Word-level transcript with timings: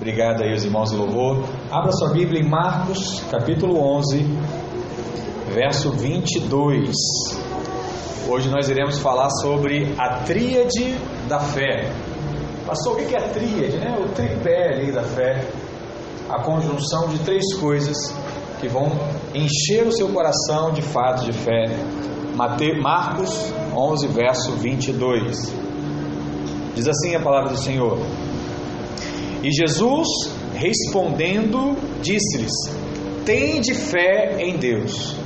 Obrigado 0.00 0.42
aí 0.42 0.54
os 0.54 0.64
irmãos 0.64 0.90
do 0.90 0.96
louvor. 0.96 1.44
Abra 1.70 1.92
sua 1.92 2.08
Bíblia 2.08 2.40
em 2.40 2.48
Marcos, 2.48 3.22
capítulo 3.30 3.78
11, 3.98 4.24
verso 5.52 5.92
22. 5.92 6.90
Hoje 8.26 8.48
nós 8.48 8.70
iremos 8.70 8.98
falar 8.98 9.28
sobre 9.28 9.94
a 9.98 10.20
tríade 10.20 10.96
da 11.28 11.38
fé. 11.38 11.92
Pastor, 12.66 12.94
o 12.94 12.96
que 12.96 13.14
é 13.14 13.18
a 13.18 13.28
tríade? 13.28 13.76
Né? 13.76 13.94
O 14.02 14.08
tripé 14.14 14.72
ali 14.72 14.90
da 14.90 15.02
fé. 15.02 15.46
A 16.30 16.42
conjunção 16.44 17.08
de 17.08 17.18
três 17.18 17.52
coisas 17.56 17.98
que 18.58 18.68
vão 18.68 18.90
encher 19.34 19.86
o 19.86 19.92
seu 19.92 20.08
coração 20.08 20.72
de 20.72 20.80
fato 20.80 21.26
de 21.26 21.32
fé. 21.34 21.66
Marcos 22.80 23.52
11, 23.76 24.06
verso 24.06 24.52
22. 24.52 25.54
Diz 26.74 26.88
assim 26.88 27.14
a 27.14 27.20
palavra 27.20 27.50
do 27.50 27.58
Senhor. 27.58 27.98
E 29.42 29.50
Jesus, 29.50 30.06
respondendo, 30.54 31.76
disse-lhes: 32.02 32.52
Tende 33.24 33.74
fé 33.74 34.36
em 34.38 34.56
Deus, 34.56 35.16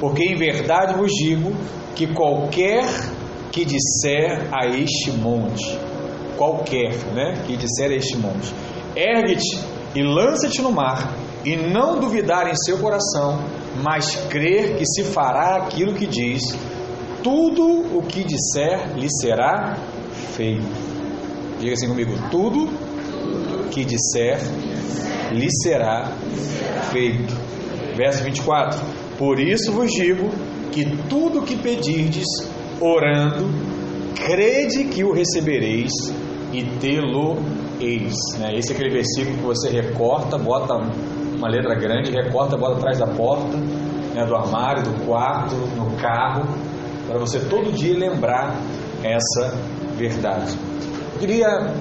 porque 0.00 0.22
em 0.22 0.36
verdade 0.36 0.94
vos 0.94 1.12
digo 1.12 1.52
que 1.94 2.06
qualquer 2.06 2.84
que 3.50 3.64
disser 3.64 4.48
a 4.52 4.66
este 4.66 5.10
monte, 5.12 5.78
qualquer, 6.36 6.94
né, 7.14 7.42
que 7.46 7.56
disser 7.56 7.90
a 7.90 7.94
este 7.94 8.16
monte, 8.16 8.52
ergue-te 8.96 9.58
e 9.94 10.02
lança-te 10.02 10.60
no 10.60 10.72
mar, 10.72 11.14
e 11.44 11.56
não 11.56 12.00
duvidar 12.00 12.48
em 12.48 12.54
seu 12.56 12.78
coração, 12.78 13.40
mas 13.82 14.16
crer 14.28 14.76
que 14.76 14.86
se 14.86 15.04
fará 15.04 15.56
aquilo 15.56 15.94
que 15.94 16.06
diz, 16.06 16.42
tudo 17.22 17.96
o 17.96 18.02
que 18.02 18.24
disser 18.24 18.96
lhe 18.96 19.08
será 19.20 19.76
feito. 20.34 20.66
Diga 21.58 21.72
assim 21.72 21.88
comigo: 21.88 22.12
tudo 22.30 22.68
que 23.74 23.84
disser, 23.84 24.38
lhe 25.32 25.48
será 25.50 26.12
feito. 26.92 27.34
Verso 27.96 28.22
24: 28.22 28.80
Por 29.18 29.40
isso 29.40 29.72
vos 29.72 29.90
digo 29.90 30.30
que 30.70 30.84
tudo 31.08 31.42
que 31.42 31.56
pedirdes, 31.56 32.26
orando, 32.80 33.50
crede 34.14 34.84
que 34.84 35.02
o 35.02 35.12
recebereis 35.12 35.90
e 36.52 36.62
tê-lo-eis. 36.80 38.14
Né? 38.38 38.56
Esse 38.56 38.72
é 38.72 38.74
aquele 38.76 38.90
versículo 38.90 39.36
que 39.36 39.42
você 39.42 39.68
recorta, 39.70 40.38
bota 40.38 40.74
uma 40.74 41.48
letra 41.48 41.74
grande, 41.74 42.12
recorta, 42.12 42.56
bota 42.56 42.76
atrás 42.76 42.98
da 42.98 43.08
porta, 43.08 43.56
né, 43.56 44.24
do 44.24 44.36
armário, 44.36 44.84
do 44.84 45.04
quarto, 45.04 45.54
no 45.76 45.96
carro, 45.96 46.46
para 47.08 47.18
você 47.18 47.40
todo 47.40 47.72
dia 47.72 47.98
lembrar 47.98 48.56
essa 49.02 49.56
verdade. 49.96 50.56
Eu 51.12 51.18
queria 51.18 51.74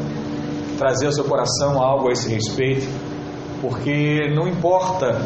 trazer 0.84 1.06
ao 1.06 1.14
seu 1.14 1.23
coração 1.23 1.81
algo 1.81 2.09
a 2.09 2.12
esse 2.12 2.28
respeito, 2.28 2.86
porque 3.62 4.34
não 4.36 4.50
importa 4.50 5.17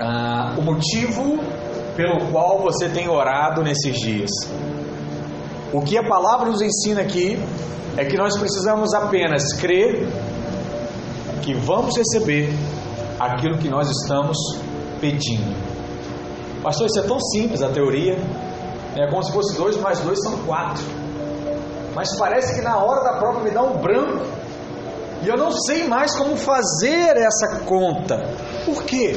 ah, 0.00 0.56
o 0.58 0.62
motivo 0.62 1.38
pelo 1.96 2.26
qual 2.32 2.58
você 2.60 2.88
tem 2.88 3.08
orado 3.08 3.62
nesses 3.62 3.94
dias. 4.00 4.30
O 5.72 5.80
que 5.80 5.96
a 5.96 6.02
palavra 6.02 6.50
nos 6.50 6.60
ensina 6.60 7.02
aqui 7.02 7.38
é 7.96 8.04
que 8.04 8.16
nós 8.16 8.36
precisamos 8.36 8.92
apenas 8.94 9.52
crer 9.60 10.08
que 11.42 11.54
vamos 11.54 11.96
receber 11.96 12.52
aquilo 13.20 13.58
que 13.58 13.68
nós 13.68 13.88
estamos 13.88 14.36
pedindo. 15.00 15.54
Pastor, 16.64 16.88
isso 16.88 16.98
é 16.98 17.02
tão 17.02 17.20
simples 17.20 17.62
a 17.62 17.68
teoria. 17.68 18.16
É 18.96 19.08
como 19.08 19.22
se 19.22 19.32
fosse 19.32 19.56
dois 19.56 19.76
mais 19.76 20.00
dois 20.00 20.20
são 20.20 20.36
quatro. 20.38 20.82
Mas 21.94 22.16
parece 22.18 22.56
que 22.56 22.60
na 22.60 22.76
hora 22.82 23.04
da 23.04 23.18
prova 23.18 23.40
me 23.40 23.50
dá 23.50 23.62
um 23.62 23.78
branco 23.78 24.37
e 25.22 25.28
eu 25.28 25.36
não 25.36 25.50
sei 25.50 25.84
mais 25.84 26.14
como 26.16 26.36
fazer 26.36 27.16
essa 27.16 27.60
conta. 27.64 28.24
Por 28.64 28.84
quê? 28.84 29.16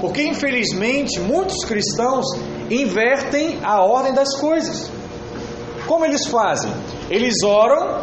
Porque 0.00 0.22
infelizmente 0.24 1.20
muitos 1.20 1.64
cristãos 1.64 2.26
invertem 2.70 3.60
a 3.62 3.84
ordem 3.84 4.12
das 4.12 4.36
coisas. 4.36 4.90
Como 5.86 6.04
eles 6.04 6.26
fazem? 6.26 6.72
Eles 7.08 7.42
oram 7.44 8.02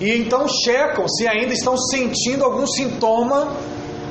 e 0.00 0.10
então 0.16 0.46
checam 0.48 1.06
se 1.08 1.26
ainda 1.28 1.52
estão 1.52 1.76
sentindo 1.76 2.44
algum 2.44 2.66
sintoma 2.66 3.52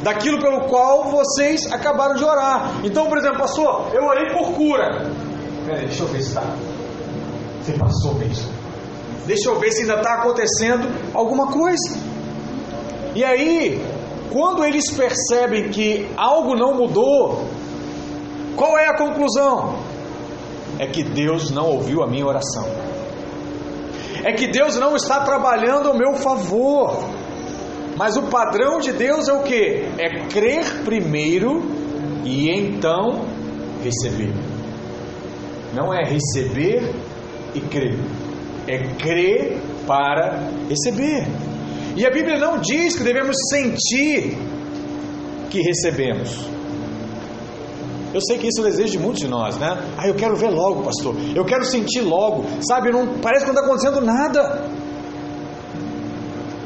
daquilo 0.04 0.40
pelo 0.40 0.62
qual 0.68 1.06
vocês 1.06 1.72
acabaram 1.72 2.16
de 2.16 2.24
orar. 2.24 2.80
Então, 2.84 3.08
por 3.08 3.18
exemplo, 3.18 3.40
pastor, 3.40 3.90
eu 3.94 4.04
orei 4.06 4.32
por 4.32 4.54
cura. 4.54 5.12
Peraí, 5.66 5.88
deixa 5.88 6.04
eu 6.04 6.08
ver 6.08 6.22
se 6.22 6.30
está. 6.30 6.44
Você 7.62 7.74
passou 7.74 8.14
mesmo. 8.16 8.50
Deixa 9.26 9.50
eu 9.50 9.60
ver 9.60 9.72
se 9.72 9.82
ainda 9.82 9.96
está 9.96 10.14
acontecendo 10.16 10.88
alguma 11.14 11.52
coisa. 11.52 12.07
E 13.18 13.24
aí, 13.26 13.84
quando 14.32 14.64
eles 14.64 14.92
percebem 14.92 15.70
que 15.70 16.08
algo 16.16 16.56
não 16.56 16.76
mudou, 16.76 17.48
qual 18.56 18.78
é 18.78 18.86
a 18.90 18.96
conclusão? 18.96 19.80
É 20.78 20.86
que 20.86 21.02
Deus 21.02 21.50
não 21.50 21.66
ouviu 21.66 22.04
a 22.04 22.08
minha 22.08 22.24
oração. 22.24 22.64
É 24.24 24.34
que 24.34 24.46
Deus 24.46 24.76
não 24.76 24.96
está 24.96 25.22
trabalhando 25.22 25.90
ao 25.90 25.98
meu 25.98 26.14
favor. 26.14 27.10
Mas 27.96 28.18
o 28.18 28.28
padrão 28.28 28.78
de 28.78 28.92
Deus 28.92 29.28
é 29.28 29.34
o 29.34 29.42
que? 29.42 29.88
É 29.98 30.28
crer 30.28 30.84
primeiro 30.86 31.64
e 32.24 32.52
então 32.52 33.26
receber. 33.84 34.32
Não 35.74 35.92
é 35.92 36.04
receber 36.04 36.94
e 37.56 37.62
crer. 37.62 37.98
É 38.68 38.78
crer 39.00 39.60
para 39.88 40.52
receber. 40.70 41.47
E 41.98 42.06
a 42.06 42.12
Bíblia 42.12 42.38
não 42.38 42.60
diz 42.60 42.96
que 42.96 43.04
devemos 43.04 43.36
sentir 43.50 44.38
que 45.50 45.62
recebemos. 45.64 46.30
Eu 48.14 48.22
sei 48.22 48.38
que 48.38 48.48
isso 48.48 48.60
é 48.60 48.62
o 48.62 48.66
desejo 48.66 48.92
de 48.92 49.00
muitos 49.00 49.20
de 49.20 49.28
nós, 49.28 49.58
né? 49.58 49.84
Ah, 49.98 50.08
eu 50.08 50.14
quero 50.14 50.36
ver 50.36 50.52
logo, 50.52 50.84
pastor. 50.84 51.16
Eu 51.36 51.44
quero 51.44 51.66
sentir 51.66 52.02
logo. 52.02 52.46
Sabe, 52.62 52.92
não, 52.92 53.18
parece 53.20 53.46
que 53.46 53.52
não 53.52 53.60
está 53.60 53.66
acontecendo 53.66 54.00
nada. 54.00 54.70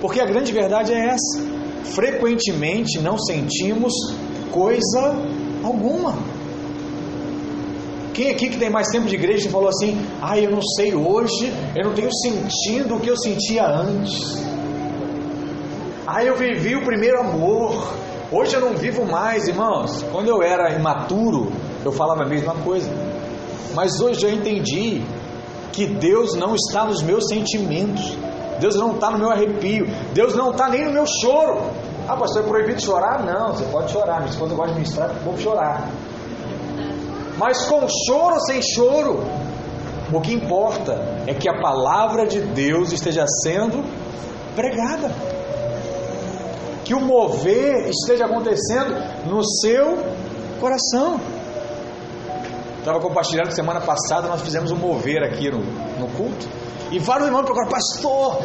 Porque 0.02 0.20
a 0.20 0.26
grande 0.26 0.52
verdade 0.52 0.92
é 0.92 1.08
essa. 1.08 1.42
Frequentemente 1.86 3.00
não 3.00 3.18
sentimos 3.18 3.94
coisa 4.52 5.16
alguma. 5.64 6.18
Quem 8.14 8.32
aqui 8.32 8.50
que 8.50 8.58
tem 8.58 8.70
mais 8.70 8.90
tempo 8.90 9.08
de 9.08 9.16
igreja 9.16 9.50
falou 9.50 9.70
assim: 9.70 9.98
Ah, 10.22 10.38
eu 10.38 10.52
não 10.52 10.62
sei 10.62 10.94
hoje, 10.94 11.54
eu 11.74 11.86
não 11.86 11.94
tenho 11.94 12.12
sentido 12.14 12.96
o 12.96 13.00
que 13.00 13.10
eu 13.10 13.16
sentia 13.16 13.66
antes. 13.66 14.52
Ah, 16.06 16.24
eu 16.24 16.36
vivi 16.36 16.76
o 16.76 16.84
primeiro 16.84 17.20
amor. 17.20 17.94
Hoje 18.32 18.56
eu 18.56 18.62
não 18.62 18.76
vivo 18.76 19.06
mais, 19.06 19.48
irmãos. 19.48 20.04
Quando 20.12 20.30
eu 20.30 20.42
era 20.42 20.72
imaturo, 20.72 21.52
eu 21.86 21.92
falava 21.92 22.24
a 22.24 22.26
mesma 22.26 22.56
coisa. 22.56 22.90
Mas 23.76 24.02
hoje 24.02 24.26
eu 24.26 24.32
entendi 24.32 25.04
que 25.72 25.86
Deus 25.86 26.34
não 26.36 26.56
está 26.56 26.86
nos 26.86 27.04
meus 27.04 27.28
sentimentos. 27.28 28.18
Deus 28.60 28.76
não 28.76 28.96
está 28.96 29.12
no 29.12 29.20
meu 29.20 29.30
arrepio. 29.30 29.86
Deus 30.12 30.36
não 30.36 30.52
está 30.52 30.70
nem 30.70 30.86
no 30.86 30.92
meu 30.92 31.06
choro. 31.06 31.70
Ah, 32.08 32.16
pastor, 32.16 32.44
é 32.44 32.48
proibido 32.48 32.82
chorar? 32.82 33.24
Não, 33.24 33.54
você 33.54 33.66
pode 33.66 33.92
chorar. 33.92 34.22
Minha 34.22 34.32
esposa 34.32 34.56
gosta 34.56 34.74
de 34.74 34.80
ministrar, 34.80 35.14
vou 35.24 35.38
chorar. 35.38 35.88
Mas 37.38 37.64
com 37.66 37.88
choro 38.08 38.34
ou 38.34 38.40
sem 38.42 38.60
choro, 38.62 39.24
o 40.12 40.20
que 40.20 40.34
importa 40.34 40.94
é 41.28 41.34
que 41.34 41.48
a 41.48 41.62
palavra 41.62 42.26
de 42.26 42.42
Deus 42.42 42.92
esteja 42.92 43.26
sendo 43.44 43.84
pregada 44.56 45.12
que 46.92 46.96
o 46.96 47.00
mover 47.00 47.88
esteja 47.88 48.26
acontecendo 48.26 48.94
no 49.26 49.42
seu 49.62 49.98
coração. 50.60 51.22
Estava 52.80 53.00
compartilhando 53.00 53.52
semana 53.52 53.80
passada 53.80 54.28
nós 54.28 54.42
fizemos 54.42 54.72
um 54.72 54.76
mover 54.76 55.24
aqui 55.24 55.50
no, 55.50 55.60
no 55.60 56.08
culto. 56.18 56.46
E 56.92 57.00
vários 57.00 57.28
irmãos 57.28 57.46
procuraram, 57.46 57.72
pastor, 57.72 58.44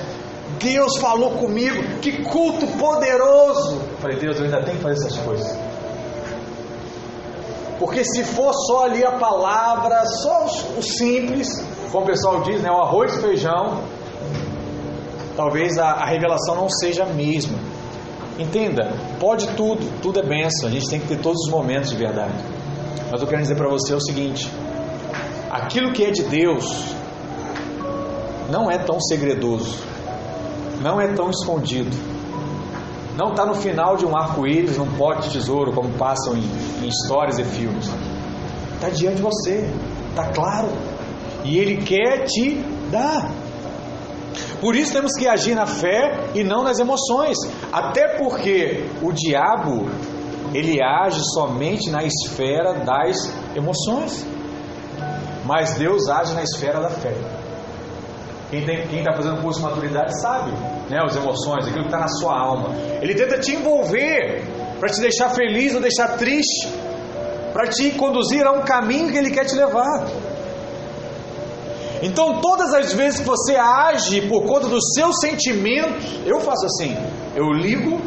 Deus 0.60 0.96
falou 0.98 1.32
comigo, 1.32 1.98
que 2.00 2.22
culto 2.22 2.68
poderoso. 2.78 3.80
Eu 3.80 3.96
falei, 3.98 4.16
Deus, 4.16 4.36
eu 4.36 4.44
ainda 4.44 4.62
tenho 4.62 4.76
que 4.76 4.82
fazer 4.84 5.06
essas 5.06 5.18
coisas. 5.24 5.58
Porque 7.80 8.04
se 8.04 8.22
for 8.22 8.54
só 8.54 8.84
ali 8.84 9.04
a 9.04 9.18
palavra, 9.18 10.06
só 10.06 10.44
o 10.78 10.82
simples, 10.82 11.48
como 11.90 12.04
o 12.04 12.06
pessoal 12.06 12.42
diz, 12.42 12.62
né, 12.62 12.70
o 12.70 12.80
arroz 12.80 13.12
e 13.16 13.20
feijão, 13.20 13.82
talvez 15.36 15.76
a, 15.78 15.90
a 15.90 16.06
revelação 16.06 16.54
não 16.54 16.68
seja 16.68 17.02
a 17.02 17.06
mesma. 17.06 17.65
Entenda, 18.38 18.92
pode 19.18 19.46
tudo, 19.54 19.80
tudo 20.02 20.20
é 20.20 20.22
benção, 20.22 20.68
a 20.68 20.72
gente 20.72 20.88
tem 20.90 21.00
que 21.00 21.08
ter 21.08 21.18
todos 21.18 21.46
os 21.46 21.50
momentos 21.50 21.90
de 21.90 21.96
verdade. 21.96 22.34
Mas 23.10 23.20
eu 23.20 23.26
quero 23.26 23.40
dizer 23.40 23.56
para 23.56 23.68
você 23.68 23.94
o 23.94 24.00
seguinte: 24.00 24.50
aquilo 25.50 25.92
que 25.92 26.04
é 26.04 26.10
de 26.10 26.22
Deus 26.24 26.84
não 28.50 28.70
é 28.70 28.76
tão 28.76 29.00
segredoso, 29.00 29.78
não 30.82 31.00
é 31.00 31.14
tão 31.14 31.30
escondido, 31.30 31.96
não 33.16 33.30
está 33.30 33.46
no 33.46 33.54
final 33.54 33.96
de 33.96 34.04
um 34.04 34.14
arco-íris, 34.14 34.76
num 34.76 34.92
pote 34.96 35.28
de 35.28 35.38
tesouro, 35.38 35.72
como 35.72 35.90
passam 35.94 36.36
em, 36.36 36.44
em 36.84 36.88
histórias 36.88 37.38
e 37.38 37.44
filmes. 37.44 37.90
Está 38.74 38.90
diante 38.90 39.16
de 39.16 39.22
você, 39.22 39.66
está 40.10 40.26
claro, 40.32 40.68
e 41.42 41.56
Ele 41.56 41.78
quer 41.78 42.24
te 42.24 42.62
dar. 42.90 43.30
Por 44.60 44.74
isso 44.74 44.92
temos 44.92 45.12
que 45.12 45.28
agir 45.28 45.54
na 45.54 45.66
fé 45.66 46.30
e 46.34 46.42
não 46.42 46.62
nas 46.62 46.78
emoções. 46.78 47.36
Até 47.72 48.16
porque 48.16 48.86
o 49.02 49.12
diabo, 49.12 49.88
ele 50.54 50.82
age 50.82 51.20
somente 51.34 51.90
na 51.90 52.02
esfera 52.02 52.74
das 52.74 53.16
emoções. 53.54 54.26
Mas 55.44 55.74
Deus 55.74 56.08
age 56.08 56.34
na 56.34 56.42
esfera 56.42 56.80
da 56.80 56.90
fé. 56.90 57.14
Quem 58.50 59.00
está 59.00 59.12
fazendo 59.14 59.42
curso 59.42 59.60
de 59.60 59.66
maturidade 59.66 60.20
sabe, 60.20 60.52
né? 60.88 60.98
As 61.04 61.16
emoções, 61.16 61.66
aquilo 61.66 61.82
que 61.82 61.88
está 61.88 61.98
na 61.98 62.08
sua 62.08 62.38
alma. 62.38 62.74
Ele 63.02 63.14
tenta 63.14 63.38
te 63.38 63.52
envolver 63.52 64.44
para 64.78 64.88
te 64.88 65.00
deixar 65.00 65.30
feliz 65.30 65.74
ou 65.74 65.80
deixar 65.80 66.16
triste, 66.16 66.68
para 67.52 67.66
te 67.66 67.90
conduzir 67.92 68.46
a 68.46 68.52
um 68.52 68.62
caminho 68.62 69.10
que 69.10 69.18
ele 69.18 69.30
quer 69.30 69.44
te 69.44 69.56
levar. 69.56 70.06
Então, 72.02 72.40
todas 72.40 72.74
as 72.74 72.92
vezes 72.92 73.20
que 73.20 73.26
você 73.26 73.56
age 73.56 74.22
por 74.28 74.42
conta 74.42 74.68
dos 74.68 74.92
seus 74.94 75.18
sentimentos, 75.20 76.04
eu 76.26 76.40
faço 76.40 76.66
assim: 76.66 76.96
eu 77.34 77.52
ligo 77.52 78.00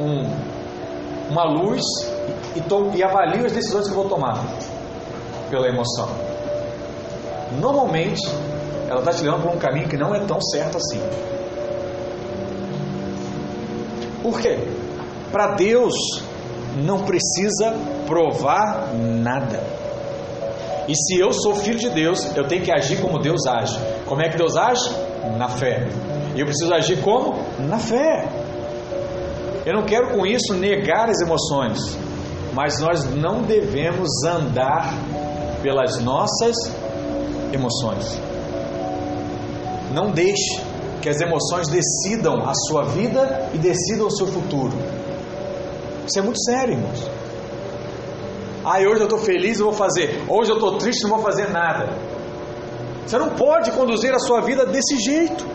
um, 0.00 1.30
uma 1.30 1.44
luz 1.44 1.82
e, 2.56 2.60
to, 2.60 2.90
e 2.94 3.02
avalio 3.02 3.46
as 3.46 3.52
decisões 3.52 3.86
que 3.86 3.92
eu 3.92 3.96
vou 3.96 4.08
tomar 4.08 4.44
pela 5.48 5.68
emoção. 5.68 6.08
Normalmente, 7.60 8.26
ela 8.88 9.00
está 9.00 9.12
te 9.12 9.22
levando 9.22 9.42
por 9.42 9.52
um 9.52 9.58
caminho 9.58 9.88
que 9.88 9.96
não 9.96 10.14
é 10.14 10.20
tão 10.20 10.40
certo 10.40 10.76
assim. 10.76 11.00
Por 14.22 14.40
quê? 14.40 14.58
Para 15.30 15.54
Deus 15.54 15.94
não 16.76 17.04
precisa 17.04 17.72
provar 18.06 18.92
nada. 18.94 19.79
E 20.90 20.94
se 20.96 21.20
eu 21.20 21.32
sou 21.32 21.54
filho 21.54 21.78
de 21.78 21.88
Deus, 21.88 22.36
eu 22.36 22.48
tenho 22.48 22.64
que 22.64 22.72
agir 22.72 23.00
como 23.00 23.20
Deus 23.20 23.46
age. 23.46 23.78
Como 24.06 24.20
é 24.22 24.28
que 24.28 24.36
Deus 24.36 24.56
age? 24.56 24.90
Na 25.38 25.48
fé. 25.48 25.86
E 26.34 26.40
eu 26.40 26.46
preciso 26.46 26.74
agir 26.74 27.00
como? 27.00 27.36
Na 27.60 27.78
fé. 27.78 28.28
Eu 29.64 29.74
não 29.74 29.84
quero 29.84 30.08
com 30.08 30.26
isso 30.26 30.52
negar 30.52 31.08
as 31.08 31.20
emoções, 31.20 31.78
mas 32.52 32.80
nós 32.80 33.04
não 33.04 33.42
devemos 33.42 34.08
andar 34.26 34.92
pelas 35.62 36.00
nossas 36.00 36.56
emoções. 37.52 38.18
Não 39.94 40.10
deixe 40.10 40.60
que 41.00 41.08
as 41.08 41.20
emoções 41.20 41.68
decidam 41.68 42.48
a 42.48 42.52
sua 42.66 42.82
vida 42.86 43.48
e 43.54 43.58
decidam 43.58 44.08
o 44.08 44.10
seu 44.10 44.26
futuro. 44.26 44.76
Isso 46.04 46.18
é 46.18 46.22
muito 46.22 46.42
sério, 46.42 46.74
irmãos. 46.74 47.19
Ah, 48.64 48.78
hoje 48.78 49.00
eu 49.00 49.04
estou 49.04 49.18
feliz, 49.18 49.58
eu 49.58 49.66
vou 49.66 49.74
fazer. 49.74 50.22
Hoje 50.28 50.50
eu 50.50 50.56
estou 50.56 50.76
triste, 50.76 51.02
não 51.04 51.10
vou 51.10 51.20
fazer 51.20 51.50
nada. 51.50 51.88
Você 53.06 53.18
não 53.18 53.30
pode 53.30 53.70
conduzir 53.72 54.14
a 54.14 54.18
sua 54.18 54.40
vida 54.40 54.66
desse 54.66 54.98
jeito. 54.98 55.46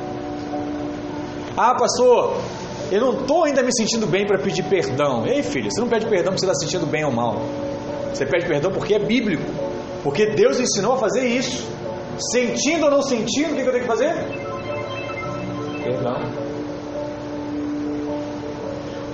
Ah, 1.55 1.75
pastor, 1.75 2.37
eu 2.91 2.99
não 2.99 3.21
estou 3.21 3.43
ainda 3.43 3.63
me 3.63 3.73
sentindo 3.73 4.07
bem 4.07 4.25
para 4.25 4.39
pedir 4.39 4.63
perdão. 4.63 5.25
Ei, 5.25 5.43
filho, 5.43 5.71
você 5.71 5.79
não 5.79 5.87
pede 5.87 6.05
perdão 6.07 6.33
porque 6.33 6.39
você 6.39 6.51
está 6.51 6.59
sentindo 6.59 6.85
bem 6.85 7.05
ou 7.05 7.11
mal. 7.11 7.41
Você 8.13 8.25
pede 8.25 8.45
perdão 8.47 8.71
porque 8.71 8.95
é 8.95 8.99
bíblico. 8.99 9.43
Porque 10.03 10.27
Deus 10.27 10.59
ensinou 10.59 10.93
a 10.93 10.97
fazer 10.97 11.27
isso. 11.27 11.67
Sentindo 12.31 12.85
ou 12.85 12.91
não 12.91 13.01
sentindo, 13.01 13.53
o 13.53 13.55
que 13.55 13.61
eu 13.61 13.71
tenho 13.71 13.83
que 13.83 13.87
fazer? 13.87 14.13
Perdão. 15.83 16.44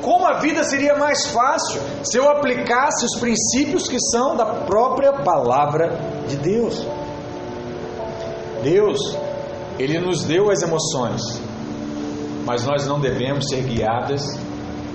Como 0.01 0.25
a 0.25 0.39
vida 0.39 0.63
seria 0.63 0.95
mais 0.95 1.27
fácil 1.27 1.79
se 2.03 2.17
eu 2.17 2.29
aplicasse 2.29 3.05
os 3.05 3.19
princípios 3.19 3.87
que 3.87 3.99
são 3.99 4.35
da 4.35 4.45
própria 4.45 5.13
palavra 5.13 5.97
de 6.27 6.37
Deus. 6.37 6.85
Deus, 8.63 8.99
Ele 9.77 9.99
nos 9.99 10.23
deu 10.23 10.49
as 10.49 10.61
emoções, 10.61 11.21
mas 12.45 12.65
nós 12.65 12.87
não 12.87 12.99
devemos 12.99 13.47
ser 13.47 13.63
guiadas 13.63 14.23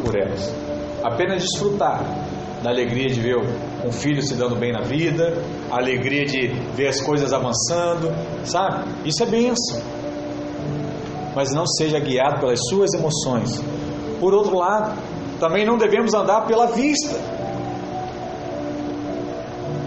por 0.04 0.16
elas. 0.16 0.52
Apenas 1.04 1.42
desfrutar 1.42 2.02
da 2.62 2.70
alegria 2.70 3.08
de 3.08 3.20
ver 3.20 3.36
um 3.84 3.92
filho 3.92 4.22
se 4.22 4.34
dando 4.34 4.56
bem 4.56 4.72
na 4.72 4.82
vida, 4.82 5.34
a 5.70 5.76
alegria 5.76 6.24
de 6.24 6.48
ver 6.74 6.88
as 6.88 7.00
coisas 7.00 7.32
avançando, 7.32 8.12
sabe? 8.44 8.88
Isso 9.04 9.22
é 9.22 9.26
bênção. 9.26 9.80
Mas 11.34 11.52
não 11.52 11.66
seja 11.66 12.00
guiado 12.00 12.40
pelas 12.40 12.58
suas 12.68 12.92
emoções, 12.94 13.60
por 14.20 14.34
outro 14.34 14.56
lado, 14.56 14.98
também 15.38 15.64
não 15.66 15.76
devemos 15.76 16.14
andar 16.14 16.46
pela 16.46 16.66
vista. 16.68 17.16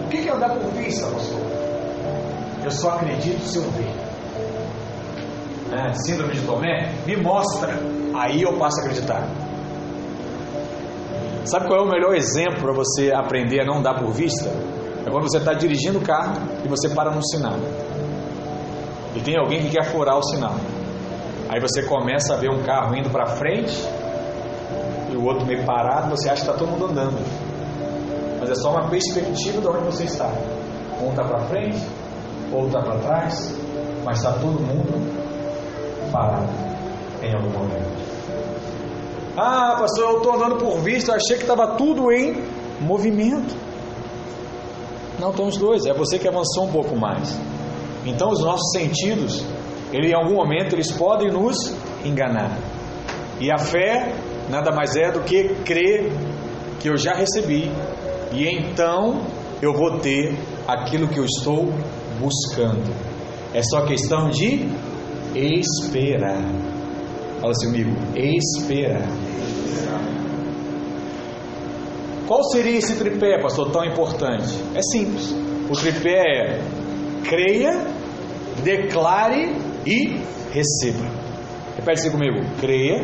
O 0.04 0.08
que 0.08 0.28
é 0.28 0.32
andar 0.32 0.50
por 0.50 0.70
vista, 0.72 1.06
pastor? 1.06 1.40
Eu 2.64 2.70
só 2.70 2.90
acredito 2.90 3.40
se 3.42 3.58
eu 3.58 3.64
ver. 3.70 3.90
É, 5.72 5.92
síndrome 5.94 6.34
de 6.34 6.42
Tomé, 6.42 6.92
me 7.06 7.16
mostra, 7.16 7.78
aí 8.14 8.42
eu 8.42 8.58
passo 8.58 8.80
a 8.80 8.82
acreditar. 8.84 9.24
Sabe 11.44 11.68
qual 11.68 11.80
é 11.80 11.82
o 11.82 11.88
melhor 11.88 12.14
exemplo 12.14 12.60
para 12.60 12.72
você 12.72 13.12
aprender 13.12 13.60
a 13.60 13.64
não 13.64 13.80
dar 13.80 13.94
por 13.94 14.12
vista? 14.12 14.50
É 15.06 15.10
quando 15.10 15.30
você 15.30 15.38
está 15.38 15.54
dirigindo 15.54 15.98
o 15.98 16.02
carro 16.02 16.34
e 16.64 16.68
você 16.68 16.88
para 16.90 17.10
num 17.10 17.22
sinal. 17.22 17.56
E 19.14 19.20
tem 19.20 19.38
alguém 19.38 19.62
que 19.62 19.70
quer 19.70 19.84
furar 19.84 20.18
o 20.18 20.22
sinal. 20.22 20.54
Aí 21.48 21.60
você 21.60 21.82
começa 21.82 22.34
a 22.34 22.36
ver 22.36 22.50
um 22.50 22.62
carro 22.62 22.94
indo 22.94 23.10
para 23.10 23.26
frente 23.26 23.76
e 25.12 25.16
o 25.16 25.24
outro 25.24 25.46
meio 25.46 25.64
parado, 25.64 26.10
você 26.10 26.28
acha 26.28 26.44
que 26.44 26.50
está 26.50 26.58
todo 26.58 26.70
mundo 26.70 26.86
andando. 26.86 27.18
Mas 28.40 28.50
é 28.50 28.54
só 28.54 28.70
uma 28.70 28.88
perspectiva 28.88 29.60
de 29.60 29.68
onde 29.68 29.84
você 29.84 30.04
está. 30.04 30.30
Um 31.02 31.10
está 31.10 31.24
para 31.24 31.40
frente, 31.40 31.82
outro 32.52 32.68
está 32.68 32.80
para 32.80 32.98
trás, 33.00 33.54
mas 34.04 34.18
está 34.18 34.32
todo 34.32 34.60
mundo 34.60 36.10
parado 36.10 36.48
em 37.22 37.34
algum 37.34 37.50
momento. 37.50 38.00
Ah, 39.36 39.76
pastor, 39.78 40.10
eu 40.10 40.16
estou 40.18 40.34
andando 40.34 40.56
por 40.56 40.78
vista, 40.80 41.14
achei 41.14 41.36
que 41.36 41.42
estava 41.42 41.76
tudo 41.76 42.10
em 42.12 42.42
movimento. 42.80 43.54
Não 45.18 45.30
estão 45.30 45.46
os 45.46 45.56
dois, 45.56 45.84
é 45.86 45.92
você 45.92 46.18
que 46.18 46.26
avançou 46.26 46.64
um 46.64 46.72
pouco 46.72 46.96
mais. 46.96 47.38
Então 48.04 48.30
os 48.30 48.40
nossos 48.40 48.72
sentidos, 48.72 49.44
ele, 49.92 50.10
em 50.10 50.14
algum 50.14 50.34
momento, 50.34 50.74
eles 50.74 50.90
podem 50.90 51.30
nos 51.30 51.56
enganar. 52.04 52.58
E 53.38 53.50
a 53.50 53.58
fé 53.58 54.14
nada 54.50 54.72
mais 54.72 54.96
é 54.96 55.10
do 55.10 55.20
que 55.20 55.54
crer 55.64 56.10
que 56.80 56.88
eu 56.88 56.96
já 56.96 57.14
recebi 57.14 57.70
e 58.32 58.46
então 58.46 59.22
eu 59.62 59.72
vou 59.72 59.98
ter 60.00 60.34
aquilo 60.66 61.08
que 61.08 61.18
eu 61.18 61.24
estou 61.24 61.72
buscando. 62.18 62.92
É 63.52 63.62
só 63.62 63.84
questão 63.84 64.30
de 64.30 64.66
esperar. 65.34 66.42
Fala 67.40 67.52
assim 67.52 67.66
comigo, 67.66 67.90
esperar. 68.16 69.08
Qual 72.26 72.44
seria 72.44 72.78
esse 72.78 72.94
tripé, 72.96 73.40
pastor, 73.42 73.72
tão 73.72 73.84
importante? 73.84 74.54
É 74.74 74.80
simples. 74.82 75.34
O 75.68 75.72
tripé 75.72 76.12
é 76.12 76.60
creia, 77.28 77.86
declare 78.62 79.56
e 79.84 80.20
receba. 80.52 81.10
Repete 81.76 82.00
assim 82.00 82.10
comigo: 82.10 82.38
creia, 82.60 83.02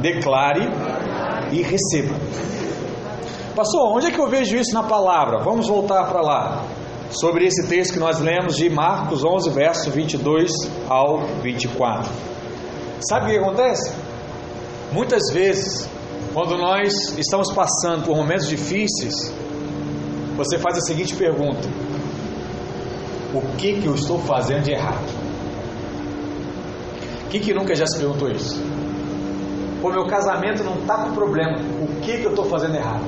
declare 0.00 0.68
e 1.52 1.62
receba. 1.62 2.14
Pastor, 3.54 3.96
onde 3.96 4.06
é 4.06 4.10
que 4.10 4.20
eu 4.20 4.28
vejo 4.28 4.56
isso 4.56 4.72
na 4.72 4.84
palavra? 4.84 5.38
Vamos 5.42 5.66
voltar 5.66 6.04
para 6.04 6.20
lá. 6.20 6.64
Sobre 7.10 7.46
esse 7.46 7.66
texto 7.66 7.94
que 7.94 7.98
nós 7.98 8.20
lemos 8.20 8.56
de 8.56 8.68
Marcos 8.68 9.24
11, 9.24 9.50
verso 9.50 9.90
22 9.90 10.50
ao 10.88 11.20
24. 11.42 12.10
Sabe 13.00 13.26
o 13.26 13.28
que 13.30 13.38
acontece? 13.38 13.94
Muitas 14.92 15.32
vezes, 15.32 15.88
quando 16.32 16.56
nós 16.56 16.92
estamos 17.18 17.52
passando 17.52 18.04
por 18.04 18.16
momentos 18.16 18.48
difíceis, 18.48 19.32
você 20.36 20.58
faz 20.58 20.78
a 20.78 20.80
seguinte 20.82 21.16
pergunta: 21.16 21.68
O 23.34 23.40
que, 23.56 23.80
que 23.80 23.86
eu 23.86 23.94
estou 23.94 24.18
fazendo 24.20 24.62
de 24.62 24.72
errado? 24.72 25.06
Quem 27.30 27.40
que 27.40 27.52
nunca 27.52 27.74
já 27.74 27.86
se 27.86 27.98
perguntou 27.98 28.30
isso? 28.30 28.77
Pô, 29.80 29.90
meu 29.90 30.06
casamento 30.06 30.64
não 30.64 30.74
está 30.80 30.96
com 31.04 31.12
problema. 31.12 31.58
O 31.80 32.00
que, 32.00 32.18
que 32.18 32.24
eu 32.24 32.30
estou 32.30 32.46
fazendo 32.46 32.74
errado? 32.74 33.04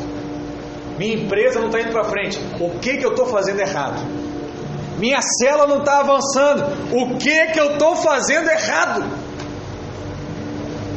Minha 0.98 1.14
empresa 1.14 1.58
não 1.58 1.66
está 1.68 1.80
indo 1.80 1.92
para 1.92 2.04
frente. 2.04 2.38
O 2.60 2.78
que, 2.78 2.98
que 2.98 3.04
eu 3.04 3.10
estou 3.10 3.26
fazendo 3.26 3.60
errado? 3.60 4.00
Minha 4.98 5.20
célula 5.22 5.66
não 5.66 5.78
está 5.78 6.00
avançando. 6.00 6.62
O 6.92 7.16
que, 7.16 7.46
que 7.46 7.58
eu 7.58 7.72
estou 7.72 7.96
fazendo 7.96 8.48
errado? 8.50 9.02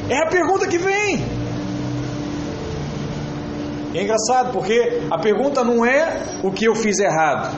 É 0.10 0.18
a 0.18 0.28
pergunta 0.28 0.68
que 0.68 0.78
vem. 0.78 1.24
É 3.96 4.04
engraçado 4.04 4.52
porque 4.52 5.04
a 5.10 5.18
pergunta 5.18 5.64
não 5.64 5.86
é 5.86 6.22
o 6.44 6.52
que 6.52 6.66
eu 6.66 6.76
fiz 6.76 7.00
errado. 7.00 7.56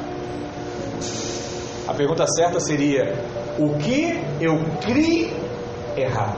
A 1.87 1.93
pergunta 1.93 2.25
certa 2.27 2.59
seria: 2.59 3.15
o 3.57 3.75
que 3.77 4.21
eu 4.39 4.59
criei 4.81 5.33
errado? 5.97 6.37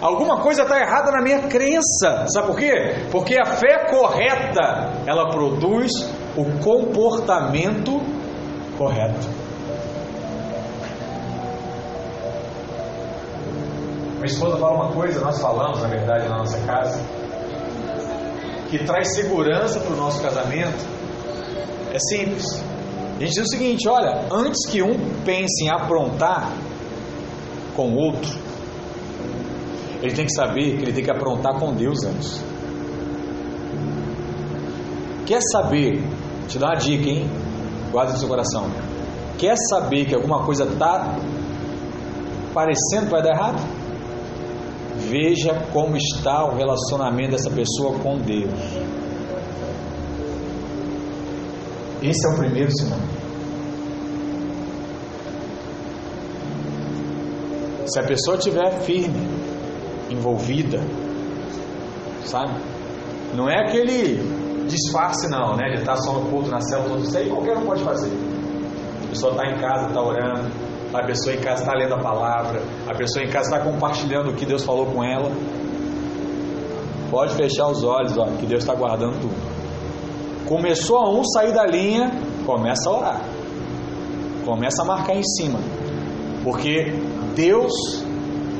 Alguma 0.00 0.40
coisa 0.40 0.62
está 0.62 0.80
errada 0.80 1.12
na 1.12 1.22
minha 1.22 1.40
crença. 1.42 2.26
Sabe 2.32 2.46
por 2.46 2.56
quê? 2.56 3.06
Porque 3.10 3.36
a 3.38 3.44
fé 3.44 3.86
correta, 3.90 4.90
ela 5.06 5.28
produz 5.28 5.90
o 6.36 6.44
comportamento 6.62 8.00
correto. 8.78 9.28
Minha 14.14 14.26
esposa 14.26 14.56
fala 14.56 14.74
uma 14.74 14.92
coisa, 14.92 15.20
nós 15.20 15.40
falamos, 15.40 15.82
na 15.82 15.88
verdade, 15.88 16.28
na 16.28 16.38
nossa 16.38 16.58
casa, 16.66 17.00
que 18.70 18.78
traz 18.84 19.14
segurança 19.14 19.80
para 19.80 19.92
o 19.92 19.96
nosso 19.96 20.22
casamento. 20.22 20.86
É 21.92 21.98
simples. 21.98 22.44
A 23.16 23.20
gente 23.20 23.34
diz 23.34 23.44
o 23.44 23.48
seguinte: 23.48 23.88
olha, 23.88 24.26
antes 24.30 24.66
que 24.66 24.82
um 24.82 24.94
pense 25.24 25.64
em 25.64 25.70
aprontar 25.70 26.52
com 27.74 27.90
o 27.90 27.96
outro, 27.96 28.39
ele 30.02 30.14
tem 30.14 30.24
que 30.26 30.32
saber 30.32 30.76
que 30.76 30.82
ele 30.84 30.92
tem 30.92 31.04
que 31.04 31.10
aprontar 31.10 31.58
com 31.58 31.74
Deus 31.74 32.04
antes. 32.04 32.42
Quer 35.26 35.40
saber? 35.52 36.02
Te 36.48 36.58
dá 36.58 36.68
uma 36.68 36.76
dica, 36.76 37.08
hein? 37.08 37.30
Guarda 37.92 38.12
no 38.12 38.18
seu 38.18 38.28
coração. 38.28 38.68
Quer 39.38 39.54
saber 39.68 40.06
que 40.06 40.14
alguma 40.14 40.44
coisa 40.44 40.64
está 40.64 41.16
parecendo 42.52 43.06
que 43.06 43.10
vai 43.10 43.22
dar 43.22 43.30
errado? 43.30 43.80
Veja 44.96 45.54
como 45.72 45.96
está 45.96 46.44
o 46.44 46.56
relacionamento 46.56 47.32
dessa 47.32 47.50
pessoa 47.50 47.98
com 47.98 48.18
Deus. 48.18 48.50
Esse 52.02 52.26
é 52.26 52.30
o 52.30 52.36
primeiro 52.36 52.70
sinal. 52.72 52.98
Se 57.86 57.98
a 57.98 58.02
pessoa 58.04 58.36
estiver 58.36 58.80
firme, 58.82 59.39
envolvida, 60.10 60.80
sabe? 62.24 62.52
Não 63.34 63.48
é 63.48 63.60
aquele 63.60 64.18
disfarce 64.66 65.28
não, 65.28 65.56
né? 65.56 65.70
De 65.70 65.80
estar 65.80 65.96
só 65.96 66.12
no 66.12 66.30
culto, 66.30 66.50
na 66.50 66.60
célula, 66.60 66.90
tudo 66.90 67.04
isso 67.04 67.16
aí 67.16 67.28
qualquer 67.28 67.56
um 67.56 67.66
pode 67.66 67.82
fazer. 67.82 68.12
A 69.04 69.08
pessoa 69.08 69.32
está 69.32 69.46
em 69.46 69.58
casa, 69.58 69.88
está 69.88 70.02
orando, 70.02 70.48
a 70.92 71.02
pessoa 71.04 71.34
em 71.34 71.40
casa 71.40 71.62
está 71.62 71.74
lendo 71.74 71.94
a 71.94 71.98
palavra, 71.98 72.62
a 72.88 72.94
pessoa 72.94 73.24
em 73.24 73.28
casa 73.28 73.50
está 73.50 73.64
compartilhando 73.64 74.30
o 74.30 74.34
que 74.34 74.44
Deus 74.44 74.64
falou 74.64 74.86
com 74.86 75.02
ela. 75.02 75.30
Pode 77.10 77.34
fechar 77.34 77.68
os 77.68 77.82
olhos, 77.82 78.16
ó, 78.16 78.26
que 78.38 78.46
Deus 78.46 78.62
está 78.62 78.74
guardando 78.74 79.20
tudo. 79.20 79.34
Começou 80.46 80.98
a 80.98 81.10
um 81.10 81.24
sair 81.24 81.52
da 81.52 81.66
linha, 81.66 82.10
começa 82.46 82.88
a 82.88 82.92
orar. 82.92 83.20
Começa 84.44 84.82
a 84.82 84.84
marcar 84.84 85.14
em 85.14 85.22
cima. 85.22 85.58
Porque 86.42 86.92
Deus, 87.34 87.72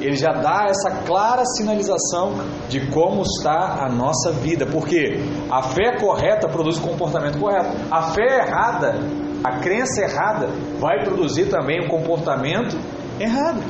Ele 0.00 0.16
já 0.16 0.32
dá 0.32 0.66
essa 0.68 1.02
clara 1.04 1.42
sinalização 1.56 2.32
de 2.68 2.86
como 2.90 3.22
está 3.22 3.84
a 3.84 3.88
nossa 3.88 4.32
vida. 4.32 4.66
Porque 4.66 5.20
a 5.50 5.62
fé 5.62 5.98
correta 5.98 6.48
produz 6.48 6.78
o 6.78 6.82
comportamento 6.82 7.38
correto. 7.38 7.76
A 7.90 8.10
fé 8.12 8.40
errada, 8.46 8.98
a 9.44 9.58
crença 9.58 10.02
errada, 10.02 10.48
vai 10.78 11.04
produzir 11.04 11.46
também 11.50 11.84
um 11.84 11.88
comportamento 11.88 12.76
errado. 13.18 13.62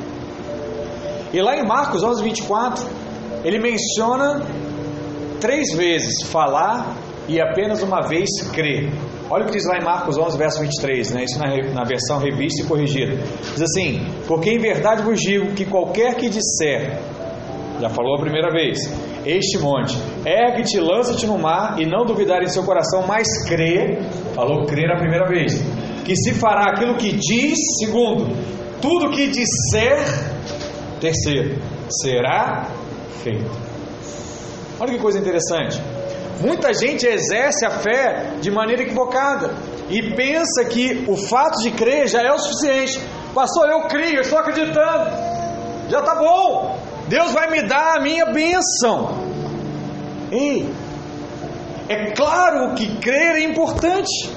E 1.33 1.41
lá 1.41 1.57
em 1.57 1.67
Marcos 1.67 2.03
11, 2.03 2.23
24, 2.23 2.87
ele 3.45 3.59
menciona 3.59 4.43
três 5.41 5.75
vezes 5.75 6.23
falar 6.29 6.95
e 7.29 7.41
apenas 7.41 7.83
uma 7.83 8.01
vez 8.01 8.29
crer. 8.53 8.91
Olha 9.31 9.45
o 9.45 9.47
que 9.47 9.53
diz 9.53 9.65
lá 9.65 9.79
em 9.79 9.85
Marcos 9.85 10.19
11, 10.19 10.37
verso 10.37 10.61
23, 10.61 11.13
né? 11.13 11.23
isso 11.23 11.39
na, 11.39 11.57
na 11.73 11.85
versão 11.85 12.19
revista 12.19 12.63
e 12.63 12.67
corrigida. 12.67 13.15
Diz 13.53 13.63
assim: 13.63 14.05
Porque 14.27 14.51
em 14.51 14.59
verdade 14.59 15.03
vos 15.03 15.21
digo 15.21 15.53
que 15.55 15.65
qualquer 15.65 16.17
que 16.17 16.29
disser, 16.29 16.99
já 17.81 17.89
falou 17.89 18.17
a 18.17 18.21
primeira 18.21 18.51
vez, 18.51 18.79
este 19.25 19.57
monte, 19.59 19.97
ergue-te, 20.27 20.81
lança-te 20.81 21.27
no 21.27 21.39
mar 21.39 21.81
e 21.81 21.87
não 21.87 22.05
duvidar 22.05 22.43
em 22.43 22.49
seu 22.49 22.65
coração, 22.65 23.07
mas 23.07 23.27
crê, 23.49 24.03
falou 24.35 24.67
crer 24.67 24.91
a 24.91 24.99
primeira 24.99 25.29
vez, 25.29 25.63
que 26.05 26.17
se 26.17 26.35
fará 26.35 26.73
aquilo 26.73 26.97
que 26.97 27.13
diz, 27.13 27.57
segundo, 27.79 28.35
tudo 28.83 29.11
que 29.11 29.29
disser, 29.29 29.99
terceiro, 31.01 31.57
será 32.03 32.67
feito. 33.23 33.49
Olha 34.81 34.93
que 34.93 34.99
coisa 34.99 35.21
interessante. 35.21 35.81
Muita 36.41 36.73
gente 36.73 37.07
exerce 37.07 37.67
a 37.67 37.71
fé 37.71 38.37
de 38.41 38.51
maneira 38.51 38.83
equivocada 38.83 39.55
e 39.91 40.15
pensa 40.15 40.65
que 40.65 41.05
o 41.07 41.17
fato 41.17 41.63
de 41.63 41.71
crer 41.73 42.09
já 42.09 42.23
é 42.23 42.33
o 42.33 42.39
suficiente. 42.39 42.99
Pastor, 43.35 43.69
eu 43.69 43.83
creio, 43.83 44.17
eu 44.17 44.23
estou 44.23 44.39
acreditando, 44.39 45.11
já 45.91 46.01
está 46.01 46.15
bom. 46.15 46.79
Deus 47.09 47.33
vai 47.33 47.51
me 47.51 47.63
dar 47.63 47.99
a 47.99 48.03
minha 48.03 48.27
bênção. 48.27 49.31
Ei, 50.33 50.73
é 51.89 52.13
claro 52.13 52.75
que 52.75 52.97
crer 52.99 53.37
é 53.37 53.43
importante, 53.43 54.31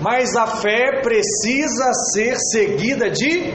mas 0.00 0.36
a 0.36 0.46
fé 0.46 1.00
precisa 1.02 1.90
ser 2.12 2.36
seguida 2.36 3.10
de 3.10 3.54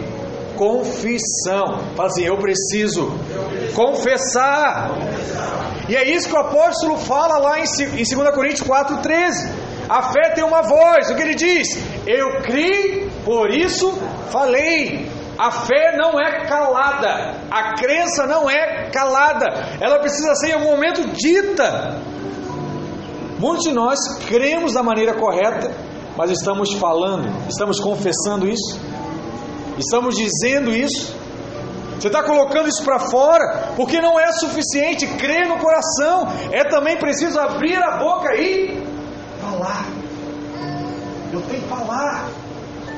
confissão. 0.58 1.80
Fala 1.96 2.08
assim: 2.08 2.24
eu 2.24 2.38
preciso 2.38 3.12
confessar. 3.76 4.92
E 5.90 5.96
é 5.96 6.04
isso 6.10 6.30
que 6.30 6.36
o 6.36 6.40
apóstolo 6.40 6.98
fala 6.98 7.38
lá 7.38 7.60
em 7.60 7.64
2 7.64 8.36
Coríntios 8.36 8.68
4,13. 8.68 9.52
A 9.90 10.02
fé 10.02 10.30
tem 10.34 10.44
uma 10.44 10.62
voz, 10.62 11.10
o 11.10 11.16
que 11.16 11.22
ele 11.22 11.36
diz? 11.36 11.78
Eu 12.08 12.42
criei, 12.42 13.10
por 13.26 13.50
isso 13.50 13.92
falei. 14.32 15.12
A 15.38 15.50
fé 15.50 15.98
não 15.98 16.20
é 16.20 16.46
calada, 16.46 17.36
a 17.50 17.74
crença 17.74 18.28
não 18.28 18.48
é 18.50 18.90
calada, 18.92 19.48
ela 19.82 19.98
precisa 19.98 20.36
ser 20.36 20.50
em 20.50 20.54
algum 20.54 20.72
momento 20.72 21.08
dita. 21.12 22.00
Muitos 23.40 23.64
de 23.66 23.74
nós 23.74 23.98
cremos 24.28 24.74
da 24.74 24.84
maneira 24.84 25.16
correta, 25.16 25.72
mas 26.16 26.30
estamos 26.30 26.74
falando, 26.74 27.28
estamos 27.50 27.80
confessando 27.80 28.48
isso, 28.48 28.80
estamos 29.78 30.16
dizendo 30.16 30.72
isso, 30.72 31.16
você 32.00 32.08
está 32.08 32.22
colocando 32.22 32.68
isso 32.68 32.84
para 32.84 33.00
fora, 33.00 33.74
porque 33.76 34.02
não 34.02 34.20
é 34.20 34.32
suficiente 34.34 35.08
crer 35.08 35.48
no 35.48 35.58
coração, 35.58 36.28
é 36.52 36.64
também 36.66 36.98
preciso 36.98 37.40
abrir 37.40 37.82
a 37.82 37.98
boca 37.98 38.36
e 38.36 38.84
falar. 39.40 39.86
Eu 41.32 41.42
tenho 41.44 41.62
que 41.62 41.70
falar. 41.70 42.28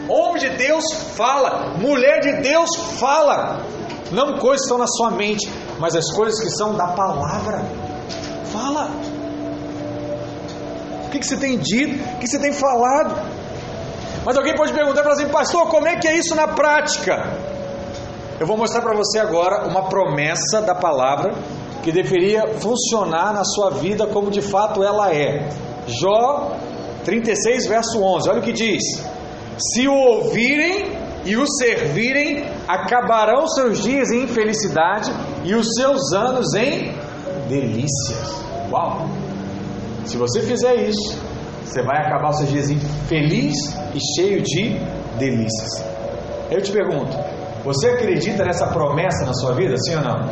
Homem 0.09 0.37
de 0.37 0.49
Deus 0.57 0.83
fala, 1.15 1.77
mulher 1.77 2.19
de 2.19 2.41
Deus 2.41 2.69
fala. 2.99 3.63
Não 4.11 4.37
coisas 4.37 4.61
que 4.61 4.73
estão 4.73 4.77
na 4.77 4.87
sua 4.87 5.11
mente, 5.11 5.49
mas 5.79 5.95
as 5.95 6.11
coisas 6.11 6.39
que 6.41 6.49
são 6.49 6.75
da 6.75 6.87
palavra. 6.87 7.63
Fala. 8.51 8.89
O 11.05 11.09
que, 11.09 11.19
que 11.19 11.25
você 11.25 11.37
tem 11.37 11.57
dito? 11.57 12.03
O 12.15 12.19
que 12.19 12.27
você 12.27 12.39
tem 12.39 12.53
falado? 12.53 13.15
Mas 14.25 14.35
alguém 14.35 14.55
pode 14.55 14.73
perguntar 14.73 15.03
para 15.03 15.13
assim, 15.13 15.27
pastor, 15.27 15.67
como 15.67 15.87
é 15.87 15.97
que 15.97 16.07
é 16.07 16.17
isso 16.17 16.33
na 16.33 16.47
prática? 16.47 17.37
Eu 18.39 18.47
vou 18.47 18.57
mostrar 18.57 18.81
para 18.81 18.95
você 18.95 19.19
agora 19.19 19.67
uma 19.67 19.83
promessa 19.83 20.61
da 20.61 20.73
palavra 20.73 21.33
que 21.83 21.91
deveria 21.91 22.41
funcionar 22.59 23.31
na 23.31 23.43
sua 23.43 23.69
vida 23.69 24.07
como 24.07 24.31
de 24.31 24.41
fato 24.41 24.83
ela 24.83 25.13
é. 25.13 25.47
Jó 25.87 26.57
36, 27.05 27.67
verso 27.67 28.01
11. 28.01 28.29
Olha 28.29 28.39
o 28.39 28.43
que 28.43 28.51
diz: 28.51 28.81
Se 29.59 29.87
o 29.87 29.93
ouvirem 29.93 30.97
e 31.23 31.37
o 31.37 31.45
servirem, 31.47 32.45
acabarão 32.67 33.47
seus 33.47 33.79
dias 33.83 34.11
em 34.11 34.23
infelicidade 34.23 35.11
e 35.43 35.53
os 35.53 35.67
seus 35.75 36.11
anos 36.11 36.53
em 36.55 36.93
delícias. 37.47 38.43
Uau! 38.71 39.07
Se 40.05 40.17
você 40.17 40.41
fizer 40.41 40.75
isso, 40.87 41.15
você 41.65 41.81
vai 41.81 41.97
acabar 41.97 42.29
os 42.29 42.37
seus 42.37 42.49
dias 42.49 42.69
infeliz 42.69 43.55
e 43.93 43.99
cheio 44.15 44.41
de 44.41 44.79
delícias. 45.17 45.83
Eu 46.51 46.61
te 46.61 46.71
pergunto, 46.71 47.17
você 47.63 47.89
acredita 47.89 48.43
nessa 48.45 48.67
promessa 48.67 49.25
na 49.25 49.33
sua 49.33 49.53
vida, 49.53 49.75
sim 49.77 49.95
ou 49.95 50.01
não? 50.01 50.29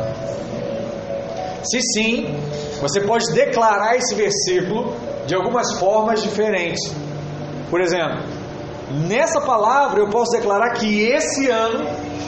Se 1.64 1.80
sim, 1.92 2.36
você 2.80 3.00
pode 3.00 3.32
declarar 3.32 3.96
esse 3.96 4.14
versículo 4.14 4.94
de 5.26 5.34
algumas 5.34 5.78
formas 5.78 6.22
diferentes. 6.22 6.94
Por 7.70 7.80
exemplo, 7.80 8.22
nessa 9.08 9.40
palavra 9.40 10.00
eu 10.00 10.08
posso 10.08 10.30
declarar 10.32 10.74
que 10.74 11.06
esse 11.06 11.50
ano 11.50 11.84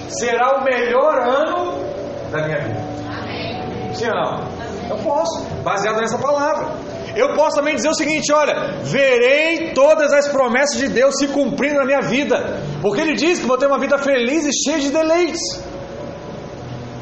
será 0.08 0.58
o 0.58 0.64
melhor 0.64 1.18
ano 1.18 1.72
da 2.30 2.44
minha 2.46 2.58
vida. 2.58 2.80
Amém. 3.08 3.94
Sim 3.94 4.06
ou 4.08 4.14
não? 4.14 4.56
Eu 4.88 4.96
posso, 5.02 5.44
baseado 5.62 6.00
nessa 6.00 6.18
palavra. 6.18 6.85
Eu 7.16 7.34
posso 7.34 7.56
também 7.56 7.74
dizer 7.74 7.88
o 7.88 7.94
seguinte: 7.94 8.30
olha, 8.30 8.78
verei 8.82 9.72
todas 9.72 10.12
as 10.12 10.28
promessas 10.28 10.76
de 10.76 10.88
Deus 10.88 11.14
se 11.18 11.28
cumprindo 11.28 11.76
na 11.76 11.86
minha 11.86 12.02
vida, 12.02 12.60
porque 12.82 13.00
Ele 13.00 13.14
diz 13.14 13.40
que 13.40 13.46
vou 13.46 13.56
ter 13.56 13.66
uma 13.66 13.78
vida 13.78 13.96
feliz 13.96 14.44
e 14.44 14.52
cheia 14.52 14.78
de 14.78 14.90
deleites. 14.90 15.40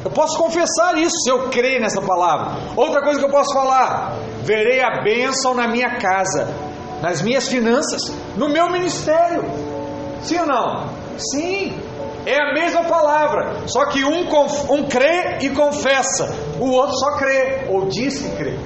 Eu 0.05 0.11
posso 0.11 0.37
confessar 0.37 0.97
isso 0.97 1.15
se 1.21 1.29
eu 1.29 1.49
creio 1.49 1.81
nessa 1.81 2.01
palavra. 2.01 2.57
Outra 2.77 3.01
coisa 3.03 3.19
que 3.19 3.25
eu 3.25 3.29
posso 3.29 3.53
falar: 3.53 4.13
verei 4.41 4.81
a 4.81 5.03
bênção 5.03 5.53
na 5.53 5.67
minha 5.67 5.97
casa, 5.97 6.47
nas 7.01 7.21
minhas 7.21 7.49
finanças, 7.49 8.01
no 8.37 8.47
meu 8.47 8.69
ministério. 8.69 9.43
Sim 10.21 10.39
ou 10.39 10.45
não? 10.45 10.89
Sim. 11.17 11.77
É 12.25 12.41
a 12.41 12.53
mesma 12.53 12.83
palavra, 12.85 13.67
só 13.67 13.85
que 13.85 14.03
um, 14.03 14.27
um 14.71 14.87
crê 14.87 15.37
e 15.41 15.49
confessa, 15.51 16.33
o 16.59 16.71
outro 16.71 16.95
só 16.97 17.11
crê 17.17 17.67
ou 17.69 17.85
diz 17.85 18.17
que 18.17 18.35
crê. 18.35 18.57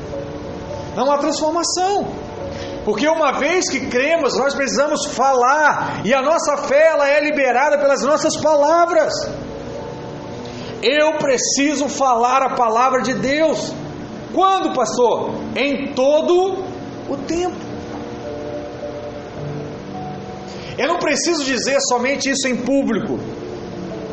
Não 0.95 1.11
há 1.11 1.17
transformação. 1.17 2.07
Porque 2.85 3.07
uma 3.07 3.33
vez 3.33 3.69
que 3.69 3.87
cremos, 3.87 4.37
nós 4.37 4.55
precisamos 4.55 5.05
falar, 5.05 6.01
e 6.05 6.13
a 6.13 6.21
nossa 6.21 6.57
fé 6.57 6.87
ela 6.87 7.07
é 7.07 7.21
liberada 7.21 7.77
pelas 7.77 8.01
nossas 8.01 8.35
palavras. 8.37 9.13
Eu 10.81 11.17
preciso 11.17 11.89
falar 11.89 12.41
a 12.41 12.55
palavra 12.55 13.01
de 13.01 13.13
Deus. 13.13 13.73
Quando, 14.33 14.73
pastor? 14.73 15.31
Em 15.55 15.93
todo 15.93 16.63
o 17.09 17.17
tempo. 17.17 17.69
Eu 20.77 20.87
não 20.87 20.97
preciso 20.97 21.43
dizer 21.43 21.77
somente 21.81 22.29
isso 22.29 22.47
em 22.47 22.55
público, 22.55 23.19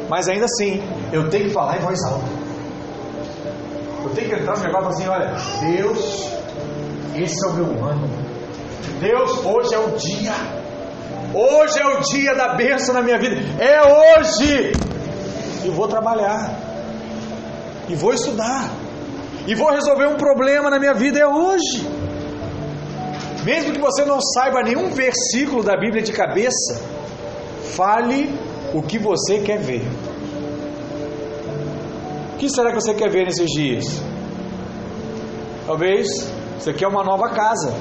mas 0.09 0.29
ainda 0.29 0.47
assim, 0.47 0.83
eu 1.13 1.31
tenho 1.31 1.45
que 1.45 1.51
falar 1.55 1.77
em 1.77 1.81
voz 1.81 2.03
alta. 2.05 2.27
Eu 4.03 4.11
tenho 4.11 4.29
que 4.29 4.35
entrar 4.35 4.57
no 4.57 4.65
negócio 4.65 4.69
e 4.69 4.73
falar 4.73 4.89
assim: 4.89 5.07
olha, 5.09 5.77
Deus, 5.77 6.31
esse 7.15 7.47
é 7.47 7.49
o 7.51 7.55
meu 7.55 7.85
ano. 7.85 8.09
Deus, 9.01 9.45
hoje 9.45 9.75
é 9.75 9.79
o 9.79 9.91
dia. 9.97 10.33
Hoje 11.35 11.79
é 11.79 11.87
o 11.87 12.01
dia 12.01 12.35
da 12.35 12.55
bênção 12.55 12.95
na 12.95 13.03
minha 13.03 13.19
vida. 13.19 13.37
É 13.63 13.81
hoje. 13.83 14.73
E 15.65 15.69
vou 15.69 15.89
trabalhar. 15.89 16.51
E 17.89 17.95
vou 17.95 18.13
estudar. 18.13 18.71
E 19.47 19.55
vou 19.55 19.71
resolver 19.71 20.07
um 20.07 20.17
problema 20.17 20.71
na 20.71 20.79
minha 20.79 20.95
vida. 20.95 21.19
É 21.19 21.27
hoje. 21.27 21.87
Mesmo 23.45 23.73
que 23.73 23.81
você 23.81 24.05
não 24.05 24.21
saiba 24.21 24.63
nenhum 24.63 24.91
versículo 24.91 25.63
da 25.63 25.77
Bíblia 25.77 26.03
de 26.03 26.13
cabeça, 26.13 26.83
fale 27.77 28.35
o 28.75 28.83
que 28.83 28.99
você 28.99 29.39
quer 29.41 29.59
ver. 29.59 29.87
O 32.35 32.39
que 32.39 32.49
será 32.51 32.71
que 32.71 32.81
você 32.81 32.93
quer 32.93 33.09
ver 33.09 33.25
nesses 33.25 33.49
dias? 33.51 34.03
Talvez 35.67 36.07
você 36.59 36.73
quer 36.73 36.89
uma 36.89 37.05
nova 37.05 37.31
casa, 37.31 37.75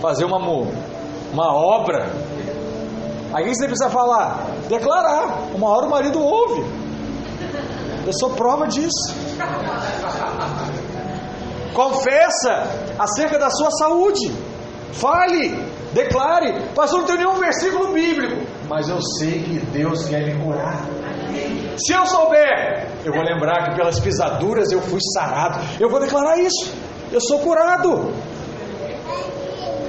fazer 0.00 0.24
uma, 0.24 0.38
uma 0.38 1.52
obra. 1.54 2.10
Aí 3.32 3.54
você 3.54 3.66
precisa 3.66 3.90
falar? 3.90 4.46
Declarar. 4.68 5.54
Uma 5.54 5.68
hora 5.68 5.86
o 5.86 5.90
marido 5.90 6.20
ouve. 6.20 6.64
Eu 8.06 8.12
sou 8.12 8.30
prova 8.30 8.66
disso. 8.66 9.14
Confessa 11.74 12.66
acerca 12.98 13.38
da 13.38 13.50
sua 13.50 13.70
saúde. 13.72 14.32
Fale, 14.92 15.62
declare. 15.92 16.70
Pastor, 16.74 17.00
não 17.00 17.06
tem 17.06 17.18
nenhum 17.18 17.34
versículo 17.34 17.92
bíblico, 17.92 18.46
mas 18.68 18.88
eu 18.88 19.00
sei 19.18 19.42
que 19.42 19.58
Deus 19.66 20.04
quer 20.08 20.24
me 20.24 20.42
curar. 20.42 20.80
Se 21.76 21.92
eu 21.92 22.06
souber, 22.06 22.88
eu 23.04 23.12
vou 23.12 23.22
lembrar 23.22 23.64
que 23.64 23.76
pelas 23.76 24.00
pisaduras 24.00 24.72
eu 24.72 24.80
fui 24.80 25.00
sarado. 25.12 25.60
Eu 25.78 25.90
vou 25.90 26.00
declarar 26.00 26.38
isso. 26.38 26.72
Eu 27.16 27.20
sou 27.22 27.38
curado. 27.38 28.12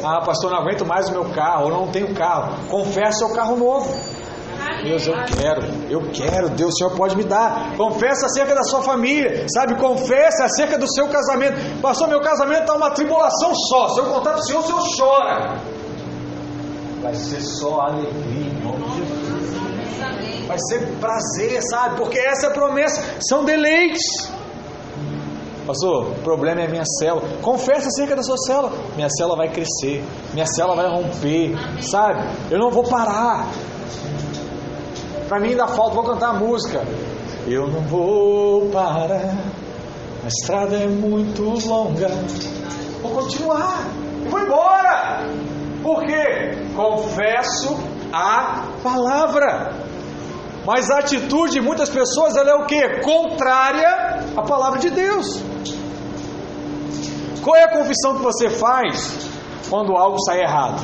Ah, 0.01 0.21
pastor, 0.21 0.49
não 0.49 0.59
aguento 0.59 0.85
mais 0.85 1.09
o 1.09 1.11
meu 1.11 1.25
carro, 1.31 1.67
eu 1.67 1.71
não 1.71 1.87
tenho 1.87 2.15
carro. 2.15 2.55
Confessa 2.69 3.25
o 3.25 3.33
carro 3.33 3.57
novo. 3.57 3.93
Deus, 4.81 5.05
eu 5.05 5.13
quero, 5.25 5.61
eu 5.89 6.01
quero, 6.13 6.49
Deus, 6.51 6.73
o 6.73 6.77
Senhor 6.77 6.95
pode 6.95 7.17
me 7.17 7.25
dar. 7.25 7.75
Confessa 7.75 8.27
acerca 8.27 8.55
da 8.55 8.63
sua 8.63 8.81
família, 8.81 9.45
sabe? 9.53 9.75
Confessa 9.75 10.45
acerca 10.45 10.77
do 10.77 10.89
seu 10.89 11.09
casamento. 11.09 11.81
Pastor, 11.81 12.07
meu 12.07 12.21
casamento 12.21 12.61
está 12.61 12.75
uma 12.75 12.91
tribulação 12.91 13.53
só. 13.53 13.89
Se 13.89 13.99
eu 13.99 14.05
contar 14.05 14.31
para 14.31 14.39
o 14.39 14.43
Senhor, 14.43 14.59
o 14.59 14.63
Senhor 14.63 14.83
chora. 14.97 15.61
Vai 17.01 17.13
ser 17.13 17.41
só 17.41 17.81
alegria. 17.81 18.53
Vai 20.47 20.57
ser 20.69 20.79
prazer, 21.01 21.59
sabe? 21.69 21.97
Porque 21.97 22.19
essa 22.19 22.47
é 22.47 22.49
a 22.51 22.53
promessa, 22.53 23.03
são 23.19 23.43
deleites. 23.43 24.36
Pastor, 25.67 26.11
o 26.11 26.21
problema 26.23 26.61
é 26.61 26.67
minha 26.69 26.85
célula. 26.85 27.27
Confessa 27.41 27.89
acerca 27.89 28.15
da 28.15 28.23
sua 28.23 28.37
célula. 28.37 28.71
Minha 28.95 29.09
célula 29.09 29.35
vai 29.35 29.49
crescer, 29.49 30.01
minha 30.33 30.45
célula 30.45 30.77
vai 30.77 30.87
romper, 30.87 31.57
sabe? 31.81 32.23
Eu 32.49 32.57
não 32.57 32.71
vou 32.71 32.83
parar. 32.83 33.49
Para 35.27 35.41
mim 35.41 35.49
ainda 35.49 35.67
falta, 35.67 35.93
vou 35.93 36.05
cantar 36.05 36.29
a 36.29 36.33
música. 36.35 36.87
Eu 37.45 37.67
não 37.67 37.81
vou 37.81 38.69
parar, 38.69 39.35
a 40.23 40.27
estrada 40.27 40.77
é 40.77 40.87
muito 40.87 41.43
longa. 41.67 42.07
Vou 43.01 43.11
continuar, 43.11 43.89
vou 44.29 44.39
embora. 44.39 45.25
Por 45.83 46.05
quê? 46.05 46.57
Confesso 46.77 47.77
a 48.13 48.67
palavra. 48.81 49.73
Mas 50.65 50.89
a 50.89 50.99
atitude 50.99 51.53
de 51.53 51.61
muitas 51.61 51.89
pessoas 51.89 52.37
ela 52.37 52.51
é 52.51 52.55
o 52.55 52.65
que? 52.65 53.01
Contrária 53.01 54.21
à 54.35 54.41
palavra 54.43 54.79
de 54.79 54.89
Deus. 54.89 55.56
Qual 57.47 57.55
é 57.55 57.63
a 57.63 57.71
confissão 57.71 58.17
que 58.17 58.23
você 58.23 58.49
faz 58.49 59.25
quando 59.69 59.95
algo 59.95 60.17
sai 60.25 60.41
errado? 60.41 60.83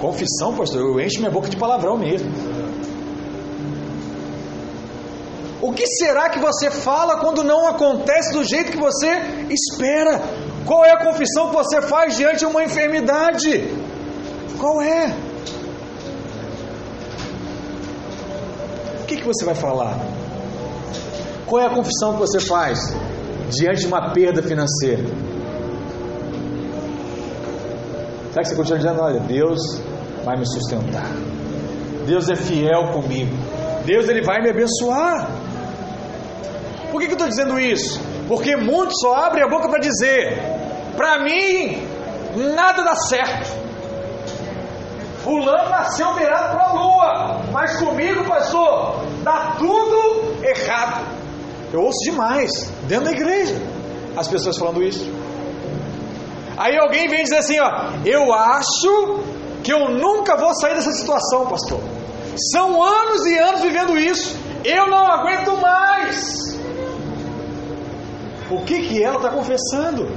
Confissão, 0.00 0.54
pastor, 0.54 0.80
eu 0.80 1.00
encho 1.00 1.18
minha 1.18 1.30
boca 1.32 1.48
de 1.48 1.56
palavrão 1.56 1.98
mesmo. 1.98 2.30
O 5.60 5.72
que 5.72 5.88
será 5.88 6.30
que 6.30 6.38
você 6.38 6.70
fala 6.70 7.16
quando 7.16 7.42
não 7.42 7.66
acontece 7.66 8.32
do 8.32 8.44
jeito 8.44 8.70
que 8.70 8.78
você 8.78 9.08
espera? 9.50 10.22
Qual 10.64 10.84
é 10.84 10.92
a 10.92 11.04
confissão 11.04 11.48
que 11.48 11.56
você 11.56 11.82
faz 11.82 12.16
diante 12.16 12.38
de 12.38 12.46
uma 12.46 12.62
enfermidade? 12.62 13.74
Qual 14.60 14.80
é? 14.80 15.16
O 19.02 19.04
que, 19.04 19.16
que 19.16 19.26
você 19.26 19.44
vai 19.44 19.56
falar? 19.56 19.98
Qual 21.44 21.60
é 21.60 21.66
a 21.66 21.70
confissão 21.70 22.12
que 22.12 22.20
você 22.20 22.38
faz 22.38 22.78
diante 23.48 23.80
de 23.80 23.86
uma 23.86 24.12
perda 24.12 24.42
financeira? 24.42 25.04
Será 28.30 28.42
que 28.42 28.48
você 28.48 28.56
continua 28.56 28.78
dizendo: 28.78 29.00
Olha, 29.00 29.20
Deus 29.20 29.60
vai 30.24 30.36
me 30.36 30.46
sustentar, 30.46 31.08
Deus 32.06 32.28
é 32.28 32.36
fiel 32.36 32.92
comigo, 32.92 33.34
Deus 33.84 34.08
ele 34.08 34.22
vai 34.22 34.42
me 34.42 34.50
abençoar? 34.50 35.28
Por 36.90 37.00
que, 37.00 37.06
que 37.06 37.12
eu 37.12 37.16
estou 37.16 37.28
dizendo 37.28 37.58
isso? 37.58 38.00
Porque 38.28 38.56
muitos 38.56 39.00
só 39.00 39.14
abrem 39.14 39.44
a 39.44 39.48
boca 39.48 39.68
para 39.68 39.80
dizer: 39.80 40.38
para 40.96 41.18
mim, 41.22 41.86
nada 42.54 42.82
dá 42.82 42.96
certo. 42.96 43.64
Fulano 45.22 45.70
nasceu 45.70 46.12
virado 46.14 46.54
para 46.54 46.68
a 46.68 46.72
lua, 46.72 47.40
mas 47.50 47.76
comigo, 47.78 48.24
pastor, 48.24 49.00
dá 49.22 49.54
tudo 49.58 50.36
errado. 50.44 51.06
Eu 51.72 51.80
ouço 51.80 51.98
demais, 52.04 52.70
dentro 52.86 53.06
da 53.06 53.12
igreja, 53.12 53.60
as 54.16 54.28
pessoas 54.28 54.56
falando 54.58 54.82
isso. 54.82 55.04
Aí 56.56 56.76
alguém 56.78 57.08
vem 57.08 57.22
dizer 57.22 57.38
assim: 57.38 57.58
ó, 57.60 57.90
eu 58.04 58.32
acho 58.32 59.20
que 59.62 59.72
eu 59.72 59.90
nunca 59.90 60.36
vou 60.36 60.54
sair 60.54 60.74
dessa 60.74 60.92
situação, 60.92 61.46
pastor. 61.46 61.80
São 62.52 62.82
anos 62.82 63.26
e 63.26 63.38
anos 63.38 63.62
vivendo 63.62 63.98
isso, 63.98 64.36
eu 64.64 64.88
não 64.88 65.06
aguento 65.06 65.56
mais. 65.60 66.58
O 68.50 68.60
que, 68.62 68.88
que 68.88 69.02
ela 69.02 69.16
está 69.16 69.30
confessando? 69.30 70.08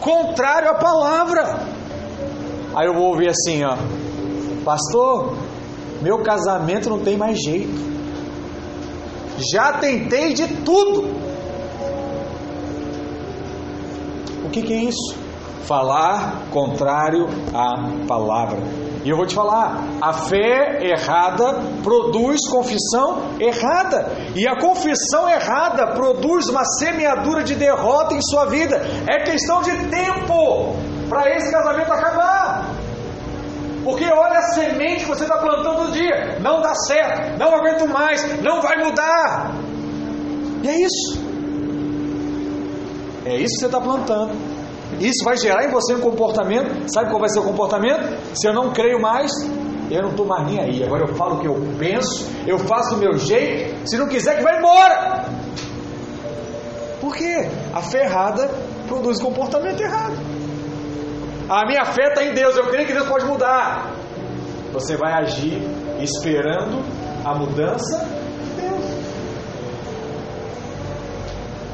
Contrário 0.00 0.70
à 0.70 0.74
palavra. 0.74 1.66
Aí 2.74 2.86
eu 2.86 2.94
vou 2.94 3.08
ouvir 3.10 3.28
assim, 3.28 3.62
ó, 3.64 3.76
pastor, 4.64 5.34
meu 6.00 6.22
casamento 6.22 6.88
não 6.88 7.00
tem 7.00 7.16
mais 7.16 7.38
jeito. 7.42 7.90
Já 9.52 9.74
tentei 9.74 10.34
de 10.34 10.46
tudo. 10.62 11.29
O 14.50 14.52
que, 14.52 14.62
que 14.62 14.72
é 14.72 14.82
isso? 14.82 15.16
Falar 15.64 16.42
contrário 16.50 17.28
à 17.54 18.06
palavra. 18.08 18.58
E 19.04 19.08
eu 19.08 19.16
vou 19.16 19.24
te 19.24 19.32
falar: 19.32 19.78
a 20.00 20.12
fé 20.12 20.80
errada 20.82 21.60
produz 21.84 22.40
confissão 22.50 23.36
errada. 23.38 24.10
E 24.34 24.48
a 24.48 24.58
confissão 24.58 25.28
errada 25.28 25.94
produz 25.94 26.48
uma 26.48 26.64
semeadura 26.64 27.44
de 27.44 27.54
derrota 27.54 28.16
em 28.16 28.20
sua 28.20 28.46
vida. 28.46 28.82
É 29.08 29.22
questão 29.22 29.62
de 29.62 29.70
tempo 29.86 30.74
para 31.08 31.30
esse 31.36 31.48
casamento 31.52 31.92
acabar. 31.92 32.66
Porque 33.84 34.06
olha 34.06 34.40
a 34.40 34.42
semente 34.42 35.04
que 35.04 35.10
você 35.10 35.22
está 35.22 35.38
plantando 35.38 35.76
todo 35.76 35.92
dia. 35.92 36.40
Não 36.40 36.60
dá 36.60 36.74
certo, 36.74 37.38
não 37.38 37.54
aguento 37.54 37.86
mais, 37.86 38.42
não 38.42 38.60
vai 38.60 38.82
mudar. 38.82 39.52
E 40.64 40.68
é 40.68 40.74
isso. 40.74 41.29
É 43.30 43.36
isso 43.36 43.54
que 43.54 43.60
você 43.60 43.66
está 43.66 43.80
plantando. 43.80 44.32
Isso 44.98 45.24
vai 45.24 45.36
gerar 45.36 45.64
em 45.64 45.70
você 45.70 45.94
um 45.94 46.00
comportamento. 46.00 46.90
Sabe 46.92 47.10
qual 47.10 47.20
vai 47.20 47.28
ser 47.28 47.38
o 47.38 47.44
comportamento? 47.44 48.18
Se 48.34 48.48
eu 48.48 48.52
não 48.52 48.72
creio 48.72 49.00
mais, 49.00 49.30
eu 49.90 50.02
não 50.02 50.10
estou 50.10 50.26
mais 50.26 50.46
nem 50.46 50.60
aí. 50.60 50.82
Agora 50.82 51.04
eu 51.04 51.14
falo 51.14 51.36
o 51.36 51.40
que 51.40 51.46
eu 51.46 51.54
penso, 51.78 52.28
eu 52.46 52.58
faço 52.58 52.94
do 52.94 52.96
meu 52.96 53.16
jeito. 53.16 53.88
Se 53.88 53.96
não 53.96 54.08
quiser, 54.08 54.36
que 54.36 54.42
vai 54.42 54.58
embora. 54.58 55.26
Por 57.00 57.14
quê? 57.14 57.48
A 57.72 57.80
fé 57.80 58.04
errada 58.04 58.50
produz 58.88 59.20
comportamento 59.20 59.80
errado. 59.80 60.16
A 61.48 61.66
minha 61.66 61.84
fé 61.84 62.08
está 62.08 62.24
em 62.24 62.34
Deus, 62.34 62.56
eu 62.56 62.66
creio 62.66 62.86
que 62.86 62.92
Deus 62.92 63.08
pode 63.08 63.24
mudar. 63.26 63.92
Você 64.72 64.96
vai 64.96 65.12
agir 65.12 65.62
esperando 66.00 66.84
a 67.24 67.34
mudança 67.34 68.19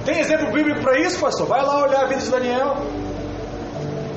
Tem 0.06 0.20
exemplo 0.20 0.52
bíblico 0.52 0.82
para 0.82 1.00
isso, 1.00 1.18
pastor? 1.18 1.48
Vai 1.48 1.64
lá 1.64 1.82
olhar 1.82 2.04
a 2.04 2.06
vida 2.06 2.20
de 2.20 2.30
Daniel. 2.30 2.76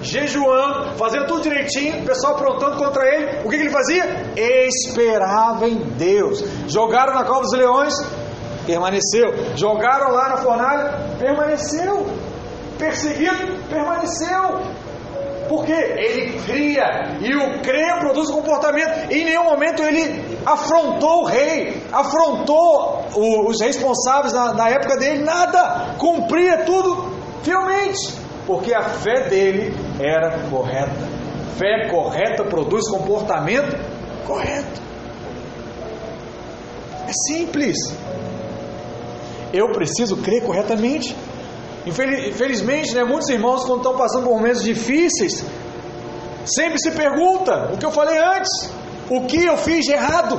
Jejuando, 0.04 0.96
fazendo 0.98 1.26
tudo 1.26 1.42
direitinho, 1.42 2.04
o 2.04 2.06
pessoal 2.06 2.36
aprontando 2.36 2.78
contra 2.78 3.04
ele. 3.08 3.40
O 3.44 3.50
que, 3.50 3.58
que 3.58 3.64
ele 3.64 3.72
fazia? 3.72 4.06
Esperava 4.38 5.68
em 5.68 5.78
Deus. 5.98 6.44
Jogaram 6.68 7.16
na 7.16 7.24
cova 7.24 7.42
dos 7.42 7.54
leões, 7.54 7.96
permaneceu. 8.68 9.34
Jogaram 9.56 10.12
lá 10.12 10.30
na 10.30 10.38
fornalha, 10.38 11.18
permaneceu. 11.18 12.06
Perseguido, 12.78 13.68
permaneceu. 13.68 14.62
Porque 15.50 15.74
ele 15.74 16.40
cria 16.46 17.18
e 17.20 17.36
o 17.36 17.62
crer 17.64 17.98
produz 18.00 18.30
comportamento. 18.30 19.12
Em 19.12 19.26
nenhum 19.26 19.46
momento 19.46 19.82
ele 19.82 20.38
afrontou 20.46 21.24
o 21.24 21.26
rei, 21.26 21.82
afrontou 21.92 22.99
os 23.16 23.62
responsáveis 23.62 24.34
na, 24.34 24.54
na 24.54 24.70
época 24.70 24.98
dele, 24.98 25.24
nada. 25.24 25.96
Cumpria 25.98 26.66
tudo 26.66 27.14
fielmente, 27.44 28.14
porque 28.46 28.74
a 28.74 28.84
fé 28.84 29.28
dele 29.30 29.76
era 30.00 30.48
correta. 30.50 31.20
Fé 31.58 31.90
correta 31.90 32.44
produz 32.44 32.90
comportamento 32.90 33.78
correto. 34.26 34.82
É 37.08 37.12
simples. 37.28 37.78
Eu 39.52 39.72
preciso 39.72 40.18
crer 40.18 40.44
corretamente. 40.44 41.16
Infelizmente, 41.86 42.94
né, 42.94 43.04
muitos 43.04 43.30
irmãos, 43.30 43.66
quando 43.66 43.78
estão 43.80 43.98
passando 43.98 44.26
por 44.26 44.36
momentos 44.36 44.64
difíceis, 44.64 45.44
sempre 46.46 46.80
se 46.80 46.92
pergunta 46.92 47.72
o 47.74 47.78
que 47.78 47.86
eu 47.86 47.92
falei 47.92 48.18
antes: 48.18 48.70
o 49.10 49.26
que 49.26 49.44
eu 49.44 49.58
fiz 49.58 49.86
de 49.86 49.94
errado? 49.94 50.38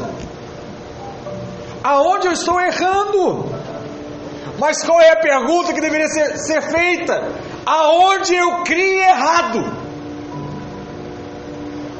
Aonde 1.83 2.27
eu 2.27 2.33
estou 2.33 2.61
errando? 2.61 3.45
Mas 4.59 4.85
qual 4.85 5.01
é 5.01 5.12
a 5.12 5.16
pergunta 5.16 5.73
que 5.73 5.81
deveria 5.81 6.09
ser, 6.09 6.37
ser 6.37 6.62
feita? 6.62 7.33
Aonde 7.64 8.35
eu 8.35 8.62
criei 8.64 9.01
errado? 9.01 9.61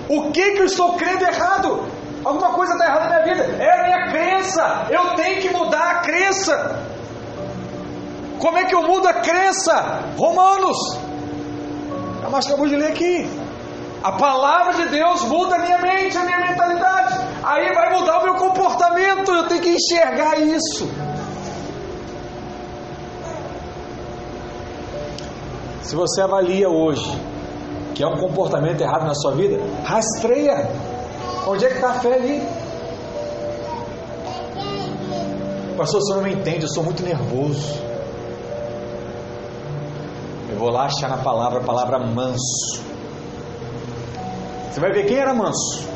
O 0.09 0.31
que, 0.31 0.53
que 0.53 0.61
eu 0.61 0.67
estou 0.67 0.95
crendo 0.95 1.25
errado? 1.25 1.89
Alguma 2.25 2.53
coisa 2.53 2.73
está 2.73 2.85
errada 2.85 3.09
na 3.09 3.23
minha 3.23 3.35
vida. 3.35 3.63
É 3.63 3.81
a 3.81 3.85
minha 3.85 4.11
crença. 4.11 4.87
Eu 4.91 5.15
tenho 5.15 5.41
que 5.41 5.49
mudar 5.51 5.91
a 5.91 5.95
crença. 6.01 6.85
Como 8.39 8.59
é 8.59 8.65
que 8.65 8.75
eu 8.75 8.83
mudo 8.83 9.07
a 9.07 9.15
crença? 9.15 9.73
Romanos. 10.19 10.77
A 12.25 12.29
mais 12.29 12.47
acabou 12.47 12.67
de 12.67 12.77
ler 12.77 12.89
aqui. 12.89 13.29
A 14.03 14.13
palavra 14.13 14.75
de 14.75 14.89
Deus 14.89 15.25
muda 15.25 15.57
a 15.57 15.59
minha 15.61 15.79
mente, 15.79 16.17
a 16.17 16.23
minha 16.25 16.41
mentalidade. 16.41 17.20
Aí 17.43 17.75
vai 17.75 17.99
mudar 17.99 18.21
o 18.21 18.25
meu 18.25 18.35
comportamento. 18.35 19.31
Eu 19.31 19.49
tenho 19.49 19.61
que 19.61 19.71
enxergar 19.71 20.39
isso. 20.39 20.89
Se 25.83 25.97
você 25.97 26.21
avalia 26.21 26.69
hoje 26.69 27.31
que 28.01 28.05
é 28.05 28.07
um 28.07 28.17
comportamento 28.17 28.81
errado 28.81 29.05
na 29.05 29.15
sua 29.15 29.33
vida, 29.33 29.61
rastreia. 29.85 30.71
Onde 31.47 31.67
é 31.67 31.69
que 31.69 31.75
está 31.75 31.91
a 31.91 32.01
fé 32.01 32.15
ali? 32.15 32.43
Pastor, 35.77 36.01
você 36.01 36.15
não 36.15 36.23
me 36.23 36.33
entende, 36.33 36.63
eu 36.63 36.69
sou 36.71 36.83
muito 36.83 37.03
nervoso. 37.03 37.79
Eu 40.49 40.59
vou 40.59 40.71
lá 40.71 40.85
achar 40.85 41.11
na 41.11 41.19
palavra 41.19 41.61
a 41.61 41.63
palavra 41.63 41.99
manso. 41.99 42.83
Você 44.71 44.81
vai 44.81 44.93
ver 44.93 45.05
quem 45.05 45.19
era 45.19 45.35
manso. 45.35 45.87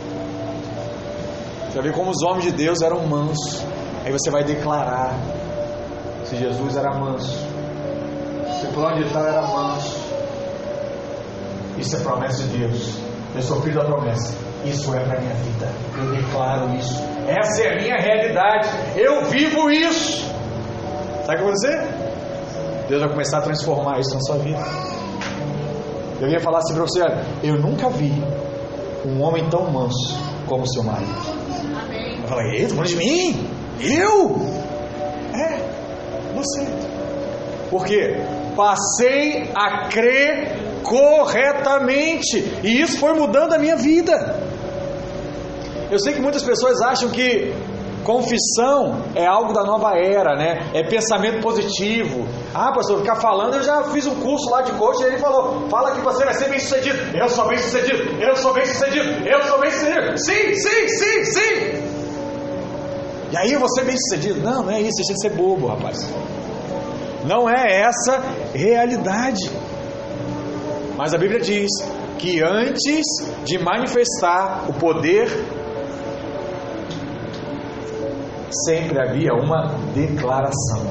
Você 1.75 1.81
vai 1.81 1.91
ver 1.91 1.97
como 1.97 2.13
os 2.13 2.23
homens 2.23 2.45
de 2.45 2.53
Deus 2.53 2.83
eram 2.83 3.05
mansos. 3.05 3.65
Aí 4.05 4.13
você 4.13 4.31
vai 4.31 4.45
declarar 4.45 5.13
se 6.25 6.37
Jesus 6.37 6.77
era 6.77 6.95
manso. 6.95 7.37
Se 8.61 8.69
fulano 8.69 9.03
de 9.03 9.13
tal 9.13 9.27
era 9.27 9.43
manso. 9.43 9.99
Isso 11.77 11.97
é 11.97 11.99
promessa 11.99 12.45
de 12.45 12.59
Deus. 12.59 12.95
Eu 13.35 13.43
sou 13.43 13.61
filho 13.63 13.75
da 13.75 13.87
promessa. 13.87 14.37
Isso 14.65 14.95
é 14.95 15.01
para 15.01 15.21
minha 15.21 15.35
vida. 15.35 15.69
Eu 15.99 16.13
declaro 16.13 16.73
isso. 16.77 17.03
Essa 17.27 17.63
é 17.65 17.73
a 17.73 17.83
minha 17.83 17.97
realidade. 17.97 18.69
Eu 18.95 19.25
vivo 19.25 19.69
isso. 19.69 20.33
Sabe 21.27 21.27
o 21.27 21.27
que 21.27 21.27
vai 21.27 21.37
acontecer? 21.39 21.89
Deus 22.89 23.01
vai 23.01 23.11
começar 23.11 23.39
a 23.39 23.43
transformar 23.43 23.99
isso 23.99 24.15
na 24.15 24.21
sua 24.21 24.37
vida. 24.37 24.63
Eu 26.21 26.29
ia 26.29 26.39
falar 26.39 26.59
assim 26.59 26.75
para 26.75 26.83
você: 26.85 27.03
olha, 27.03 27.21
eu 27.43 27.59
nunca 27.59 27.91
vi 27.91 28.13
um 29.05 29.21
homem 29.21 29.49
tão 29.51 29.69
manso 29.73 30.17
como 30.47 30.65
seu 30.73 30.85
marido. 30.85 31.34
Eu 32.25 32.29
falei: 32.29 32.57
ei, 32.57 32.69
falando 32.69 32.87
de 32.87 32.97
mim? 32.97 33.51
Eu? 33.81 34.37
É, 35.35 36.35
você. 36.35 36.67
Por 37.71 37.85
quê? 37.85 38.17
Passei 38.57 39.51
a 39.55 39.89
crer 39.89 40.81
corretamente 40.83 42.61
e 42.63 42.81
isso 42.81 42.99
foi 42.99 43.13
mudando 43.15 43.53
a 43.53 43.59
minha 43.59 43.77
vida. 43.77 44.43
Eu 45.91 45.99
sei 45.99 46.15
que 46.15 46.21
muitas 46.21 46.43
pessoas 46.43 46.81
acham 46.81 47.11
que 47.11 47.53
confissão 48.05 49.03
é 49.15 49.27
algo 49.27 49.53
da 49.53 49.65
nova 49.65 49.97
era, 49.97 50.37
né? 50.37 50.71
É 50.73 50.83
pensamento 50.85 51.41
positivo. 51.41 52.29
Ah, 52.55 52.71
pastor, 52.73 53.01
ficar 53.01 53.17
falando, 53.17 53.55
eu 53.57 53.63
já 53.63 53.83
fiz 53.85 54.07
um 54.07 54.15
curso 54.21 54.49
lá 54.51 54.63
de 54.63 54.73
coach 54.73 55.03
e 55.03 55.07
ele 55.07 55.19
falou: 55.19 55.69
fala 55.69 55.93
que 55.93 56.01
você 56.01 56.25
vai 56.25 56.35
ser 56.35 56.49
bem 56.49 56.61
sucedido. 56.61 56.99
Eu 57.17 57.29
sou 57.29 57.49
bem 57.49 57.59
sucedido, 57.59 58.23
eu 58.23 58.37
sou 58.37 58.53
bem 58.55 58.65
sucedido, 58.65 59.27
eu 59.27 59.43
sou 59.43 59.59
bem 59.59 59.71
sucedido. 59.71 60.19
Sim, 60.19 60.55
sim, 60.55 60.89
sim, 60.89 61.25
sim. 61.25 61.64
E 63.35 63.37
aí 63.37 63.57
vou 63.57 63.69
ser 63.69 63.85
bem 63.85 63.97
sucedido. 63.97 64.41
Não, 64.41 64.63
não 64.63 64.71
é 64.71 64.81
isso, 64.81 64.95
deixa 64.99 65.13
de 65.13 65.21
ser 65.21 65.31
bobo, 65.31 65.67
rapaz. 65.67 66.09
Não 67.27 67.51
é 67.51 67.81
essa 67.81 68.23
realidade. 68.55 69.51
Mas 70.97 71.13
a 71.13 71.19
Bíblia 71.19 71.41
diz 71.41 71.69
que 72.17 72.41
antes 72.41 73.05
de 73.45 73.59
manifestar 73.59 74.67
o 74.69 74.75
poder, 74.75 75.29
sempre 78.69 79.01
havia 79.01 79.33
uma 79.33 79.79
declaração, 79.93 80.87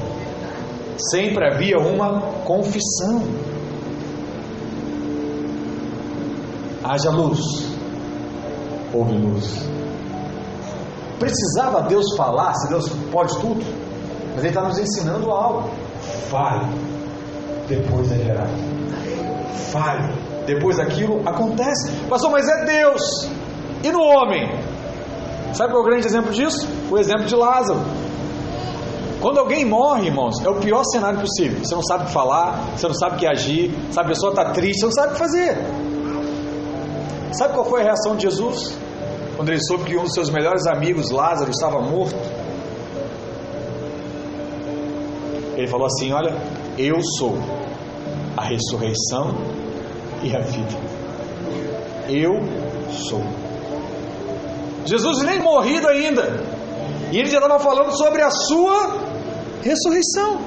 sempre 1.14 1.48
havia 1.48 1.78
uma 1.78 2.20
confissão. 2.44 3.24
Haja 6.84 7.10
luz, 7.10 7.40
houve 8.94 9.14
luz. 9.14 9.73
Precisava 11.24 11.82
Deus 11.84 12.06
falar, 12.16 12.54
se 12.56 12.70
Deus 12.70 12.90
pode 13.12 13.38
tudo, 13.40 13.64
mas 14.36 14.40
Ele 14.40 14.48
está 14.48 14.62
nos 14.64 14.78
ensinando 14.78 15.32
algo. 15.32 15.70
Fale, 16.30 16.66
depois 17.68 18.12
é 18.12 18.16
gerado 18.16 18.74
fale. 19.74 20.14
Depois 20.46 20.78
daquilo 20.78 21.28
acontece. 21.28 21.92
Pastor, 22.08 22.30
mas 22.32 22.48
é 22.48 22.66
Deus. 22.66 23.02
E 23.84 23.92
no 23.92 24.02
homem? 24.02 24.48
Sabe 25.54 25.72
qual 25.72 25.84
é 25.84 25.86
o 25.86 25.90
grande 25.90 26.06
exemplo 26.06 26.32
disso? 26.32 26.68
O 26.92 26.98
exemplo 26.98 27.26
de 27.26 27.36
Lázaro. 27.36 27.80
Quando 29.20 29.40
alguém 29.40 29.66
morre, 29.66 30.08
irmãos, 30.08 30.44
é 30.44 30.50
o 30.50 30.56
pior 30.56 30.84
cenário 30.84 31.20
possível. 31.20 31.64
Você 31.64 31.74
não 31.74 31.84
sabe 31.84 32.12
falar, 32.12 32.60
você 32.76 32.88
não 32.88 32.94
sabe 32.94 33.16
o 33.16 33.20
que 33.20 33.26
agir, 33.26 33.74
sabe, 33.92 34.08
a 34.08 34.10
pessoa 34.10 34.32
está 34.32 34.46
triste, 34.52 34.82
você 34.82 34.86
não 34.86 34.92
sabe 34.92 35.08
o 35.08 35.12
que 35.14 35.20
fazer. 35.20 35.58
Sabe 37.32 37.54
qual 37.54 37.66
foi 37.66 37.82
a 37.82 37.84
reação 37.86 38.16
de 38.16 38.24
Jesus? 38.24 38.78
Quando 39.36 39.50
ele 39.50 39.64
soube 39.64 39.86
que 39.86 39.98
um 39.98 40.04
dos 40.04 40.14
seus 40.14 40.30
melhores 40.30 40.66
amigos, 40.68 41.10
Lázaro, 41.12 41.52
estava 41.52 41.82
morto. 41.82 42.16
Ele 45.56 45.68
falou 45.68 45.88
assim: 45.88 46.12
Olha, 46.12 46.36
eu 46.78 47.02
sou 47.18 47.38
a 48.38 48.44
ressurreição 48.44 49.36
e 50.24 50.36
a 50.36 50.40
vida. 50.40 50.78
Eu 52.10 52.32
sou. 52.92 53.22
Jesus 54.86 55.24
nem 55.24 55.40
morrido 55.40 55.88
ainda. 55.88 56.44
E 57.12 57.18
ele 57.20 57.30
já 57.30 57.38
estava 57.38 57.60
falando 57.60 57.96
sobre 57.96 58.22
a 58.22 58.30
sua 58.30 58.98
ressurreição. 59.62 60.40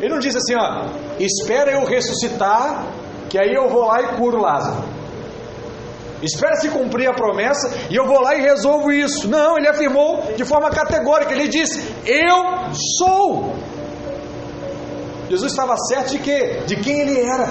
Ele 0.00 0.08
não 0.08 0.18
disse 0.18 0.38
assim, 0.38 0.54
ó, 0.56 0.86
espera 1.18 1.72
eu 1.72 1.84
ressuscitar, 1.84 2.86
que 3.28 3.38
aí 3.38 3.52
eu 3.54 3.68
vou 3.68 3.84
lá 3.84 4.00
e 4.00 4.16
curo 4.16 4.40
Lázaro. 4.40 4.82
Espera 6.22 6.56
se 6.56 6.68
cumprir 6.68 7.08
a 7.08 7.14
promessa 7.14 7.70
e 7.88 7.96
eu 7.96 8.06
vou 8.06 8.20
lá 8.20 8.34
e 8.34 8.42
resolvo 8.42 8.92
isso. 8.92 9.28
Não, 9.28 9.56
ele 9.56 9.68
afirmou 9.68 10.32
de 10.36 10.44
forma 10.44 10.70
categórica. 10.70 11.32
Ele 11.32 11.48
disse: 11.48 11.82
Eu 12.04 12.72
sou. 12.98 13.54
Jesus 15.28 15.52
estava 15.52 15.76
certo 15.88 16.10
de 16.10 16.18
quê? 16.18 16.62
De 16.66 16.76
quem 16.76 17.00
ele 17.00 17.20
era, 17.20 17.48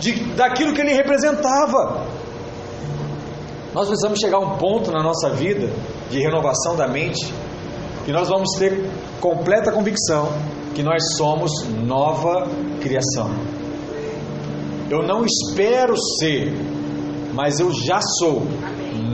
de, 0.00 0.24
daquilo 0.34 0.72
que 0.72 0.80
ele 0.80 0.92
representava. 0.92 2.06
Nós 3.72 3.86
precisamos 3.86 4.18
chegar 4.18 4.38
a 4.38 4.40
um 4.40 4.56
ponto 4.56 4.90
na 4.90 5.02
nossa 5.02 5.30
vida 5.30 5.70
de 6.10 6.18
renovação 6.18 6.74
da 6.74 6.88
mente 6.88 7.32
que 8.04 8.10
nós 8.10 8.28
vamos 8.28 8.50
ter 8.58 8.90
completa 9.20 9.70
convicção 9.70 10.32
que 10.74 10.82
nós 10.82 11.16
somos 11.16 11.50
nova 11.68 12.48
criação. 12.80 13.30
Eu 14.90 15.02
não 15.02 15.24
espero 15.24 15.94
ser, 16.18 16.52
mas 17.40 17.58
eu 17.58 17.72
já 17.72 18.02
sou 18.18 18.42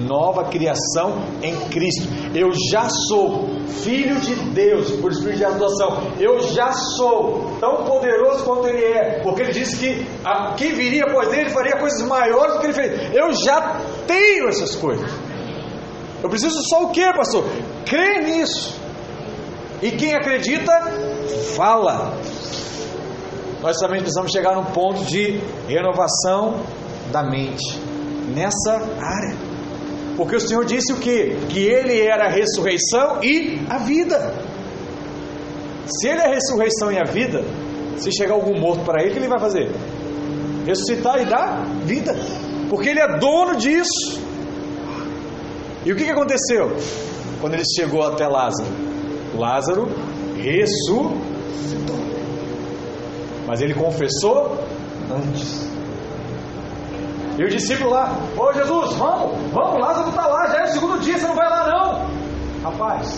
nova 0.05 0.47
criação 0.47 1.23
em 1.41 1.55
Cristo. 1.69 2.09
Eu 2.35 2.51
já 2.73 2.89
sou 2.89 3.49
filho 3.85 4.19
de 4.19 4.35
Deus 4.51 4.91
por 5.01 5.13
espírito 5.13 5.37
de 5.37 5.45
adoção. 5.45 6.11
Eu 6.19 6.41
já 6.41 6.73
sou 6.73 7.57
tão 7.61 7.85
poderoso 7.85 8.43
quanto 8.43 8.67
Ele 8.67 8.83
é, 8.83 9.21
porque 9.23 9.43
Ele 9.43 9.53
disse 9.53 9.77
que 9.77 10.05
a, 10.25 10.55
quem 10.57 10.73
viria 10.73 11.05
após 11.05 11.33
Ele 11.33 11.51
faria 11.51 11.77
coisas 11.77 12.03
maiores 12.03 12.55
do 12.55 12.59
que 12.59 12.67
Ele 12.67 12.73
fez. 12.73 13.15
Eu 13.15 13.33
já 13.33 13.81
tenho 14.09 14.49
essas 14.49 14.75
coisas. 14.75 15.09
Eu 16.21 16.29
preciso 16.29 16.61
só 16.69 16.83
o 16.83 16.91
que, 16.91 17.05
pastor? 17.13 17.45
Crer 17.85 18.25
nisso. 18.25 18.75
E 19.81 19.93
quem 19.93 20.17
acredita, 20.17 20.73
fala. 21.55 22.13
Nós 23.63 23.77
também 23.77 24.01
precisamos 24.01 24.33
chegar 24.33 24.57
num 24.57 24.65
ponto 24.65 25.05
de 25.05 25.41
renovação 25.69 26.57
da 27.13 27.23
mente 27.23 27.86
nessa 28.35 28.75
área. 29.01 29.37
Porque 30.17 30.37
o 30.37 30.41
Senhor 30.41 30.65
disse 30.65 30.93
o 30.93 30.97
que? 30.97 31.37
Que 31.49 31.67
Ele 31.67 32.01
era 32.01 32.27
a 32.27 32.31
ressurreição 32.31 33.23
e 33.23 33.61
a 33.69 33.79
vida. 33.79 34.35
Se 35.87 36.09
Ele 36.09 36.21
é 36.21 36.27
a 36.27 36.35
ressurreição 36.35 36.91
e 36.91 36.99
a 36.99 37.05
vida, 37.05 37.45
se 37.99 38.11
chegar 38.13 38.35
algum 38.35 38.59
morto 38.59 38.85
para 38.85 39.03
Ele, 39.03 39.11
o 39.11 39.13
que 39.13 39.19
Ele 39.21 39.29
vai 39.29 39.39
fazer? 39.39 39.71
Ressuscitar 40.67 41.21
e 41.21 41.27
dar 41.27 41.65
vida. 41.85 42.15
Porque 42.71 42.89
Ele 42.89 43.01
é 43.01 43.19
dono 43.19 43.57
disso. 43.57 44.21
E 45.85 45.93
o 45.93 45.97
que, 45.97 46.05
que 46.05 46.11
aconteceu? 46.11 46.77
Quando 47.41 47.55
Ele 47.55 47.65
chegou 47.77 48.03
até 48.03 48.27
Lázaro? 48.27 48.69
Lázaro 49.35 49.89
ressuscitou. 50.37 51.97
Mas 53.47 53.61
Ele 53.61 53.75
confessou 53.75 54.59
antes. 55.11 55.76
E 57.39 57.45
o 57.45 57.49
discípulo 57.49 57.91
lá, 57.91 58.17
ô 58.37 58.53
Jesus, 58.53 58.95
vamos, 58.95 59.53
vamos, 59.53 59.81
Lázaro 59.81 60.09
está 60.09 60.27
lá, 60.27 60.47
já 60.47 60.61
é 60.61 60.65
o 60.65 60.69
segundo 60.69 60.99
dia, 61.01 61.19
você 61.19 61.27
não 61.27 61.35
vai 61.35 61.51
lá 61.51 61.69
não. 61.69 62.71
Rapaz, 62.71 63.09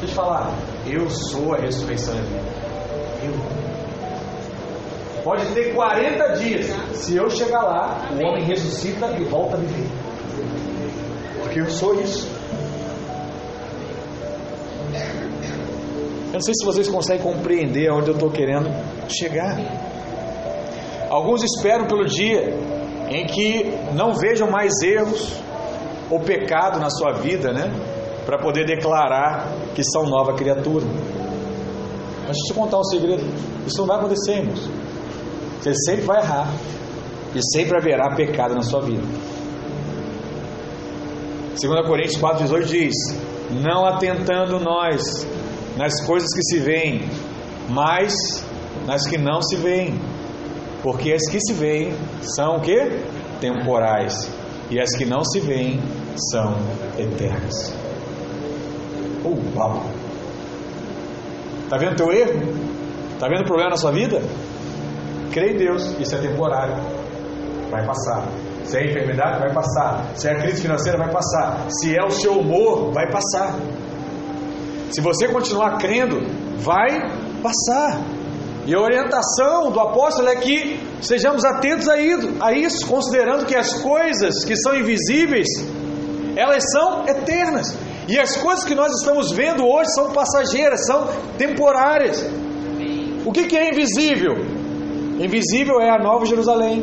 deixa 0.00 0.02
eu 0.02 0.08
te 0.08 0.14
falar, 0.14 0.52
eu 0.86 1.08
sou 1.08 1.54
a 1.54 1.58
ressurreição 1.58 2.16
e 2.16 2.18
a 2.18 2.22
vida. 2.22 2.58
Eu. 3.22 3.58
Pode 5.22 5.46
ter 5.52 5.72
40 5.74 6.28
dias. 6.34 6.66
Se 6.94 7.16
eu 7.16 7.30
chegar 7.30 7.62
lá, 7.62 8.08
o 8.10 8.26
homem 8.26 8.44
ressuscita 8.44 9.06
e 9.18 9.24
volta 9.24 9.56
a 9.56 9.60
viver. 9.60 9.88
Porque 11.42 11.60
eu 11.60 11.70
sou 11.70 12.00
isso. 12.00 12.28
Eu 16.26 16.32
não 16.32 16.40
sei 16.40 16.54
se 16.54 16.64
vocês 16.64 16.88
conseguem 16.88 17.22
compreender 17.22 17.88
aonde 17.88 18.08
eu 18.08 18.14
estou 18.14 18.30
querendo 18.30 18.68
chegar. 19.08 19.56
Alguns 21.08 21.42
esperam 21.42 21.86
pelo 21.86 22.04
dia 22.04 22.54
em 23.10 23.26
que 23.26 23.64
não 23.94 24.14
vejam 24.14 24.50
mais 24.50 24.72
erros 24.82 25.40
ou 26.10 26.20
pecado 26.20 26.78
na 26.78 26.90
sua 26.90 27.12
vida, 27.12 27.52
né? 27.52 27.72
Para 28.26 28.38
poder 28.38 28.66
declarar 28.66 29.52
que 29.74 29.82
são 29.82 30.04
nova 30.04 30.34
criatura. 30.34 30.84
Mas 32.26 32.36
deixa 32.36 32.42
eu 32.42 32.46
te 32.46 32.54
contar 32.54 32.78
um 32.78 32.84
segredo: 32.84 33.24
isso 33.66 33.78
não 33.78 33.86
vai 33.86 33.98
acontecer, 33.98 34.38
irmãos. 34.38 34.68
Você 35.60 35.74
sempre 35.74 36.02
vai 36.02 36.20
errar 36.22 36.48
e 37.34 37.40
sempre 37.52 37.76
haverá 37.76 38.14
pecado 38.14 38.54
na 38.54 38.62
sua 38.62 38.80
vida. 38.80 39.02
2 41.60 41.86
Coríntios 41.86 42.20
4,18 42.20 42.64
diz: 42.64 42.94
Não 43.50 43.84
atentando 43.84 44.60
nós 44.60 45.26
nas 45.76 46.04
coisas 46.06 46.28
que 46.34 46.42
se 46.42 46.58
veem, 46.58 47.08
mas 47.68 48.14
nas 48.86 49.06
que 49.06 49.18
não 49.18 49.40
se 49.42 49.56
veem 49.56 49.98
porque 50.82 51.12
as 51.12 51.28
que 51.30 51.40
se 51.40 51.52
veem 51.52 51.92
são 52.36 52.56
o 52.56 52.60
que? 52.60 53.00
Temporais. 53.40 54.30
E 54.70 54.80
as 54.80 54.94
que 54.96 55.04
não 55.04 55.24
se 55.24 55.40
veem 55.40 55.80
são 56.30 56.54
eternas. 56.98 57.74
Uau! 59.24 59.82
Está 61.64 61.76
vendo 61.76 61.96
teu 61.96 62.12
erro? 62.12 62.68
Está 63.14 63.28
vendo 63.28 63.42
o 63.42 63.46
problema 63.46 63.70
na 63.70 63.76
sua 63.76 63.92
vida? 63.92 64.22
Crê 65.32 65.52
em 65.52 65.56
Deus, 65.56 65.98
isso 65.98 66.14
é 66.14 66.18
temporário. 66.18 66.74
Vai 67.70 67.84
passar. 67.84 68.26
Se 68.64 68.78
é 68.78 68.86
enfermidade, 68.86 69.40
vai 69.40 69.52
passar. 69.52 70.04
Se 70.14 70.28
é 70.28 70.34
crise 70.34 70.62
financeira, 70.62 70.98
vai 70.98 71.10
passar. 71.10 71.66
Se 71.68 71.96
é 71.96 72.04
o 72.04 72.10
seu 72.10 72.38
humor, 72.38 72.92
vai 72.92 73.10
passar. 73.10 73.58
Se 74.90 75.00
você 75.00 75.28
continuar 75.28 75.78
crendo, 75.78 76.20
vai 76.58 76.88
passar. 77.42 78.00
E 78.68 78.74
a 78.74 78.80
orientação 78.82 79.72
do 79.72 79.80
apóstolo 79.80 80.28
é 80.28 80.36
que 80.36 80.78
sejamos 81.00 81.42
atentos 81.42 81.88
a 81.88 82.52
isso, 82.52 82.86
considerando 82.86 83.46
que 83.46 83.56
as 83.56 83.80
coisas 83.80 84.44
que 84.44 84.54
são 84.56 84.76
invisíveis, 84.76 85.48
elas 86.36 86.64
são 86.70 87.08
eternas. 87.08 87.74
E 88.06 88.18
as 88.18 88.36
coisas 88.36 88.66
que 88.66 88.74
nós 88.74 88.92
estamos 88.92 89.32
vendo 89.32 89.66
hoje 89.66 89.90
são 89.94 90.12
passageiras, 90.12 90.84
são 90.84 91.08
temporárias. 91.38 92.22
O 93.24 93.32
que, 93.32 93.56
é 93.56 93.70
invisível? 93.70 94.34
Invisível 95.18 95.80
é 95.80 95.88
a 95.88 95.98
Nova 95.98 96.26
Jerusalém, 96.26 96.82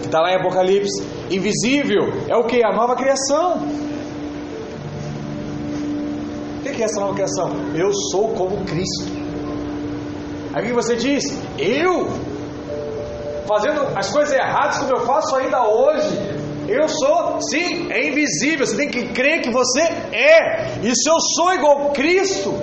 que 0.00 0.06
está 0.06 0.20
lá 0.20 0.32
em 0.32 0.36
Apocalipse. 0.36 1.02
Invisível 1.30 2.12
é 2.28 2.36
o 2.36 2.44
que? 2.44 2.62
A 2.62 2.74
nova 2.74 2.94
criação. 2.94 3.56
O 6.58 6.62
que 6.62 6.82
é 6.82 6.84
essa 6.84 7.00
nova 7.00 7.14
criação? 7.14 7.52
Eu 7.74 7.90
sou 8.10 8.34
como 8.34 8.66
Cristo. 8.66 9.15
Aí 10.56 10.72
você 10.72 10.96
diz, 10.96 11.22
eu 11.58 12.08
fazendo 13.46 13.88
as 13.94 14.10
coisas 14.10 14.34
erradas 14.34 14.78
como 14.78 14.90
eu 14.90 15.00
faço 15.04 15.36
ainda 15.36 15.62
hoje. 15.62 16.08
Eu 16.66 16.88
sou, 16.88 17.42
sim, 17.42 17.92
é 17.92 18.08
invisível. 18.08 18.66
Você 18.66 18.74
tem 18.74 18.88
que 18.88 19.08
crer 19.08 19.42
que 19.42 19.50
você 19.50 19.82
é. 19.82 20.78
E 20.82 20.96
se 20.96 21.10
eu 21.10 21.20
sou 21.20 21.52
igual 21.52 21.88
a 21.88 21.90
Cristo, 21.90 22.54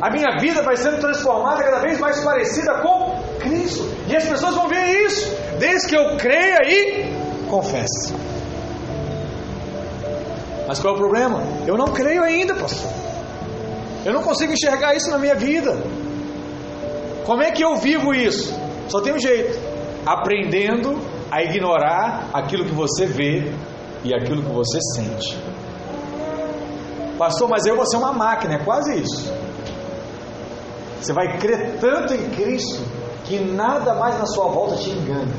a 0.00 0.10
minha 0.10 0.38
vida 0.40 0.62
vai 0.62 0.78
sendo 0.78 0.98
transformada 0.98 1.62
cada 1.62 1.80
vez 1.80 1.98
mais 2.00 2.24
parecida 2.24 2.80
com 2.80 3.22
Cristo. 3.38 3.84
E 4.08 4.16
as 4.16 4.24
pessoas 4.24 4.54
vão 4.54 4.66
ver 4.66 5.04
isso, 5.04 5.30
desde 5.58 5.88
que 5.88 5.94
eu 5.94 6.16
creia 6.16 6.56
e 6.66 7.12
confesse. 7.50 8.14
Mas 10.66 10.80
qual 10.80 10.94
é 10.94 10.96
o 10.96 11.00
problema? 11.00 11.42
Eu 11.66 11.76
não 11.76 11.88
creio 11.88 12.24
ainda, 12.24 12.54
pastor. 12.54 12.90
Eu 14.06 14.14
não 14.14 14.22
consigo 14.22 14.54
enxergar 14.54 14.94
isso 14.94 15.10
na 15.10 15.18
minha 15.18 15.34
vida. 15.34 15.76
Como 17.24 17.42
é 17.42 17.50
que 17.50 17.62
eu 17.62 17.76
vivo 17.76 18.12
isso? 18.14 18.52
Só 18.88 19.00
tem 19.00 19.12
um 19.14 19.18
jeito: 19.18 19.58
aprendendo 20.04 20.98
a 21.30 21.42
ignorar 21.42 22.28
aquilo 22.32 22.64
que 22.64 22.74
você 22.74 23.06
vê 23.06 23.52
e 24.04 24.14
aquilo 24.14 24.42
que 24.42 24.52
você 24.52 24.78
sente. 24.94 25.38
Pastor, 27.18 27.48
mas 27.48 27.64
eu 27.66 27.76
vou 27.76 27.86
ser 27.86 27.96
uma 27.96 28.12
máquina, 28.12 28.54
é 28.54 28.58
quase 28.58 29.00
isso. 29.00 29.32
Você 31.00 31.12
vai 31.12 31.38
crer 31.38 31.78
tanto 31.80 32.14
em 32.14 32.30
Cristo 32.30 32.82
que 33.24 33.38
nada 33.38 33.94
mais 33.94 34.18
na 34.18 34.26
sua 34.26 34.48
volta 34.48 34.76
te 34.76 34.90
engana. 34.90 35.32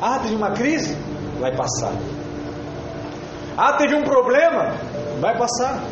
Ah, 0.00 0.18
teve 0.18 0.34
uma 0.34 0.50
crise? 0.52 0.96
Vai 1.38 1.54
passar. 1.54 1.92
Ah, 3.56 3.74
teve 3.74 3.94
um 3.94 4.02
problema? 4.02 4.74
Vai 5.20 5.36
passar. 5.36 5.82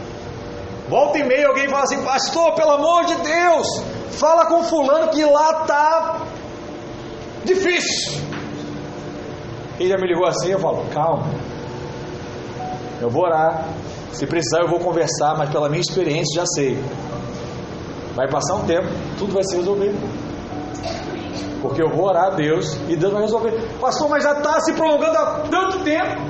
Volta 0.89 1.19
e 1.19 1.25
meia 1.25 1.49
alguém 1.49 1.69
fala 1.69 1.83
assim, 1.83 2.03
pastor, 2.03 2.55
pelo 2.55 2.71
amor 2.73 3.05
de 3.05 3.15
Deus, 3.17 3.67
fala 4.13 4.47
com 4.47 4.63
fulano 4.65 5.09
que 5.09 5.23
lá 5.25 5.65
tá 5.67 6.23
difícil. 7.45 8.23
Ele 9.79 9.91
já 9.91 9.97
me 9.97 10.07
ligou 10.07 10.27
assim, 10.27 10.51
eu 10.51 10.59
falo, 10.59 10.85
calma. 10.93 11.27
Eu 13.01 13.11
vou 13.11 13.25
orar. 13.25 13.69
Se 14.13 14.27
precisar 14.27 14.63
eu 14.63 14.69
vou 14.69 14.81
conversar, 14.81 15.37
mas 15.37 15.51
pela 15.51 15.69
minha 15.69 15.81
experiência 15.81 16.41
já 16.41 16.47
sei. 16.47 16.83
Vai 18.15 18.29
passar 18.29 18.57
um 18.57 18.65
tempo, 18.67 18.89
tudo 19.19 19.35
vai 19.35 19.45
se 19.45 19.57
resolver. 19.57 19.95
Porque 21.61 21.83
eu 21.83 21.89
vou 21.91 22.07
orar 22.07 22.29
a 22.29 22.31
Deus 22.31 22.77
e 22.89 22.97
Deus 22.97 23.13
vai 23.13 23.23
resolver. 23.23 23.53
Pastor, 23.79 24.09
mas 24.09 24.25
já 24.25 24.33
está 24.33 24.59
se 24.61 24.73
prolongando 24.73 25.17
há 25.19 25.41
tanto 25.51 25.85
tempo. 25.85 26.23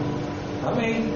Amém. 0.66 1.08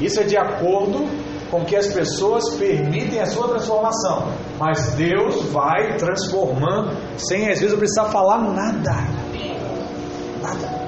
Isso 0.00 0.20
é 0.20 0.24
de 0.24 0.36
acordo 0.36 1.06
com 1.50 1.64
que 1.64 1.76
as 1.76 1.86
pessoas 1.88 2.54
permitem 2.56 3.20
a 3.20 3.26
sua 3.26 3.48
transformação, 3.48 4.28
mas 4.58 4.92
Deus 4.94 5.42
vai 5.50 5.96
transformando 5.96 6.96
sem 7.16 7.48
às 7.48 7.58
vezes 7.58 7.72
eu 7.72 7.78
precisar 7.78 8.06
falar 8.06 8.38
nada. 8.52 8.92
Nada. 10.42 10.78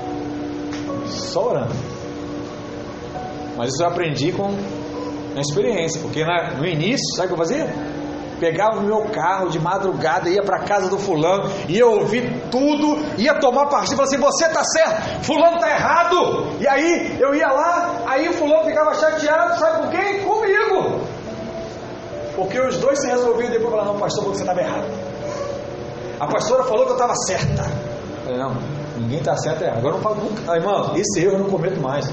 Só 1.06 1.48
orando. 1.48 1.74
Mas 3.56 3.72
isso 3.72 3.82
eu 3.82 3.88
aprendi 3.88 4.32
com 4.32 4.48
a 5.36 5.40
experiência, 5.40 6.00
porque 6.00 6.24
na, 6.24 6.54
no 6.54 6.66
início, 6.66 7.14
sabe 7.16 7.26
o 7.26 7.28
que 7.28 7.40
eu 7.40 7.46
fazia? 7.46 7.89
Pegava 8.40 8.78
o 8.78 8.82
meu 8.82 9.02
carro 9.10 9.50
de 9.50 9.58
madrugada, 9.60 10.28
ia 10.30 10.42
para 10.42 10.60
casa 10.60 10.88
do 10.88 10.98
fulano, 10.98 11.50
ia 11.68 11.86
ouvir 11.86 12.48
tudo, 12.50 12.98
ia 13.18 13.38
tomar 13.38 13.66
partido, 13.66 13.96
falava 13.96 14.14
assim: 14.14 14.20
você 14.20 14.46
está 14.46 14.64
certo, 14.64 15.24
fulano 15.24 15.56
está 15.56 15.68
errado. 15.68 16.46
E 16.58 16.66
aí 16.66 17.18
eu 17.20 17.34
ia 17.34 17.48
lá, 17.48 18.02
aí 18.06 18.28
o 18.28 18.32
fulano 18.32 18.64
ficava 18.64 18.94
chateado, 18.94 19.58
sabe 19.58 19.82
por 19.82 19.90
quê? 19.90 20.20
Comigo. 20.24 21.00
Porque 22.34 22.58
os 22.58 22.78
dois 22.78 22.98
se 22.98 23.06
resolviam 23.06 23.50
depois 23.50 23.70
falaram: 23.70 23.92
não, 23.92 24.00
pastor, 24.00 24.24
você 24.24 24.40
estava 24.40 24.60
errado. 24.60 24.86
A 26.18 26.26
pastora 26.26 26.64
falou 26.64 26.84
que 26.84 26.92
eu 26.92 26.96
estava 26.96 27.14
certa. 27.14 27.62
Eu 27.62 28.24
falei, 28.24 28.38
não, 28.38 28.54
ninguém 28.98 29.18
está 29.18 29.36
certo, 29.36 29.62
é 29.62 29.66
errado. 29.66 29.78
Agora 29.78 29.94
eu 29.94 29.98
não 29.98 30.02
falo 30.02 30.16
nunca. 30.16 30.52
Ah, 30.52 30.56
irmão, 30.56 30.92
esse 30.96 31.20
erro 31.20 31.32
eu 31.32 31.38
não 31.40 31.50
cometo 31.50 31.80
mais. 31.80 32.10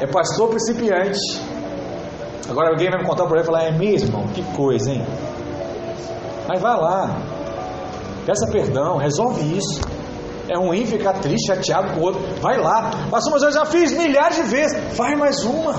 É 0.00 0.06
pastor 0.06 0.48
principiante. 0.48 1.18
Agora 2.48 2.70
alguém 2.70 2.90
vai 2.90 3.00
me 3.00 3.06
contar 3.06 3.24
o 3.24 3.26
problema 3.26 3.42
e 3.42 3.46
falar, 3.46 3.64
é 3.64 3.72
mesmo? 3.72 4.28
Que 4.28 4.42
coisa, 4.54 4.90
hein? 4.90 5.06
Mas 6.48 6.60
vai 6.60 6.76
lá, 6.76 7.16
peça 8.26 8.50
perdão, 8.50 8.96
resolve 8.96 9.56
isso. 9.56 9.80
É 10.48 10.58
ruim 10.58 10.84
ficar 10.84 11.14
triste, 11.14 11.46
chateado 11.46 11.94
com 11.94 12.00
o 12.00 12.02
outro. 12.02 12.20
Vai 12.40 12.58
lá. 12.58 12.90
Pastor, 13.10 13.32
mas 13.32 13.42
eu 13.42 13.52
já 13.52 13.64
fiz 13.64 13.92
milhares 13.92 14.36
de 14.36 14.42
vezes. 14.42 14.96
Faz 14.96 15.18
mais 15.18 15.44
uma. 15.44 15.74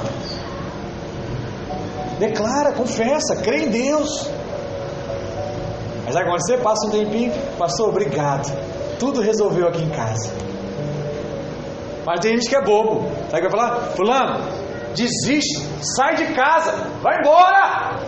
declara, 2.17 2.71
confessa, 2.71 3.35
crê 3.35 3.65
em 3.65 3.69
Deus. 3.69 4.29
Mas 6.05 6.15
quando 6.15 6.41
você 6.41 6.57
passa 6.57 6.87
um 6.87 6.89
tempinho, 6.89 7.33
pastor, 7.57 7.89
obrigado. 7.89 8.51
Tudo 8.99 9.21
resolveu 9.21 9.67
aqui 9.67 9.83
em 9.83 9.89
casa. 9.89 10.31
Mas 12.05 12.19
tem 12.19 12.33
gente 12.33 12.49
que 12.49 12.55
é 12.55 12.61
bobo. 12.61 13.07
Sabe 13.29 13.45
o 13.45 13.49
que 13.49 13.55
vai 13.55 13.67
falar? 13.67 13.79
Fulano, 13.95 14.62
desiste, 14.93 15.67
sai 15.95 16.15
de 16.15 16.33
casa, 16.33 16.71
vai 17.01 17.19
embora. 17.19 17.99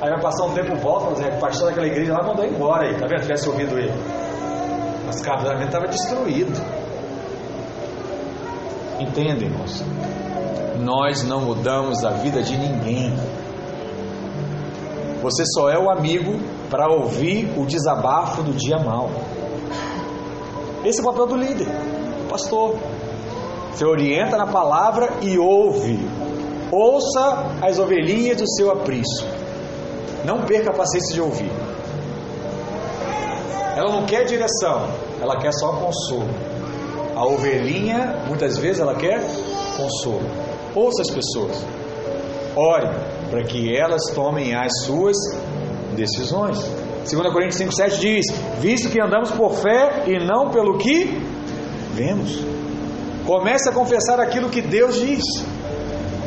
Aí 0.00 0.10
vai 0.10 0.20
passar 0.20 0.44
um 0.44 0.52
tempo, 0.52 0.76
volta, 0.76 1.10
mas 1.10 1.20
é, 1.20 1.30
pastor 1.38 1.68
daquela 1.68 1.86
igreja 1.86 2.12
lá 2.12 2.22
mandou 2.22 2.44
embora 2.44 2.86
aí, 2.86 2.94
tá 2.98 3.06
vendo? 3.06 3.22
Tivesse 3.22 3.48
ouvido 3.48 3.78
ele. 3.78 3.92
Mas 5.06 5.20
casamento 5.20 5.66
estava 5.66 5.86
destruído. 5.86 6.52
Entendem, 9.00 9.48
irmãos? 9.48 9.82
Nós 10.80 11.22
não 11.24 11.40
mudamos 11.40 12.04
a 12.04 12.10
vida 12.10 12.42
de 12.42 12.56
ninguém. 12.56 13.12
Você 15.22 15.44
só 15.46 15.70
é 15.70 15.78
o 15.78 15.90
amigo 15.90 16.38
para 16.70 16.92
ouvir 16.92 17.52
o 17.56 17.64
desabafo 17.64 18.42
do 18.42 18.52
dia 18.52 18.78
mal. 18.78 19.10
Esse 20.84 21.00
é 21.00 21.02
o 21.02 21.06
papel 21.06 21.26
do 21.26 21.36
líder, 21.36 21.66
pastor. 22.28 22.76
Você 23.76 23.84
orienta 23.84 24.38
na 24.38 24.46
palavra 24.46 25.18
e 25.20 25.36
ouve. 25.38 25.98
Ouça 26.72 27.58
as 27.60 27.78
ovelhinhas 27.78 28.38
do 28.38 28.48
seu 28.48 28.70
aprisco. 28.70 29.28
Não 30.24 30.46
perca 30.46 30.70
a 30.70 30.72
paciência 30.72 31.14
de 31.14 31.20
ouvir. 31.20 31.52
Ela 33.76 33.92
não 33.92 34.06
quer 34.06 34.24
direção, 34.24 34.88
ela 35.20 35.36
quer 35.36 35.52
só 35.52 35.72
consolo. 35.74 36.30
A 37.14 37.26
ovelhinha, 37.26 38.24
muitas 38.26 38.56
vezes, 38.56 38.80
ela 38.80 38.94
quer 38.94 39.20
consolo. 39.76 40.24
Ouça 40.74 41.02
as 41.02 41.10
pessoas. 41.10 41.62
Ore 42.56 42.88
para 43.30 43.44
que 43.44 43.76
elas 43.76 44.00
tomem 44.14 44.54
as 44.54 44.72
suas 44.86 45.16
decisões. 45.94 46.58
2 47.10 47.30
Coríntios 47.30 47.60
5,7 47.60 47.98
diz: 47.98 48.24
Visto 48.58 48.88
que 48.88 49.02
andamos 49.02 49.30
por 49.32 49.52
fé 49.52 50.04
e 50.06 50.18
não 50.18 50.48
pelo 50.48 50.78
que 50.78 51.20
vemos. 51.92 52.55
Comece 53.26 53.68
a 53.68 53.72
confessar 53.72 54.20
aquilo 54.20 54.48
que 54.48 54.62
Deus 54.62 54.94
diz. 54.94 55.24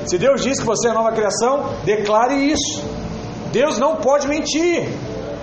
Se 0.06 0.18
Deus 0.18 0.42
diz 0.42 0.60
que 0.60 0.66
você 0.66 0.90
é 0.90 0.94
nova 0.94 1.12
criação, 1.12 1.70
declare 1.86 2.36
isso. 2.52 2.84
Deus 3.52 3.80
não 3.80 3.98
pode 3.98 4.28
mentir. 4.28 4.88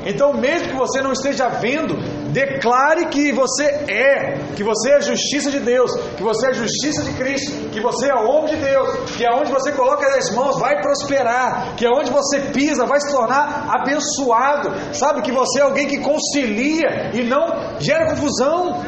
Então, 0.04 0.32
mesmo 0.34 0.68
que 0.68 0.76
você 0.76 1.02
não 1.02 1.10
esteja 1.10 1.48
vendo, 1.48 1.96
declare 2.30 3.06
que 3.06 3.32
você 3.32 3.64
é, 3.64 4.38
que 4.54 4.62
você 4.62 4.90
é 4.90 4.96
a 4.96 5.00
justiça 5.00 5.50
de 5.50 5.58
Deus, 5.58 5.90
que 6.16 6.22
você 6.22 6.46
é 6.46 6.50
a 6.50 6.52
justiça 6.52 7.02
de 7.02 7.12
Cristo, 7.14 7.70
que 7.70 7.80
você 7.80 8.08
é 8.08 8.14
o 8.14 8.28
homem 8.28 8.54
de 8.54 8.62
Deus, 8.62 9.10
que 9.16 9.26
aonde 9.26 9.50
você 9.50 9.72
coloca 9.72 10.06
as 10.16 10.30
mãos 10.32 10.60
vai 10.60 10.80
prosperar, 10.80 11.74
que 11.76 11.84
aonde 11.84 12.10
você 12.10 12.38
pisa 12.52 12.86
vai 12.86 13.00
se 13.00 13.10
tornar 13.10 13.68
abençoado. 13.80 14.70
Sabe 14.92 15.22
que 15.22 15.32
você 15.32 15.58
é 15.58 15.62
alguém 15.62 15.88
que 15.88 15.98
concilia 15.98 17.10
e 17.12 17.24
não 17.24 17.80
gera 17.80 18.10
confusão. 18.10 18.84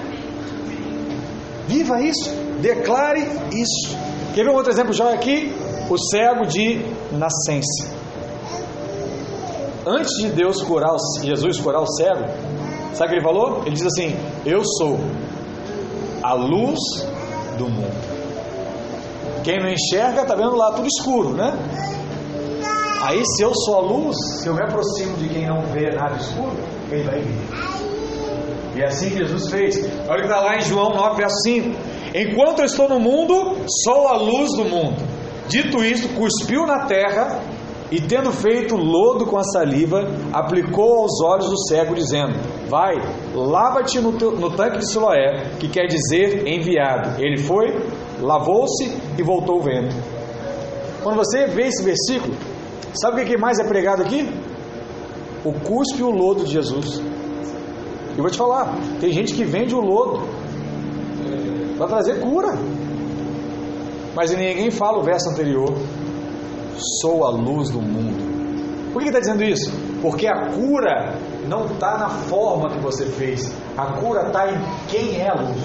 Viva 1.67 2.01
isso, 2.01 2.31
declare 2.61 3.21
isso. 3.53 3.97
Quer 4.35 4.45
ver 4.45 4.51
um 4.51 4.55
outro 4.55 4.73
exemplo 4.73 4.93
já 4.93 5.13
aqui? 5.13 5.53
O 5.91 5.97
cego 5.97 6.47
de 6.47 6.85
nascença 7.13 7.99
antes 9.89 10.15
de 10.19 10.29
Deus 10.31 10.63
curar, 10.63 10.95
Jesus 11.23 11.59
curar 11.59 11.81
o 11.81 11.87
cego, 11.87 12.25
sabe 12.93 13.07
o 13.07 13.09
que 13.09 13.15
ele 13.15 13.23
falou? 13.23 13.63
Ele 13.65 13.75
diz 13.75 13.87
assim: 13.87 14.15
Eu 14.45 14.63
sou 14.65 14.99
a 16.23 16.35
luz 16.35 16.79
do 17.57 17.69
mundo. 17.69 18.09
Quem 19.43 19.59
não 19.59 19.71
enxerga 19.71 20.23
está 20.23 20.35
vendo 20.35 20.57
lá 20.57 20.73
tudo 20.73 20.87
escuro, 20.87 21.31
né? 21.31 21.57
Aí, 23.03 23.23
se 23.25 23.43
eu 23.43 23.55
sou 23.55 23.77
a 23.77 23.81
luz, 23.81 24.17
se 24.41 24.49
eu 24.49 24.55
me 24.55 24.63
aproximo 24.63 25.17
de 25.17 25.29
quem 25.29 25.47
não 25.47 25.63
vê 25.63 25.89
nada 25.95 26.17
escuro, 26.17 26.57
ele 26.91 27.05
vai 27.05 27.21
ver. 27.21 28.77
E 28.77 28.81
é 28.81 28.87
assim 28.87 29.11
que 29.11 29.19
Jesus 29.19 29.49
fez. 29.49 29.77
Olha 30.09 30.21
que 30.21 30.27
está 30.27 30.41
lá 30.41 30.57
em 30.57 30.61
João 30.63 30.91
9, 30.91 31.17
verso 31.17 31.37
5. 31.43 31.77
Enquanto 32.15 32.61
eu 32.61 32.65
estou 32.65 32.89
no 32.89 32.99
mundo, 32.99 33.57
sou 33.85 34.09
a 34.09 34.17
luz 34.17 34.51
do 34.57 34.65
mundo. 34.65 34.97
Dito 35.49 35.83
isto, 35.85 36.15
cuspiu 36.15 36.67
na 36.67 36.87
terra 36.87 37.41
e 37.91 38.01
tendo 38.01 38.31
feito 38.31 38.77
lodo 38.77 39.25
com 39.27 39.39
a 39.39 39.43
saliva, 39.43 40.07
aplicou 40.33 41.03
aos 41.03 41.23
olhos 41.23 41.49
do 41.49 41.59
cego, 41.69 41.95
dizendo: 41.95 42.35
Vai, 42.69 42.95
lava-te 43.35 43.99
no, 44.01 44.13
no, 44.13 44.51
tanque 44.51 44.79
de 44.79 44.91
Siloé, 44.91 45.53
que 45.59 45.69
quer 45.69 45.87
dizer 45.87 46.47
enviado. 46.47 47.19
Ele 47.19 47.39
foi, 47.39 47.67
lavou-se 48.21 48.93
e 49.19 49.23
voltou 49.23 49.63
vendo. 49.63 49.95
Quando 51.03 51.17
você 51.17 51.47
vê 51.47 51.69
esse 51.69 51.83
versículo, 51.83 52.35
sabe 52.93 53.23
o 53.23 53.25
que 53.25 53.39
mais 53.39 53.59
é 53.59 53.67
pregado 53.67 54.03
aqui? 54.03 54.29
O 55.45 55.53
cuspe 55.53 56.01
e 56.01 56.03
o 56.03 56.11
lodo 56.11 56.45
de 56.45 56.53
Jesus. 56.53 57.01
E 58.19 58.21
vou 58.21 58.31
te 58.31 58.37
falar: 58.37 58.77
tem 59.01 59.13
gente 59.13 59.33
que 59.33 59.45
vende 59.45 59.75
o 59.75 59.81
lodo 59.81 60.38
para 61.79 61.87
trazer 61.87 62.21
cura, 62.21 62.53
mas 64.15 64.31
ninguém 64.33 64.71
fala 64.71 64.99
o 64.99 65.03
verso 65.03 65.31
anterior 65.31 65.73
sou 67.01 67.25
a 67.25 67.31
luz 67.31 67.71
do 67.71 67.81
mundo. 67.81 68.93
Por 68.93 69.03
que 69.03 69.09
está 69.09 69.21
dizendo 69.21 69.45
isso? 69.45 69.71
Porque 70.03 70.27
a 70.27 70.51
cura 70.53 71.15
não 71.47 71.67
está 71.67 71.99
na 71.99 72.09
forma 72.09 72.71
que 72.71 72.81
você 72.81 73.07
fez, 73.07 73.53
a 73.77 73.93
cura 73.93 74.27
está 74.27 74.51
em 74.51 74.59
quem 74.89 75.21
é 75.21 75.29
a 75.29 75.35
luz. 75.35 75.57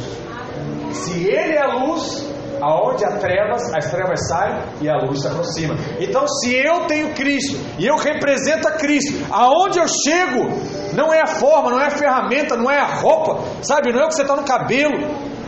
Se 0.92 1.24
ele 1.24 1.54
é 1.54 1.62
a 1.62 1.74
luz, 1.86 2.24
aonde 2.62 3.04
há 3.04 3.18
trevas, 3.18 3.74
as 3.74 3.90
trevas 3.90 4.28
saem 4.28 4.62
e 4.82 4.90
a 4.90 4.98
luz 4.98 5.22
se 5.22 5.28
aproxima. 5.28 5.76
Então, 6.00 6.28
se 6.28 6.54
eu 6.54 6.86
tenho 6.86 7.14
Cristo 7.14 7.58
e 7.80 7.88
eu 7.88 7.96
represento 7.96 8.68
a 8.68 8.72
Cristo, 8.72 9.26
aonde 9.32 9.80
eu 9.80 9.86
chego, 9.88 10.50
não 10.94 11.14
é 11.14 11.22
a 11.22 11.28
forma, 11.28 11.72
não 11.72 11.80
é 11.80 11.88
a 11.88 11.92
ferramenta, 11.92 12.56
não 12.56 12.70
é 12.70 12.80
a 12.80 12.86
roupa, 12.86 13.42
sabe? 13.64 13.92
Não 13.92 14.00
é 14.00 14.06
o 14.06 14.08
que 14.08 14.16
você 14.16 14.22
está 14.22 14.36
no 14.36 14.44
cabelo, 14.44 14.96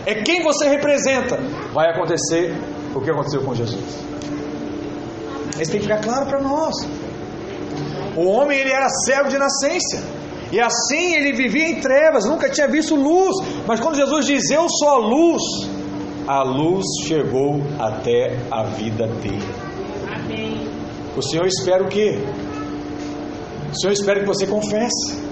é 0.06 0.16
quem 0.16 0.44
você 0.44 0.68
representa. 0.68 1.38
Vai 1.74 1.90
acontecer 1.90 2.56
o 2.94 3.02
que 3.02 3.10
aconteceu 3.10 3.42
com 3.44 3.54
Jesus. 3.54 4.06
Isso 5.60 5.72
tem 5.72 5.80
que 5.80 5.88
ficar 5.88 6.02
claro 6.02 6.26
para 6.26 6.42
nós. 6.42 6.76
O 8.16 8.28
homem 8.28 8.60
ele 8.60 8.72
era 8.72 8.88
cego 8.90 9.30
de 9.30 9.38
nascença. 9.38 10.04
E 10.52 10.60
assim 10.60 11.16
ele 11.16 11.34
vivia 11.34 11.70
em 11.70 11.82
trevas, 11.82 12.26
nunca 12.26 12.50
tinha 12.50 12.68
visto 12.68 12.96
luz. 12.96 13.36
Mas 13.66 13.80
quando 13.80 13.96
Jesus 13.96 14.26
diz: 14.26 14.50
Eu 14.52 14.68
sou 14.70 14.90
a 14.90 14.98
luz, 14.98 15.42
a 16.28 16.44
luz 16.44 16.86
chegou 17.08 17.62
até 17.80 18.38
a 18.52 18.64
vida 18.64 19.08
dele. 19.08 19.44
Amém. 20.14 20.68
O 21.16 21.22
Senhor 21.22 21.46
espera 21.48 21.84
o 21.84 21.88
quê? 21.88 22.20
O 23.72 23.80
Senhor 23.80 23.94
espera 23.94 24.20
que 24.20 24.26
você 24.26 24.46
confesse. 24.46 25.26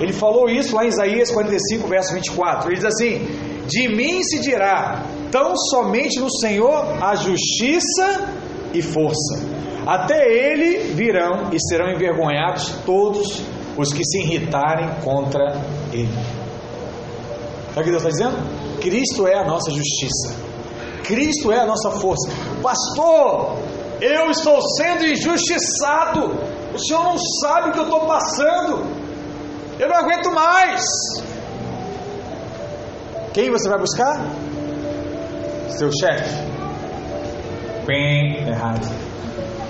Ele 0.00 0.12
falou 0.12 0.48
isso 0.48 0.74
lá 0.76 0.84
em 0.84 0.88
Isaías 0.88 1.30
45, 1.30 1.88
verso 1.88 2.14
24. 2.14 2.68
Ele 2.68 2.76
diz 2.76 2.84
assim: 2.84 3.26
De 3.68 3.86
mim 3.86 4.22
se 4.22 4.40
dirá, 4.40 5.04
tão 5.30 5.54
somente 5.54 6.18
no 6.18 6.30
Senhor 6.30 7.02
a 7.02 7.14
justiça 7.14 8.32
e 8.72 8.80
força. 8.80 9.38
Até 9.86 10.26
ele 10.26 10.94
virão 10.94 11.50
e 11.52 11.60
serão 11.60 11.90
envergonhados 11.90 12.70
todos 12.86 13.42
os 13.76 13.92
que 13.92 14.02
se 14.04 14.20
irritarem 14.22 14.88
contra 15.04 15.60
ele. 15.92 16.12
Sabe 17.74 17.80
o 17.80 17.84
que 17.84 17.90
Deus 17.90 18.04
está 18.04 18.08
dizendo? 18.08 18.80
Cristo 18.80 19.26
é 19.26 19.34
a 19.34 19.44
nossa 19.44 19.70
justiça. 19.70 20.34
Cristo 21.04 21.52
é 21.52 21.60
a 21.60 21.66
nossa 21.66 21.90
força. 21.90 22.30
Pastor, 22.62 23.58
eu 24.00 24.30
estou 24.30 24.60
sendo 24.76 25.06
injustiçado. 25.06 26.38
O 26.74 26.78
senhor 26.78 27.04
não 27.04 27.16
sabe 27.42 27.68
o 27.68 27.72
que 27.72 27.78
eu 27.78 27.84
estou 27.84 28.00
passando. 28.06 28.86
Eu 29.78 29.88
não 29.88 29.96
aguento 29.96 30.30
mais. 30.32 30.82
Quem 33.38 33.52
você 33.52 33.68
vai 33.68 33.78
buscar? 33.78 34.20
Seu 35.68 35.92
chefe 35.92 36.44
Bem 37.86 38.48
errado. 38.48 38.84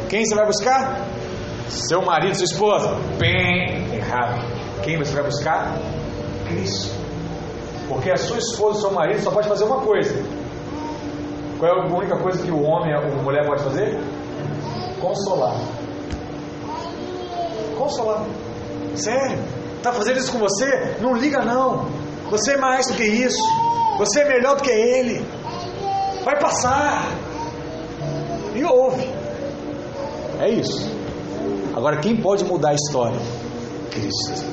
Quem 0.08 0.24
você 0.24 0.34
vai 0.34 0.46
buscar? 0.46 1.06
Seu 1.68 2.00
marido, 2.00 2.34
sua 2.34 2.46
esposa? 2.46 2.96
Bem 3.18 3.94
errado. 3.94 4.40
Quem 4.82 4.96
você 4.96 5.12
vai 5.12 5.24
buscar? 5.24 5.76
Cristo. 6.48 6.94
Porque 7.90 8.10
a 8.10 8.16
sua 8.16 8.38
esposa, 8.38 8.80
seu 8.80 8.90
marido 8.90 9.20
só 9.20 9.30
pode 9.30 9.46
fazer 9.46 9.64
uma 9.64 9.82
coisa. 9.82 10.14
Qual 11.58 11.70
é 11.70 11.78
a 11.78 11.94
única 11.94 12.16
coisa 12.16 12.42
que 12.42 12.50
o 12.50 12.62
homem 12.62 12.96
ou 12.96 13.20
a 13.20 13.22
mulher 13.22 13.46
pode 13.46 13.64
fazer? 13.64 14.00
Consolar. 14.98 15.60
Consolar. 17.76 18.24
Sério? 18.94 19.38
Está 19.76 19.92
fazendo 19.92 20.16
isso 20.16 20.32
com 20.32 20.38
você? 20.38 20.96
Não 21.02 21.14
liga 21.14 21.44
não. 21.44 21.97
Você 22.30 22.52
é 22.52 22.56
mais 22.58 22.86
do 22.86 22.94
que 22.94 23.04
isso. 23.04 23.42
Você 23.98 24.20
é 24.20 24.28
melhor 24.28 24.56
do 24.56 24.62
que 24.62 24.70
ele. 24.70 25.24
Vai 26.24 26.38
passar 26.38 27.04
e 28.54 28.64
ouve. 28.64 29.08
É 30.40 30.48
isso. 30.50 30.90
Agora, 31.74 31.98
quem 31.98 32.16
pode 32.16 32.44
mudar 32.44 32.70
a 32.70 32.74
história? 32.74 33.18
Cristo. 33.90 34.44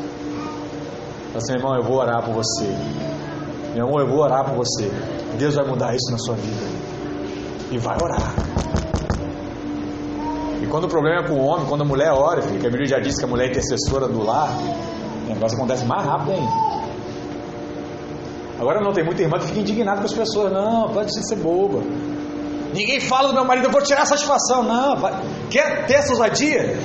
Assim, 1.35 1.53
irmão, 1.53 1.75
eu 1.75 1.83
vou 1.83 1.97
orar 1.97 2.23
por 2.23 2.33
você. 2.33 2.65
Meu 3.73 3.85
irmão, 3.85 3.99
eu 3.99 4.07
vou 4.07 4.19
orar 4.19 4.45
por 4.45 4.55
você. 4.55 4.89
Deus 5.37 5.55
vai 5.55 5.65
mudar 5.65 5.93
isso 5.93 6.09
na 6.11 6.17
sua 6.17 6.35
vida. 6.35 6.65
E 7.71 7.77
vai 7.77 7.97
orar. 8.01 8.33
E 10.61 10.67
quando 10.67 10.85
o 10.85 10.87
problema 10.87 11.21
é 11.21 11.27
com 11.27 11.33
o 11.33 11.45
homem, 11.45 11.67
quando 11.67 11.81
a 11.81 11.85
mulher 11.85 12.11
ora, 12.11 12.41
que 12.41 12.65
a 12.65 12.69
Bíblia 12.69 12.85
já 12.85 12.99
disse 12.99 13.19
que 13.19 13.25
a 13.25 13.27
mulher 13.27 13.47
é 13.47 13.49
intercessora 13.49 14.07
do 14.07 14.23
lar, 14.23 14.49
o 15.25 15.33
negócio 15.33 15.57
acontece 15.57 15.85
mais 15.85 16.05
rápido 16.05 16.31
ainda. 16.31 16.84
Agora 18.59 18.81
não, 18.81 18.93
tem 18.93 19.03
muita 19.03 19.21
irmã 19.21 19.37
que 19.37 19.47
fica 19.47 19.59
indignada 19.59 19.99
com 19.99 20.05
as 20.05 20.13
pessoas. 20.13 20.51
Não, 20.51 20.89
pode 20.89 21.11
ser 21.13 21.35
boba. 21.35 21.81
Ninguém 22.73 22.99
fala 22.99 23.29
do 23.29 23.33
meu 23.33 23.45
marido, 23.45 23.67
eu 23.67 23.71
vou 23.71 23.81
tirar 23.81 24.01
a 24.01 24.05
satisfação. 24.05 24.63
Não, 24.63 24.97
vai. 24.97 25.13
quer 25.49 25.85
ter 25.85 25.93
essa 25.93 26.11
ousadia? 26.11 26.77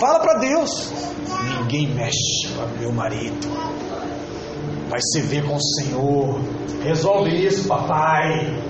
Fala 0.00 0.20
para 0.20 0.38
Deus. 0.38 0.92
Ninguém 1.60 1.88
mexe 1.94 2.48
com 2.56 2.80
meu 2.80 2.92
marido. 2.92 3.48
Vai 4.88 5.00
se 5.00 5.20
ver 5.20 5.44
com 5.44 5.54
o 5.54 5.60
Senhor. 5.60 6.40
Resolve 6.82 7.30
isso, 7.46 7.68
papai. 7.68 8.62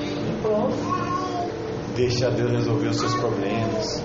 E 0.00 0.42
pronto. 0.42 0.76
Deixa 1.94 2.30
Deus 2.30 2.50
resolver 2.50 2.88
os 2.88 2.96
seus 2.98 3.14
problemas. 3.14 4.02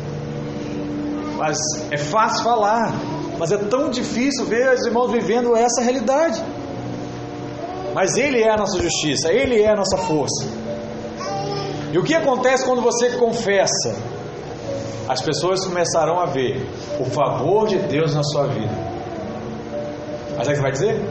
Mas 1.37 1.57
é 1.91 1.97
fácil 1.97 2.43
falar, 2.43 2.93
mas 3.37 3.51
é 3.51 3.57
tão 3.57 3.89
difícil 3.89 4.45
ver 4.45 4.73
os 4.73 4.85
irmãos 4.85 5.11
vivendo 5.11 5.55
essa 5.55 5.81
realidade. 5.81 6.43
Mas 7.97 8.15
Ele 8.15 8.43
é 8.43 8.51
a 8.51 8.55
nossa 8.55 8.79
justiça, 8.79 9.33
Ele 9.33 9.59
é 9.59 9.71
a 9.71 9.75
nossa 9.75 9.97
força. 9.97 10.45
E 11.91 11.97
o 11.97 12.03
que 12.03 12.13
acontece 12.13 12.63
quando 12.63 12.79
você 12.79 13.09
confessa? 13.17 13.95
As 15.09 15.19
pessoas 15.19 15.65
começarão 15.65 16.19
a 16.19 16.27
ver 16.27 16.63
o 16.99 17.05
favor 17.05 17.67
de 17.67 17.79
Deus 17.79 18.13
na 18.13 18.21
sua 18.21 18.45
vida. 18.49 18.69
Mas 20.37 20.47
é 20.47 20.51
que 20.51 20.57
você 20.57 20.61
vai 20.61 20.71
dizer? 20.71 21.09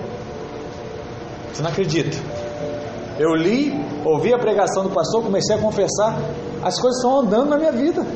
Você 1.53 1.61
não 1.61 1.71
acredita. 1.71 2.17
Eu 3.19 3.35
li, 3.35 3.75
ouvi 4.05 4.33
a 4.33 4.39
pregação 4.39 4.85
do 4.85 4.91
pastor, 4.91 5.25
comecei 5.25 5.57
a 5.57 5.59
confessar, 5.59 6.17
as 6.63 6.79
coisas 6.79 6.99
estão 7.03 7.19
andando 7.19 7.51
na 7.51 7.59
minha 7.59 7.73
vida. 7.73 8.07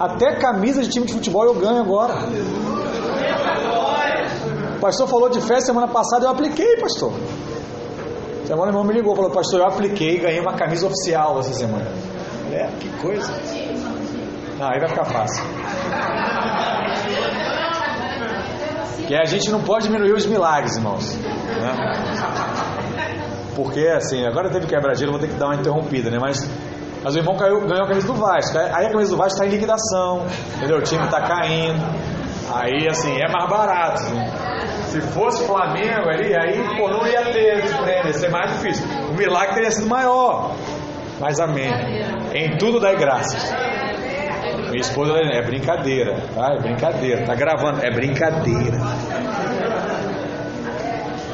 Até 0.00 0.36
camisa 0.36 0.80
de 0.80 0.88
time 0.88 1.04
de 1.04 1.12
futebol 1.12 1.44
eu 1.44 1.54
ganho 1.54 1.80
agora 1.80 2.14
pastor 4.84 5.08
falou 5.08 5.30
de 5.30 5.40
fé 5.40 5.60
semana 5.60 5.88
passada, 5.88 6.26
eu 6.26 6.30
apliquei, 6.30 6.76
pastor. 6.76 7.14
Semana 8.44 8.66
o 8.66 8.68
irmão 8.68 8.84
me 8.84 8.92
ligou, 8.92 9.16
falou, 9.16 9.30
pastor, 9.30 9.60
eu 9.60 9.66
apliquei 9.66 10.16
e 10.16 10.18
ganhei 10.18 10.40
uma 10.40 10.52
camisa 10.52 10.86
oficial 10.86 11.38
essa 11.38 11.54
semana. 11.54 11.90
É, 12.52 12.66
que 12.78 12.90
coisa. 13.00 13.32
Não, 14.58 14.68
aí 14.68 14.78
vai 14.78 14.88
ficar 14.90 15.06
fácil. 15.06 15.42
Que 19.06 19.14
a 19.16 19.24
gente 19.24 19.50
não 19.50 19.62
pode 19.62 19.84
diminuir 19.84 20.12
os 20.12 20.26
milagres, 20.26 20.76
irmãos. 20.76 21.14
Né? 21.14 21.72
Porque 23.56 23.86
assim, 23.88 24.26
agora 24.26 24.50
teve 24.50 24.66
quebra-gelo, 24.66 25.12
vou 25.12 25.20
ter 25.20 25.28
que 25.28 25.36
dar 25.36 25.46
uma 25.46 25.54
interrompida, 25.54 26.10
né? 26.10 26.18
Mas, 26.20 26.46
mas 27.02 27.14
o 27.14 27.18
irmão 27.18 27.36
caiu, 27.38 27.60
ganhou 27.66 27.84
a 27.84 27.88
camisa 27.88 28.06
do 28.06 28.14
Vasco. 28.14 28.58
Aí 28.58 28.84
a 28.84 28.90
camisa 28.90 29.12
do 29.12 29.16
Vasco 29.16 29.32
está 29.32 29.46
em 29.46 29.50
liquidação, 29.50 30.26
entendeu? 30.56 30.76
O 30.76 30.82
time 30.82 31.04
está 31.04 31.22
caindo. 31.22 31.82
Aí 32.52 32.86
assim, 32.86 33.16
é 33.16 33.32
mais 33.32 33.48
barato. 33.48 34.02
Né? 34.10 34.53
Se 34.94 35.00
fosse 35.00 35.44
Flamengo 35.44 36.08
ali, 36.08 36.32
aí 36.36 36.78
pô, 36.78 36.88
não 36.88 37.04
ia 37.04 37.24
ter 37.32 37.64
esse 37.64 37.76
prêmio, 37.78 38.06
ia 38.06 38.12
ser 38.12 38.30
mais 38.30 38.52
difícil. 38.52 38.86
O 39.10 39.14
milagre 39.14 39.54
teria 39.54 39.70
sido 39.72 39.88
maior. 39.88 40.54
Mas 41.18 41.40
amém. 41.40 41.68
Em 42.32 42.56
tudo 42.58 42.78
dai 42.78 42.94
graças. 42.94 43.42
Minha 44.70 44.80
esposa 44.80 45.14
é 45.18 45.42
brincadeira, 45.42 46.14
tá? 46.32 46.54
É 46.54 46.60
brincadeira. 46.60 47.26
Tá 47.26 47.34
gravando, 47.34 47.84
é 47.84 47.90
brincadeira. 47.90 48.78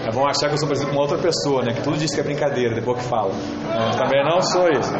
É 0.06 0.10
bom 0.10 0.26
achar 0.26 0.48
que 0.48 0.54
eu 0.54 0.58
sou 0.58 0.66
parecido 0.66 0.92
com 0.92 0.96
outra 0.96 1.18
pessoa, 1.18 1.62
né? 1.62 1.74
Que 1.74 1.82
tudo 1.82 1.98
diz 1.98 2.14
que 2.14 2.20
é 2.20 2.24
brincadeira 2.24 2.74
depois 2.74 3.02
que 3.02 3.04
fala. 3.10 3.32
Também 3.98 4.24
não 4.24 4.40
sou 4.40 4.70
isso. 4.70 4.94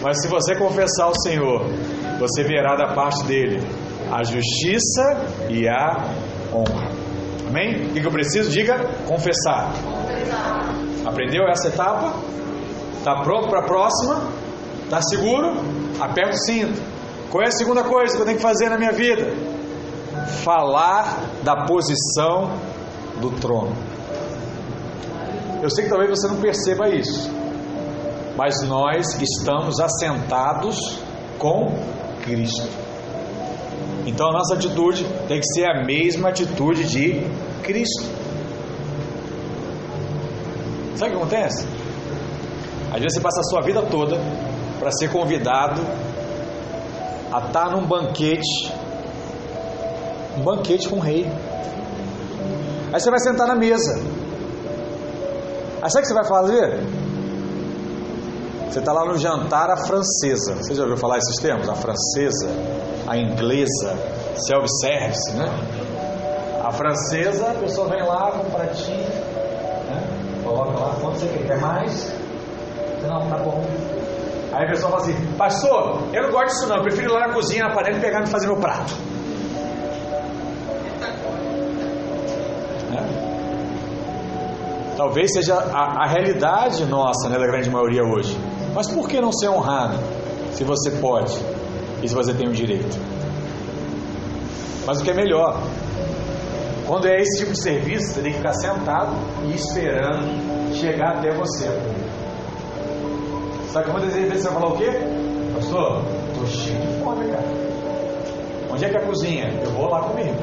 Mas 0.00 0.22
se 0.22 0.28
você 0.28 0.56
confessar 0.56 1.04
ao 1.04 1.14
Senhor, 1.20 1.66
você 2.18 2.42
verá 2.44 2.76
da 2.76 2.94
parte 2.94 3.22
dele 3.24 3.60
a 4.12 4.22
justiça 4.22 5.26
e 5.48 5.66
a 5.66 5.96
honra. 6.52 6.90
Amém? 7.48 7.86
O 7.86 7.92
que 7.94 8.04
eu 8.06 8.10
preciso? 8.10 8.50
Diga 8.50 8.78
confessar. 9.06 9.72
Aprendeu 11.06 11.48
essa 11.48 11.68
etapa? 11.68 12.14
Está 12.98 13.22
pronto 13.22 13.48
para 13.48 13.60
a 13.60 13.62
próxima? 13.62 14.22
Está 14.84 15.00
seguro? 15.00 15.54
Aperta 15.98 16.34
o 16.34 16.38
cinto. 16.44 16.78
Qual 17.30 17.42
é 17.42 17.46
a 17.46 17.50
segunda 17.52 17.82
coisa 17.84 18.14
que 18.14 18.20
eu 18.20 18.26
tenho 18.26 18.36
que 18.36 18.42
fazer 18.42 18.68
na 18.68 18.76
minha 18.76 18.92
vida? 18.92 19.32
Falar 20.44 21.18
da 21.42 21.64
posição 21.64 22.52
do 23.18 23.30
trono. 23.40 23.74
Eu 25.62 25.70
sei 25.70 25.84
que 25.84 25.90
talvez 25.90 26.10
você 26.10 26.28
não 26.28 26.36
perceba 26.36 26.88
isso, 26.90 27.30
mas 28.36 28.60
nós 28.62 29.18
estamos 29.22 29.80
assentados 29.80 30.98
com 31.38 31.72
Cristo. 32.22 32.81
Então 34.06 34.28
a 34.28 34.32
nossa 34.32 34.54
atitude 34.54 35.04
tem 35.28 35.38
que 35.38 35.46
ser 35.46 35.64
a 35.66 35.84
mesma 35.84 36.30
atitude 36.30 36.84
de 36.84 37.24
Cristo. 37.62 38.02
Sabe 40.96 41.10
o 41.10 41.18
que 41.18 41.22
acontece? 41.22 41.66
Às 42.92 43.00
vezes 43.00 43.14
você 43.14 43.20
passa 43.20 43.40
a 43.40 43.44
sua 43.44 43.62
vida 43.62 43.82
toda 43.82 44.18
para 44.78 44.90
ser 44.92 45.08
convidado 45.10 45.80
a 47.32 47.46
estar 47.46 47.70
num 47.70 47.86
banquete, 47.86 48.72
um 50.36 50.42
banquete 50.42 50.88
com 50.88 50.96
o 50.96 51.00
rei. 51.00 51.24
Aí 52.92 53.00
você 53.00 53.10
vai 53.10 53.20
sentar 53.20 53.46
na 53.46 53.54
mesa. 53.54 54.02
Aí 55.80 55.90
sabe 55.90 55.98
o 55.98 56.00
que 56.02 56.06
você 56.08 56.14
vai 56.14 56.26
fazer? 56.26 57.01
Você 58.72 58.78
está 58.78 58.92
lá 58.92 59.04
no 59.04 59.18
jantar 59.18 59.70
à 59.70 59.76
francesa. 59.76 60.54
Você 60.54 60.74
já 60.74 60.82
ouviu 60.82 60.96
falar 60.96 61.18
esses 61.18 61.36
termos? 61.36 61.68
A 61.68 61.74
francesa 61.74 62.48
a 63.06 63.16
inglesa, 63.16 63.94
self-service, 64.36 65.32
né? 65.32 65.46
A 66.64 66.70
francesa, 66.72 67.50
a 67.50 67.54
pessoa 67.54 67.88
vem 67.88 68.02
lá 68.02 68.30
com 68.32 68.46
um 68.46 68.50
pratinho, 68.50 68.98
né? 68.98 70.40
coloca 70.42 70.78
lá, 70.78 70.96
quanto 71.00 71.18
você 71.18 71.26
quer? 71.26 71.46
Quer 71.46 71.60
mais? 71.60 72.12
Não, 73.02 73.28
tá 73.28 73.38
bom. 73.38 73.64
Aí 74.52 74.64
a 74.64 74.68
pessoa 74.68 74.92
fala 74.92 75.02
assim, 75.02 75.14
pastor, 75.36 76.02
eu 76.12 76.22
não 76.22 76.30
gosto 76.30 76.48
disso 76.48 76.66
não, 76.68 76.76
eu 76.76 76.82
prefiro 76.82 77.10
ir 77.10 77.12
lá 77.12 77.26
na 77.26 77.34
cozinha, 77.34 77.64
na 77.64 77.74
panela 77.74 77.96
e 77.96 78.00
pegar 78.00 78.22
e 78.22 78.26
fazer 78.26 78.46
meu 78.46 78.56
prato. 78.56 78.94
É. 82.94 83.02
Talvez 84.96 85.32
seja 85.32 85.54
a, 85.54 86.04
a 86.04 86.06
realidade 86.06 86.84
nossa, 86.84 87.28
né, 87.28 87.38
da 87.38 87.46
grande 87.46 87.70
maioria 87.70 88.02
hoje. 88.04 88.51
Mas 88.74 88.90
por 88.90 89.08
que 89.08 89.20
não 89.20 89.32
ser 89.32 89.48
honrado? 89.48 89.98
Se 90.52 90.64
você 90.64 90.90
pode 90.92 91.38
e 92.02 92.08
se 92.08 92.14
você 92.14 92.32
tem 92.34 92.48
o 92.48 92.52
direito. 92.52 92.98
Mas 94.86 95.00
o 95.00 95.04
que 95.04 95.10
é 95.10 95.14
melhor, 95.14 95.60
quando 96.86 97.06
é 97.06 97.20
esse 97.20 97.38
tipo 97.38 97.52
de 97.52 97.62
serviço, 97.62 98.14
você 98.14 98.20
tem 98.20 98.32
que 98.32 98.38
ficar 98.38 98.54
sentado 98.54 99.12
e 99.46 99.54
esperando 99.54 100.74
chegar 100.74 101.18
até 101.18 101.30
você. 101.32 101.68
Sabe 103.70 103.86
que 103.86 103.92
muitas 103.92 104.14
vezes 104.14 104.42
você 104.42 104.48
vai 104.48 104.60
falar 104.60 104.72
o 104.72 104.76
quê? 104.76 104.90
Pastor, 105.54 106.02
estou 106.32 106.46
cheio 106.46 106.80
de 106.80 107.02
fome, 107.02 107.26
cara. 107.30 107.44
Onde 108.70 108.84
é 108.84 108.88
que 108.88 108.96
é 108.96 109.00
a 109.00 109.06
cozinha? 109.06 109.60
Eu 109.62 109.70
vou 109.70 109.88
lá 109.88 110.02
comer. 110.02 110.34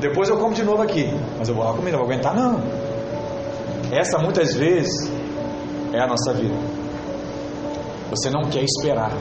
Depois 0.00 0.28
eu 0.28 0.38
como 0.38 0.54
de 0.54 0.62
novo 0.62 0.82
aqui. 0.82 1.12
Mas 1.38 1.48
eu 1.48 1.54
vou 1.54 1.64
lá 1.64 1.72
comer, 1.74 1.90
não 1.90 1.98
vou 1.98 2.08
aguentar 2.08 2.34
não. 2.34 2.60
Essa 3.92 4.18
muitas 4.18 4.54
vezes 4.54 5.10
é 5.92 6.00
a 6.00 6.06
nossa 6.06 6.32
vida. 6.32 6.77
Você 8.10 8.30
não 8.30 8.42
quer 8.48 8.62
esperar. 8.62 9.12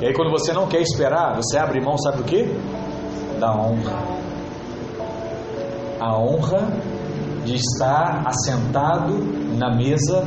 E 0.00 0.06
aí, 0.06 0.14
quando 0.14 0.30
você 0.30 0.52
não 0.52 0.66
quer 0.66 0.80
esperar, 0.80 1.36
você 1.36 1.58
abre 1.58 1.80
mão, 1.80 1.96
sabe 1.98 2.18
do 2.18 2.24
que? 2.24 2.44
Da 3.38 3.54
honra. 3.54 3.98
A 6.00 6.18
honra 6.18 6.68
de 7.44 7.54
estar 7.54 8.24
assentado 8.26 9.18
na 9.56 9.74
mesa 9.74 10.26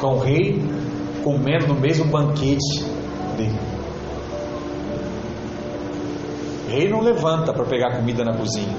com 0.00 0.16
o 0.16 0.18
rei, 0.18 0.62
comendo 1.22 1.68
no 1.68 1.80
mesmo 1.80 2.04
banquete 2.06 2.84
dele. 3.36 3.58
Rei 6.68 6.88
não 6.88 7.00
levanta 7.00 7.52
para 7.52 7.64
pegar 7.64 7.96
comida 7.96 8.24
na 8.24 8.36
cozinha. 8.36 8.76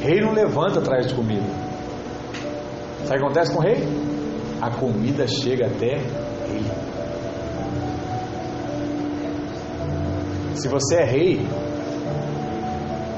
Rei 0.00 0.20
não 0.20 0.32
levanta 0.32 0.80
atrás 0.80 1.06
de 1.06 1.14
comida. 1.14 1.46
Sabe 3.04 3.16
o 3.16 3.18
que 3.18 3.24
acontece 3.24 3.52
com 3.52 3.58
o 3.58 3.62
rei? 3.62 4.11
A 4.62 4.70
comida 4.70 5.26
chega 5.26 5.66
até 5.66 5.96
ele. 5.96 6.70
Se 10.54 10.68
você 10.68 10.98
é 10.98 11.04
rei, 11.04 11.44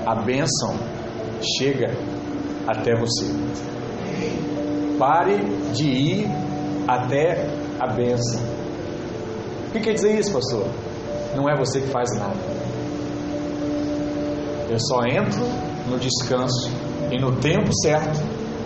a 0.06 0.14
bênção 0.14 0.74
chega 1.58 1.94
até 2.66 2.98
você. 2.98 3.26
Pare 4.98 5.36
de 5.74 5.86
ir 5.86 6.30
até 6.88 7.46
a 7.78 7.92
bênção. 7.92 8.40
O 9.68 9.72
que 9.72 9.80
quer 9.80 9.92
dizer 9.92 10.18
isso, 10.18 10.32
pastor? 10.32 10.66
Não 11.36 11.46
é 11.46 11.54
você 11.58 11.82
que 11.82 11.88
faz 11.88 12.08
nada. 12.18 12.40
Eu 14.70 14.78
só 14.80 15.04
entro 15.04 15.44
no 15.90 15.98
descanso 15.98 16.70
e 17.12 17.20
no 17.20 17.36
tempo 17.36 17.70
certo, 17.82 18.18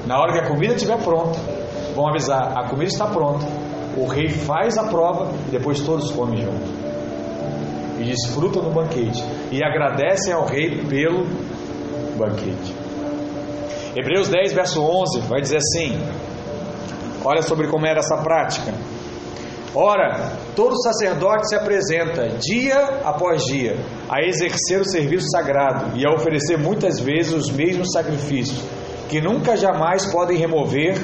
na 0.07 0.17
hora 0.21 0.33
que 0.33 0.39
a 0.39 0.49
comida 0.49 0.75
estiver 0.75 1.03
pronta, 1.03 1.58
vão 1.99 2.09
avisar: 2.09 2.57
a 2.57 2.69
comida 2.69 2.91
está 2.91 3.07
pronta. 3.07 3.45
O 3.97 4.07
rei 4.07 4.29
faz 4.29 4.79
a 4.79 4.85
prova 4.85 5.33
e 5.49 5.51
depois 5.51 5.81
todos 5.81 6.13
comem 6.13 6.41
junto. 6.41 6.79
E 7.99 8.05
desfrutam 8.05 8.63
do 8.63 8.71
banquete. 8.71 9.25
E 9.51 9.63
agradecem 9.65 10.33
ao 10.33 10.47
rei 10.47 10.85
pelo 10.85 11.25
banquete. 12.17 12.73
Hebreus 13.97 14.29
10, 14.29 14.53
verso 14.53 14.81
11, 14.81 15.21
vai 15.23 15.41
dizer 15.41 15.57
assim: 15.57 15.99
Olha 17.25 17.43
sobre 17.43 17.67
como 17.67 17.85
era 17.87 17.99
essa 17.99 18.19
prática. 18.19 18.73
Ora, 19.75 20.33
todo 20.57 20.81
sacerdote 20.81 21.49
se 21.49 21.57
apresenta 21.57 22.29
dia 22.39 23.01
após 23.05 23.43
dia 23.45 23.77
a 24.09 24.23
exercer 24.23 24.81
o 24.81 24.85
serviço 24.85 25.29
sagrado 25.31 25.97
e 25.97 26.07
a 26.07 26.15
oferecer 26.15 26.57
muitas 26.57 26.99
vezes 27.01 27.33
os 27.33 27.51
mesmos 27.51 27.93
sacrifícios, 27.93 28.63
que 29.09 29.21
nunca 29.21 29.57
jamais 29.57 30.11
podem 30.11 30.39
remover 30.39 30.97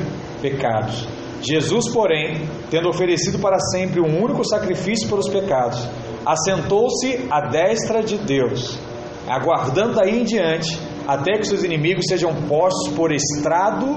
pecados. 0.44 1.08
Jesus, 1.40 1.90
porém, 1.90 2.46
tendo 2.70 2.88
oferecido 2.90 3.38
para 3.38 3.58
sempre 3.58 3.98
um 3.98 4.22
único 4.22 4.44
sacrifício 4.44 5.08
pelos 5.08 5.28
pecados, 5.30 5.88
assentou-se 6.26 7.26
à 7.30 7.48
destra 7.48 8.02
de 8.02 8.18
Deus, 8.18 8.78
aguardando 9.26 9.94
daí 9.94 10.20
em 10.20 10.24
diante 10.24 10.78
até 11.08 11.38
que 11.38 11.46
seus 11.46 11.64
inimigos 11.64 12.04
sejam 12.06 12.34
postos 12.46 12.92
por 12.94 13.10
estrado 13.10 13.96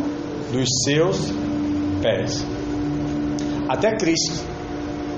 dos 0.51 0.67
seus 0.85 1.17
pés. 2.01 2.45
Até 3.67 3.97
Cristo 3.97 4.45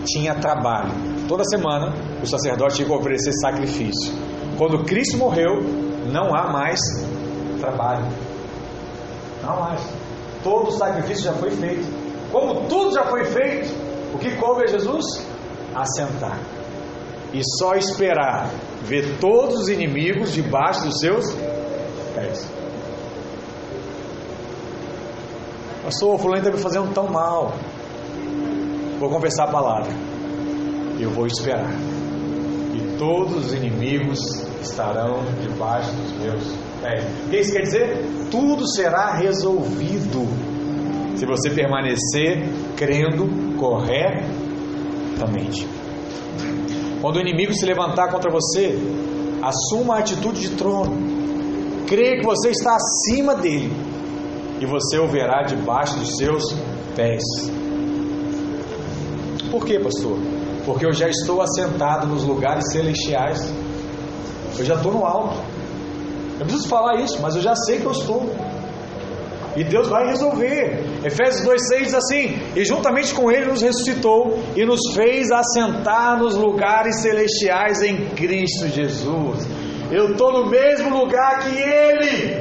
tinha 0.05 0.33
trabalho. 0.33 0.91
Toda 1.27 1.43
semana 1.45 1.93
o 2.23 2.25
sacerdote 2.25 2.77
tinha 2.77 2.87
que 2.87 2.93
oferecer 2.93 3.31
sacrifício. 3.33 4.13
Quando 4.57 4.83
Cristo 4.83 5.17
morreu, 5.17 5.61
não 6.11 6.35
há 6.35 6.51
mais 6.51 6.79
trabalho. 7.59 8.07
Não 9.43 9.53
há 9.53 9.59
mais. 9.69 9.98
Todo 10.43 10.69
o 10.69 10.71
sacrifício 10.71 11.25
já 11.25 11.33
foi 11.33 11.51
feito. 11.51 11.85
Como 12.31 12.67
tudo 12.67 12.93
já 12.93 13.05
foi 13.05 13.25
feito, 13.25 13.69
o 14.13 14.17
que 14.17 14.35
coube 14.37 14.63
a 14.63 14.67
Jesus? 14.67 15.05
Assentar. 15.75 16.39
E 17.33 17.41
só 17.57 17.75
esperar 17.75 18.49
ver 18.83 19.17
todos 19.19 19.61
os 19.61 19.69
inimigos 19.69 20.31
debaixo 20.31 20.85
dos 20.85 20.99
seus 20.99 21.25
pés. 22.15 22.49
Pastor, 25.83 26.15
o 26.15 26.17
fulano 26.17 26.41
está 26.41 26.51
me 26.51 26.61
fazendo 26.61 26.93
tão 26.93 27.07
mal. 27.07 27.53
Vou 28.99 29.09
confessar 29.09 29.47
a 29.47 29.51
palavra. 29.51 29.91
Eu 30.99 31.09
vou 31.11 31.25
esperar. 31.25 31.71
E 32.73 32.97
todos 32.97 33.45
os 33.45 33.53
inimigos 33.53 34.19
estarão 34.61 35.23
debaixo 35.41 35.91
dos 35.93 36.11
meus 36.13 36.43
pés. 36.43 36.68
O 37.25 37.29
que 37.29 37.37
isso 37.37 37.51
quer 37.51 37.63
dizer? 37.63 38.05
Tudo 38.31 38.65
será 38.67 39.13
resolvido 39.13 40.27
se 41.17 41.25
você 41.25 41.49
permanecer 41.49 42.47
crendo 42.77 43.27
corretamente. 43.57 45.67
Quando 47.01 47.17
o 47.17 47.21
inimigo 47.21 47.53
se 47.53 47.65
levantar 47.65 48.09
contra 48.09 48.31
você, 48.31 48.77
assuma 49.41 49.95
a 49.95 49.99
atitude 49.99 50.41
de 50.41 50.49
trono. 50.55 50.95
Creia 51.87 52.19
que 52.19 52.25
você 52.25 52.49
está 52.49 52.75
acima 52.75 53.35
dele 53.35 53.71
e 54.59 54.65
você 54.65 54.99
o 54.99 55.07
verá 55.07 55.43
debaixo 55.43 55.97
dos 55.97 56.17
seus 56.17 56.43
pés. 56.95 57.23
Por 59.51 59.65
quê, 59.65 59.79
pastor? 59.79 60.17
Porque 60.65 60.85
eu 60.85 60.93
já 60.93 61.09
estou 61.09 61.41
assentado 61.41 62.07
nos 62.07 62.23
lugares 62.23 62.71
celestiais. 62.71 63.39
Eu 64.57 64.65
já 64.65 64.75
estou 64.75 64.91
no 64.91 65.05
alto. 65.05 65.37
Eu 66.39 66.45
preciso 66.45 66.69
falar 66.69 67.01
isso, 67.01 67.21
mas 67.21 67.35
eu 67.35 67.41
já 67.41 67.53
sei 67.55 67.79
que 67.79 67.85
eu 67.85 67.91
estou. 67.91 68.29
E 69.57 69.63
Deus 69.63 69.89
vai 69.89 70.07
resolver. 70.07 70.85
Efésios 71.03 71.45
2,6 71.45 71.83
diz 71.83 71.93
assim: 71.93 72.39
E 72.55 72.63
juntamente 72.63 73.13
com 73.13 73.31
Ele 73.31 73.47
nos 73.47 73.61
ressuscitou 73.61 74.39
e 74.55 74.63
nos 74.65 74.79
fez 74.93 75.31
assentar 75.31 76.17
nos 76.17 76.35
lugares 76.35 77.01
celestiais 77.01 77.81
em 77.81 78.09
Cristo 78.11 78.67
Jesus. 78.67 79.45
Eu 79.91 80.11
estou 80.11 80.31
no 80.31 80.49
mesmo 80.49 80.97
lugar 80.97 81.39
que 81.39 81.59
Ele. 81.59 82.37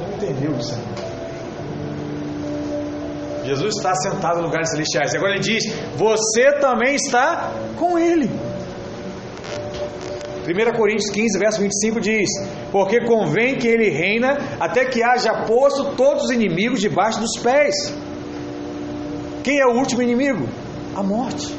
Não 0.00 0.16
entendeu 0.16 0.56
isso? 0.58 0.78
Jesus 3.44 3.76
está 3.76 3.94
sentado 3.94 4.40
em 4.40 4.42
lugares 4.42 4.70
celestiais. 4.70 5.14
Agora 5.14 5.32
ele 5.34 5.42
diz: 5.42 5.64
Você 5.96 6.52
também 6.60 6.96
está 6.96 7.52
com 7.78 7.98
Ele. 7.98 8.28
1 10.44 10.76
Coríntios 10.76 11.10
15, 11.10 11.38
verso 11.38 11.60
25 11.60 12.00
diz: 12.00 12.28
Porque 12.70 13.00
convém 13.06 13.56
que 13.56 13.66
ele 13.66 13.88
reina 13.88 14.36
até 14.60 14.84
que 14.84 15.02
haja 15.02 15.44
posto 15.46 15.96
todos 15.96 16.24
os 16.24 16.30
inimigos 16.30 16.80
debaixo 16.80 17.18
dos 17.18 17.38
pés. 17.42 17.74
Quem 19.42 19.58
é 19.58 19.66
o 19.66 19.76
último 19.76 20.02
inimigo? 20.02 20.46
A 20.94 21.02
morte. 21.02 21.54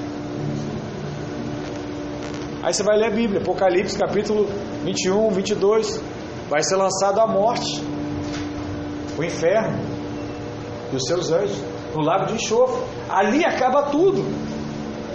Aí 2.64 2.74
você 2.74 2.84
vai 2.84 2.98
ler 2.98 3.08
a 3.08 3.12
Bíblia, 3.12 3.42
Apocalipse 3.42 3.98
capítulo 3.98 4.48
21, 4.84 5.30
22. 5.32 6.02
Vai 6.50 6.64
ser 6.64 6.76
lançado 6.76 7.20
a 7.20 7.28
morte, 7.28 7.84
o 9.18 9.24
inferno 9.24 9.80
e 10.92 10.96
os 10.96 11.04
seus 11.06 11.32
anjos, 11.32 11.58
no 11.94 12.02
lago 12.02 12.28
de 12.28 12.36
enxofre. 12.36 12.84
Ali 13.10 13.44
acaba 13.44 13.84
tudo. 13.84 14.24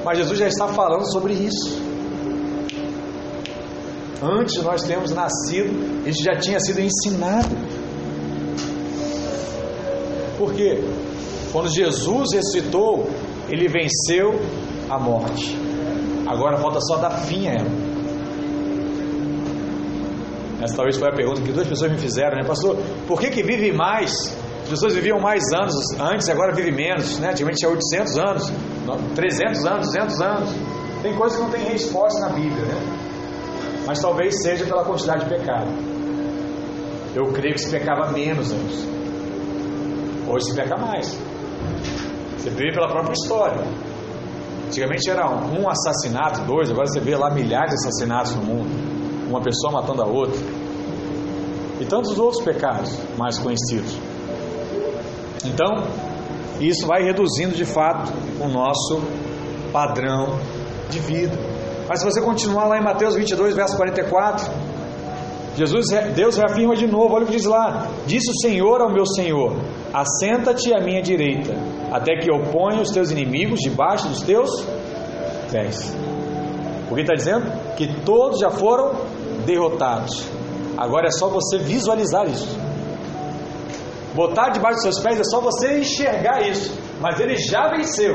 Mas 0.05 0.19
Jesus 0.19 0.39
já 0.39 0.47
está 0.49 0.67
falando 0.69 1.11
sobre 1.13 1.35
isso. 1.35 1.90
Antes 4.23 4.55
de 4.55 4.63
nós 4.63 4.83
termos 4.83 5.13
nascido, 5.13 6.07
isso 6.07 6.23
já 6.23 6.37
tinha 6.39 6.61
sido 6.61 6.81
ensinado. 6.81 7.49
Por 10.37 10.53
quê? 10.55 10.83
Quando 11.53 11.69
Jesus 11.69 12.33
ressuscitou, 12.35 13.09
ele 13.49 13.67
venceu 13.67 14.39
a 14.91 14.99
morte. 14.99 15.57
Agora 16.27 16.59
falta 16.59 16.81
só 16.81 16.97
dar 16.99 17.11
fim 17.11 17.49
a 17.49 17.53
ela. 17.53 17.91
Essa 20.63 20.77
talvez 20.77 20.99
foi 20.99 21.09
a 21.09 21.13
pergunta 21.13 21.41
que 21.41 21.53
duas 21.53 21.67
pessoas 21.67 21.91
me 21.91 21.99
fizeram, 21.99 22.37
né, 22.37 22.47
pastor? 22.47 22.77
Por 23.09 23.19
que, 23.19 23.31
que 23.31 23.43
vive 23.43 23.73
mais? 23.73 24.13
As 24.63 24.69
pessoas 24.69 24.95
viviam 24.95 25.19
mais 25.19 25.43
anos 25.55 25.75
antes, 25.99 26.29
agora 26.29 26.55
vive 26.55 26.71
menos, 26.71 27.19
né? 27.19 27.31
Antigamente 27.31 27.61
tinha 27.61 27.71
800 27.71 28.19
anos, 28.19 28.53
300 29.15 29.67
anos, 29.67 29.87
200 29.87 30.21
anos. 30.21 30.51
Tem 31.03 31.17
coisas 31.17 31.39
que 31.39 31.45
não 31.45 31.51
tem 31.51 31.65
resposta 31.65 32.21
na 32.21 32.29
Bíblia, 32.29 32.67
né? 32.67 33.10
Mas 33.91 33.99
talvez 33.99 34.41
seja 34.41 34.65
pela 34.67 34.85
quantidade 34.85 35.25
de 35.25 35.31
pecado. 35.31 35.67
Eu 37.13 37.33
creio 37.33 37.55
que 37.55 37.61
se 37.61 37.73
pecava 37.73 38.13
menos 38.13 38.53
antes. 38.53 38.87
Hoje 40.29 40.45
se 40.45 40.55
peca 40.55 40.77
mais. 40.77 41.09
Você 42.39 42.51
vê 42.51 42.73
pela 42.73 42.87
própria 42.87 43.15
história. 43.15 43.65
Antigamente 44.69 45.11
era 45.11 45.29
um 45.29 45.69
assassinato, 45.69 46.43
dois, 46.43 46.71
agora 46.71 46.87
você 46.87 47.01
vê 47.01 47.17
lá 47.17 47.31
milhares 47.31 47.71
de 47.71 47.75
assassinatos 47.79 48.37
no 48.37 48.45
mundo. 48.45 48.71
Uma 49.29 49.43
pessoa 49.43 49.73
matando 49.73 50.03
a 50.03 50.07
outra. 50.07 50.41
E 51.81 51.85
tantos 51.85 52.17
outros 52.17 52.45
pecados 52.45 52.97
mais 53.19 53.41
conhecidos. 53.41 53.99
Então, 55.45 55.89
isso 56.61 56.87
vai 56.87 57.03
reduzindo 57.03 57.57
de 57.57 57.65
fato 57.65 58.13
o 58.41 58.47
nosso 58.47 59.03
padrão 59.73 60.39
de 60.89 61.01
vida. 61.01 61.37
Mas 61.91 61.99
se 61.99 62.05
você 62.05 62.23
continuar 62.23 62.69
lá 62.69 62.79
em 62.79 62.85
Mateus 62.85 63.17
22, 63.17 63.53
verso 63.53 63.77
44, 63.77 64.49
Jesus, 65.57 65.87
Deus 66.15 66.37
reafirma 66.37 66.77
de 66.77 66.87
novo, 66.87 67.17
olha 67.17 67.25
o 67.25 67.27
que 67.27 67.33
diz 67.33 67.45
lá: 67.45 67.89
Disse 68.07 68.31
o 68.31 68.35
Senhor 68.41 68.81
ao 68.81 68.93
meu 68.93 69.05
Senhor: 69.05 69.57
Assenta-te 69.93 70.73
à 70.73 70.81
minha 70.81 71.03
direita, 71.03 71.53
até 71.91 72.15
que 72.15 72.31
eu 72.31 72.43
ponha 72.53 72.81
os 72.81 72.93
teus 72.93 73.11
inimigos 73.11 73.59
debaixo 73.59 74.07
dos 74.07 74.23
teus 74.23 74.49
pés. 75.51 75.93
O 76.89 76.95
que 76.95 77.01
está 77.01 77.15
dizendo? 77.15 77.51
Que 77.75 77.93
todos 78.05 78.39
já 78.39 78.51
foram 78.51 78.93
derrotados. 79.45 80.25
Agora 80.79 81.09
é 81.09 81.11
só 81.11 81.29
você 81.29 81.59
visualizar 81.59 82.25
isso. 82.31 82.57
Botar 84.15 84.51
debaixo 84.51 84.77
dos 84.77 84.95
seus 84.95 85.01
pés 85.01 85.19
é 85.19 85.25
só 85.25 85.41
você 85.41 85.81
enxergar 85.81 86.49
isso. 86.49 86.73
Mas 87.01 87.19
ele 87.19 87.35
já 87.35 87.69
venceu. 87.69 88.15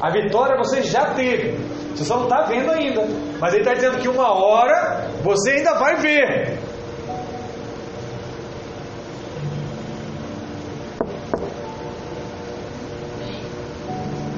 A 0.00 0.10
vitória 0.10 0.56
você 0.56 0.82
já 0.82 1.14
teve. 1.14 1.71
Você 1.94 2.04
só 2.04 2.16
não 2.16 2.24
está 2.24 2.42
vendo 2.42 2.70
ainda. 2.70 3.06
Mas 3.38 3.52
ele 3.52 3.62
está 3.62 3.74
dizendo 3.74 3.98
que 3.98 4.08
uma 4.08 4.32
hora 4.32 5.10
você 5.22 5.52
ainda 5.52 5.74
vai 5.74 5.96
ver. 5.96 6.58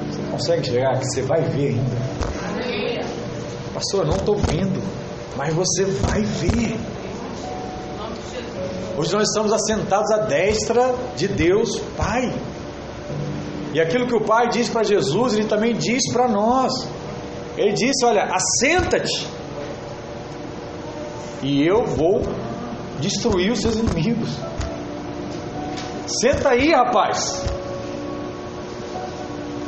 Você 0.09 0.21
consegue 0.31 0.65
chegar 0.65 0.99
que 0.99 1.05
você 1.05 1.21
vai 1.21 1.41
ver 1.41 1.67
ainda? 1.69 2.05
Pastor, 3.73 4.01
eu 4.01 4.07
não 4.07 4.15
estou 4.15 4.37
vendo. 4.37 4.81
Mas 5.35 5.53
você 5.53 5.83
vai 5.85 6.21
ver. 6.21 6.77
Hoje 8.97 9.13
nós 9.13 9.27
estamos 9.27 9.51
assentados 9.51 10.09
à 10.11 10.19
destra 10.19 10.95
de 11.17 11.27
Deus 11.27 11.77
Pai. 11.97 12.33
E 13.73 13.81
aquilo 13.81 14.07
que 14.07 14.15
o 14.15 14.21
Pai 14.21 14.47
diz 14.47 14.69
para 14.69 14.83
Jesus, 14.83 15.33
Ele 15.33 15.47
também 15.47 15.73
diz 15.73 16.09
para 16.13 16.29
nós. 16.29 16.71
Ele 17.57 17.73
disse: 17.73 18.05
Olha, 18.05 18.23
assenta-te, 18.23 19.27
e 21.41 21.65
eu 21.67 21.85
vou 21.85 22.21
destruir 22.99 23.51
os 23.51 23.59
seus 23.61 23.75
inimigos. 23.77 24.29
Senta 26.21 26.49
aí, 26.49 26.71
rapaz. 26.71 27.43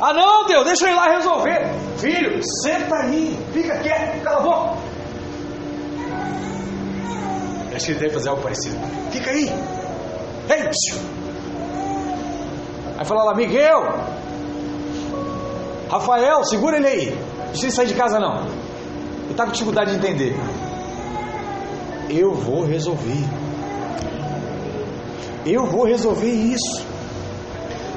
Ah, 0.00 0.12
não, 0.12 0.46
Deus, 0.46 0.64
deixa 0.64 0.86
eu 0.86 0.92
ir 0.92 0.94
lá 0.94 1.08
resolver. 1.08 1.66
Filho, 1.98 2.40
senta 2.62 2.94
aí, 3.02 3.36
fica 3.52 3.78
quieto, 3.78 4.22
cala 4.22 4.38
a 4.38 4.42
boca. 4.42 4.78
Acho 7.74 7.86
que 7.86 7.92
ele 7.92 8.00
deve 8.00 8.14
fazer 8.14 8.28
algo 8.28 8.42
parecido. 8.42 8.76
Fica 9.10 9.30
aí. 9.30 9.48
Ei, 10.50 10.68
psiu. 10.68 10.98
Aí 12.98 13.04
fala 13.04 13.24
lá, 13.24 13.34
Miguel, 13.34 13.82
Rafael, 15.90 16.44
segura 16.44 16.76
ele 16.76 16.86
aí. 16.86 17.37
Precisa 17.50 17.76
sair 17.76 17.88
de 17.88 17.94
casa 17.94 18.18
não. 18.18 18.44
Ele 18.44 19.30
está 19.30 19.44
com 19.44 19.52
dificuldade 19.52 19.90
de 19.90 19.96
entender. 19.96 20.34
Eu 22.10 22.34
vou 22.34 22.64
resolver. 22.64 23.24
Eu 25.44 25.66
vou 25.66 25.84
resolver 25.84 26.30
isso. 26.30 26.86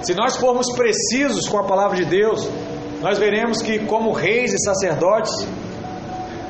Se 0.03 0.13
nós 0.13 0.35
formos 0.37 0.65
precisos 0.75 1.47
com 1.47 1.59
a 1.59 1.63
palavra 1.63 1.97
de 1.97 2.05
Deus, 2.05 2.47
nós 3.01 3.17
veremos 3.17 3.61
que, 3.61 3.79
como 3.85 4.11
reis 4.11 4.53
e 4.53 4.57
sacerdotes, 4.63 5.31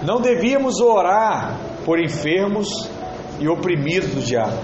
não 0.04 0.22
devíamos 0.22 0.80
orar 0.80 1.58
por 1.86 2.00
enfermos 2.00 2.68
e 3.40 3.48
oprimidos 3.48 4.12
do 4.12 4.22
diabo. 4.22 4.58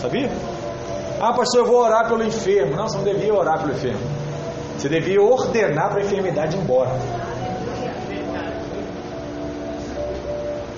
Sabia? 0.00 0.30
Ah, 1.20 1.32
pastor, 1.34 1.60
eu 1.60 1.66
vou 1.66 1.82
orar 1.82 2.08
pelo 2.08 2.24
enfermo. 2.24 2.74
Não, 2.74 2.88
você 2.88 2.96
não 2.96 3.04
devia 3.04 3.34
orar 3.34 3.60
pelo 3.60 3.72
enfermo. 3.72 4.00
Você 4.78 4.88
devia 4.88 5.20
ordenar 5.20 5.90
para 5.90 6.00
a 6.00 6.04
enfermidade 6.04 6.56
ir 6.56 6.60
embora. 6.60 6.92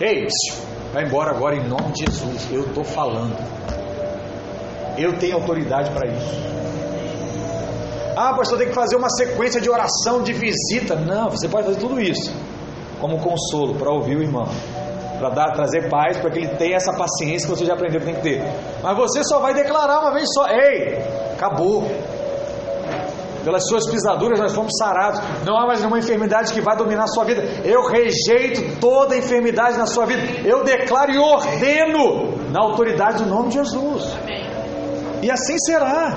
Ei, 0.05 0.27
vai 0.93 1.05
embora 1.05 1.31
agora 1.31 1.55
em 1.55 1.69
nome 1.69 1.93
de 1.93 2.05
Jesus. 2.05 2.49
Eu 2.51 2.63
estou 2.63 2.83
falando. 2.83 3.37
Eu 4.99 5.17
tenho 5.17 5.37
autoridade 5.37 5.93
para 5.93 6.11
isso. 6.11 6.35
Ah, 8.17 8.35
pastor, 8.35 8.59
tem 8.59 8.67
que 8.67 8.75
fazer 8.75 8.97
uma 8.97 9.09
sequência 9.11 9.61
de 9.61 9.71
oração, 9.71 10.25
de 10.25 10.33
visita. 10.33 10.97
Não, 10.97 11.31
você 11.31 11.49
pode 11.49 11.67
fazer 11.67 11.79
tudo 11.79 12.01
isso 12.01 12.35
como 13.01 13.21
consolo 13.21 13.77
para 13.77 13.93
ouvir 13.93 14.17
o 14.17 14.23
irmão, 14.23 14.49
para 15.21 15.29
dar, 15.31 15.53
trazer 15.53 15.89
paz, 15.89 16.19
para 16.19 16.31
que 16.31 16.41
ele 16.41 16.49
tenha 16.57 16.77
essa 16.77 16.93
paciência 16.93 17.49
que 17.49 17.57
você 17.57 17.65
já 17.65 17.75
aprendeu 17.75 18.01
que 18.01 18.07
tem 18.07 18.15
que 18.17 18.23
ter. 18.23 18.43
Mas 18.83 18.97
você 18.97 19.23
só 19.23 19.39
vai 19.39 19.55
declarar 19.55 20.01
uma 20.01 20.13
vez 20.13 20.29
só: 20.35 20.49
Ei, 20.49 20.99
acabou. 21.33 21.87
Pelas 23.45 23.67
suas 23.67 23.89
pisaduras 23.91 24.39
nós 24.39 24.53
fomos 24.53 24.73
sarados. 24.79 25.21
Não 25.45 25.57
há 25.57 25.67
mais 25.67 25.81
nenhuma 25.81 25.99
enfermidade 25.99 26.53
que 26.53 26.61
vai 26.61 26.77
dominar 26.77 27.05
a 27.05 27.09
sua 27.09 27.25
vida. 27.25 27.43
Eu 27.65 27.87
rejeito 27.89 28.79
toda 28.81 29.17
enfermidade 29.17 29.77
na 29.77 29.87
sua 29.87 30.07
vida. 30.07 30.23
Eu 30.45 30.63
declaro 30.65 31.13
e 31.13 31.19
ordeno 31.19 32.37
na 32.51 32.61
autoridade 32.61 33.25
do 33.25 33.29
nome 33.29 33.49
de 33.49 33.55
Jesus. 33.55 34.05
E 35.23 35.31
assim 35.31 35.59
será. 35.59 36.17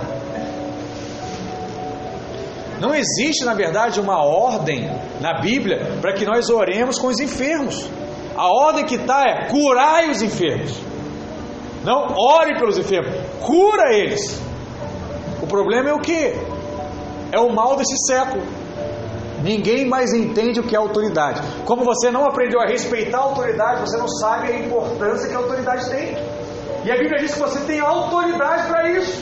Não 2.80 2.94
existe, 2.94 3.46
na 3.46 3.54
verdade, 3.54 4.00
uma 4.00 4.24
ordem 4.24 4.90
na 5.22 5.40
Bíblia 5.40 5.98
para 6.02 6.14
que 6.14 6.26
nós 6.26 6.50
oremos 6.50 7.00
com 7.00 7.08
os 7.08 7.20
enfermos. 7.20 7.88
A 8.36 8.48
ordem 8.48 8.86
que 8.86 8.96
está 8.96 9.24
é 9.24 9.48
curai 9.48 10.10
os 10.10 10.22
enfermos. 10.22 10.78
Não 11.84 12.08
ore 12.18 12.58
pelos 12.60 12.78
enfermos, 12.78 13.14
cura 13.42 13.94
eles. 13.94 14.42
O 15.42 15.48
problema 15.48 15.90
é 15.90 15.94
o 15.94 16.00
que? 16.00 16.34
É 17.32 17.40
o 17.40 17.54
mal 17.54 17.76
desse 17.76 17.96
século. 18.08 18.44
Ninguém 19.44 19.86
mais 19.86 20.14
entende 20.14 20.60
o 20.60 20.64
que 20.64 20.76
é 20.76 20.80
autoridade. 20.80 21.42
Como 21.66 21.84
você 21.84 22.10
não 22.10 22.26
aprendeu 22.26 22.60
a 22.60 22.66
respeitar 22.66 23.20
a 23.20 23.22
autoridade, 23.22 23.82
você 23.82 23.98
não 23.98 24.08
sabe 24.08 24.52
a 24.52 24.60
importância 24.60 25.30
que 25.30 25.36
a 25.36 25.38
autoridade 25.38 25.90
tem. 25.90 26.18
E 26.84 26.92
a 26.92 26.98
Bíblia 26.98 27.20
diz 27.20 27.34
que 27.34 27.40
você 27.40 27.60
tem 27.62 27.80
autoridade 27.80 28.68
para 28.68 28.92
isso. 28.92 29.22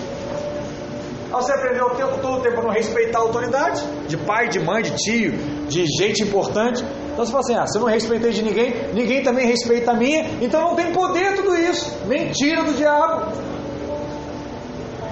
Você 1.29 1.51
aprendeu 1.51 1.87
o 1.87 1.89
tempo 1.95 2.19
todo 2.21 2.37
o 2.37 2.41
tempo 2.41 2.59
a 2.59 2.63
não 2.63 2.69
respeitar 2.69 3.17
a 3.17 3.21
autoridade, 3.23 3.83
de 4.07 4.15
pai, 4.17 4.49
de 4.49 4.59
mãe, 4.59 4.83
de 4.83 4.95
tio, 4.95 5.31
de 5.67 5.85
gente 5.87 6.21
importante. 6.21 6.85
Então 7.11 7.25
você 7.25 7.31
fala 7.31 7.43
assim: 7.43 7.55
ah, 7.55 7.65
se 7.65 7.77
eu 7.77 7.81
não 7.81 7.89
respeitei 7.89 8.31
de 8.31 8.43
ninguém, 8.43 8.73
ninguém 8.93 9.23
também 9.23 9.47
respeita 9.47 9.91
a 9.91 9.93
minha, 9.95 10.25
então 10.41 10.61
não 10.61 10.75
tem 10.75 10.91
poder 10.91 11.35
tudo 11.35 11.55
isso. 11.55 11.91
Mentira 12.05 12.63
do 12.63 12.73
diabo. 12.73 13.31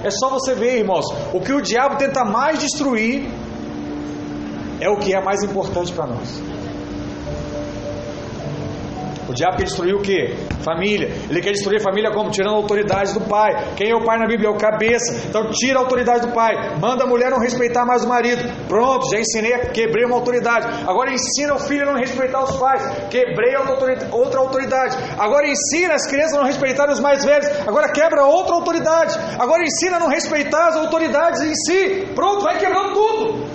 É 0.04 0.10
só 0.10 0.28
você 0.30 0.54
ver, 0.54 0.78
irmãos, 0.78 1.04
o 1.32 1.40
que 1.40 1.52
o 1.52 1.60
diabo 1.60 1.96
tenta 1.96 2.24
mais 2.24 2.58
destruir 2.58 3.28
é 4.80 4.88
o 4.88 4.96
que 4.96 5.14
é 5.14 5.22
mais 5.22 5.42
importante 5.44 5.92
para 5.92 6.06
nós. 6.06 6.42
O 9.28 9.32
diabo 9.32 9.56
quer 9.56 9.64
destruir 9.64 9.94
o 9.94 10.02
que? 10.02 10.34
Família. 10.62 11.08
Ele 11.28 11.40
quer 11.40 11.52
destruir 11.52 11.80
a 11.80 11.82
família 11.82 12.10
como? 12.12 12.30
Tirando 12.30 12.54
a 12.54 12.56
autoridade 12.56 13.12
do 13.12 13.20
pai. 13.20 13.74
Quem 13.76 13.90
é 13.90 13.94
o 13.94 14.04
pai 14.04 14.18
na 14.18 14.26
Bíblia? 14.26 14.48
É 14.48 14.52
o 14.52 14.56
cabeça. 14.56 15.26
Então 15.28 15.50
tira 15.50 15.78
a 15.78 15.82
autoridade 15.82 16.26
do 16.26 16.32
pai. 16.32 16.54
Manda 16.80 17.04
a 17.04 17.06
mulher 17.06 17.30
não 17.30 17.38
respeitar 17.38 17.84
mais 17.84 18.04
o 18.04 18.08
marido. 18.08 18.42
Pronto, 18.68 19.10
já 19.10 19.18
ensinei, 19.18 19.52
quebrei 19.72 20.04
uma 20.04 20.16
autoridade. 20.16 20.66
Agora 20.86 21.12
ensina 21.12 21.54
o 21.54 21.58
filho 21.58 21.82
a 21.82 21.92
não 21.92 21.98
respeitar 21.98 22.42
os 22.42 22.56
pais. 22.56 22.82
Quebrei 23.10 23.54
outra 24.12 24.40
autoridade. 24.40 24.96
Agora 25.18 25.48
ensina 25.48 25.94
as 25.94 26.06
crianças 26.06 26.34
a 26.34 26.38
não 26.38 26.46
respeitarem 26.46 26.92
os 26.92 27.00
mais 27.00 27.24
velhos. 27.24 27.48
Agora 27.66 27.88
quebra 27.90 28.24
outra 28.24 28.54
autoridade. 28.54 29.16
Agora 29.38 29.62
ensina 29.62 29.96
a 29.96 30.00
não 30.00 30.08
respeitar 30.08 30.68
as 30.68 30.76
autoridades 30.76 31.40
em 31.42 31.54
si. 31.54 32.12
Pronto, 32.14 32.42
vai 32.42 32.58
quebrando 32.58 32.92
tudo. 32.94 33.52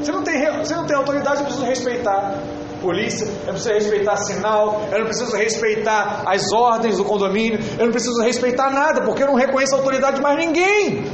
Você 0.00 0.12
não 0.12 0.22
tem, 0.22 0.44
você 0.58 0.74
não 0.74 0.86
tem 0.86 0.96
autoridade, 0.96 1.38
você 1.38 1.44
precisa 1.44 1.66
respeitar 1.66 2.38
polícia, 2.84 3.26
eu 3.46 3.52
preciso 3.54 3.72
respeitar 3.74 4.16
sinal, 4.16 4.82
eu 4.92 4.98
não 4.98 5.06
preciso 5.06 5.36
respeitar 5.36 6.22
as 6.26 6.52
ordens 6.52 6.98
do 6.98 7.04
condomínio, 7.04 7.58
eu 7.78 7.86
não 7.86 7.92
preciso 7.92 8.22
respeitar 8.22 8.70
nada, 8.70 9.02
porque 9.02 9.22
eu 9.22 9.26
não 9.26 9.34
reconheço 9.34 9.74
a 9.74 9.78
autoridade 9.78 10.16
de 10.16 10.22
mais 10.22 10.36
ninguém. 10.36 11.04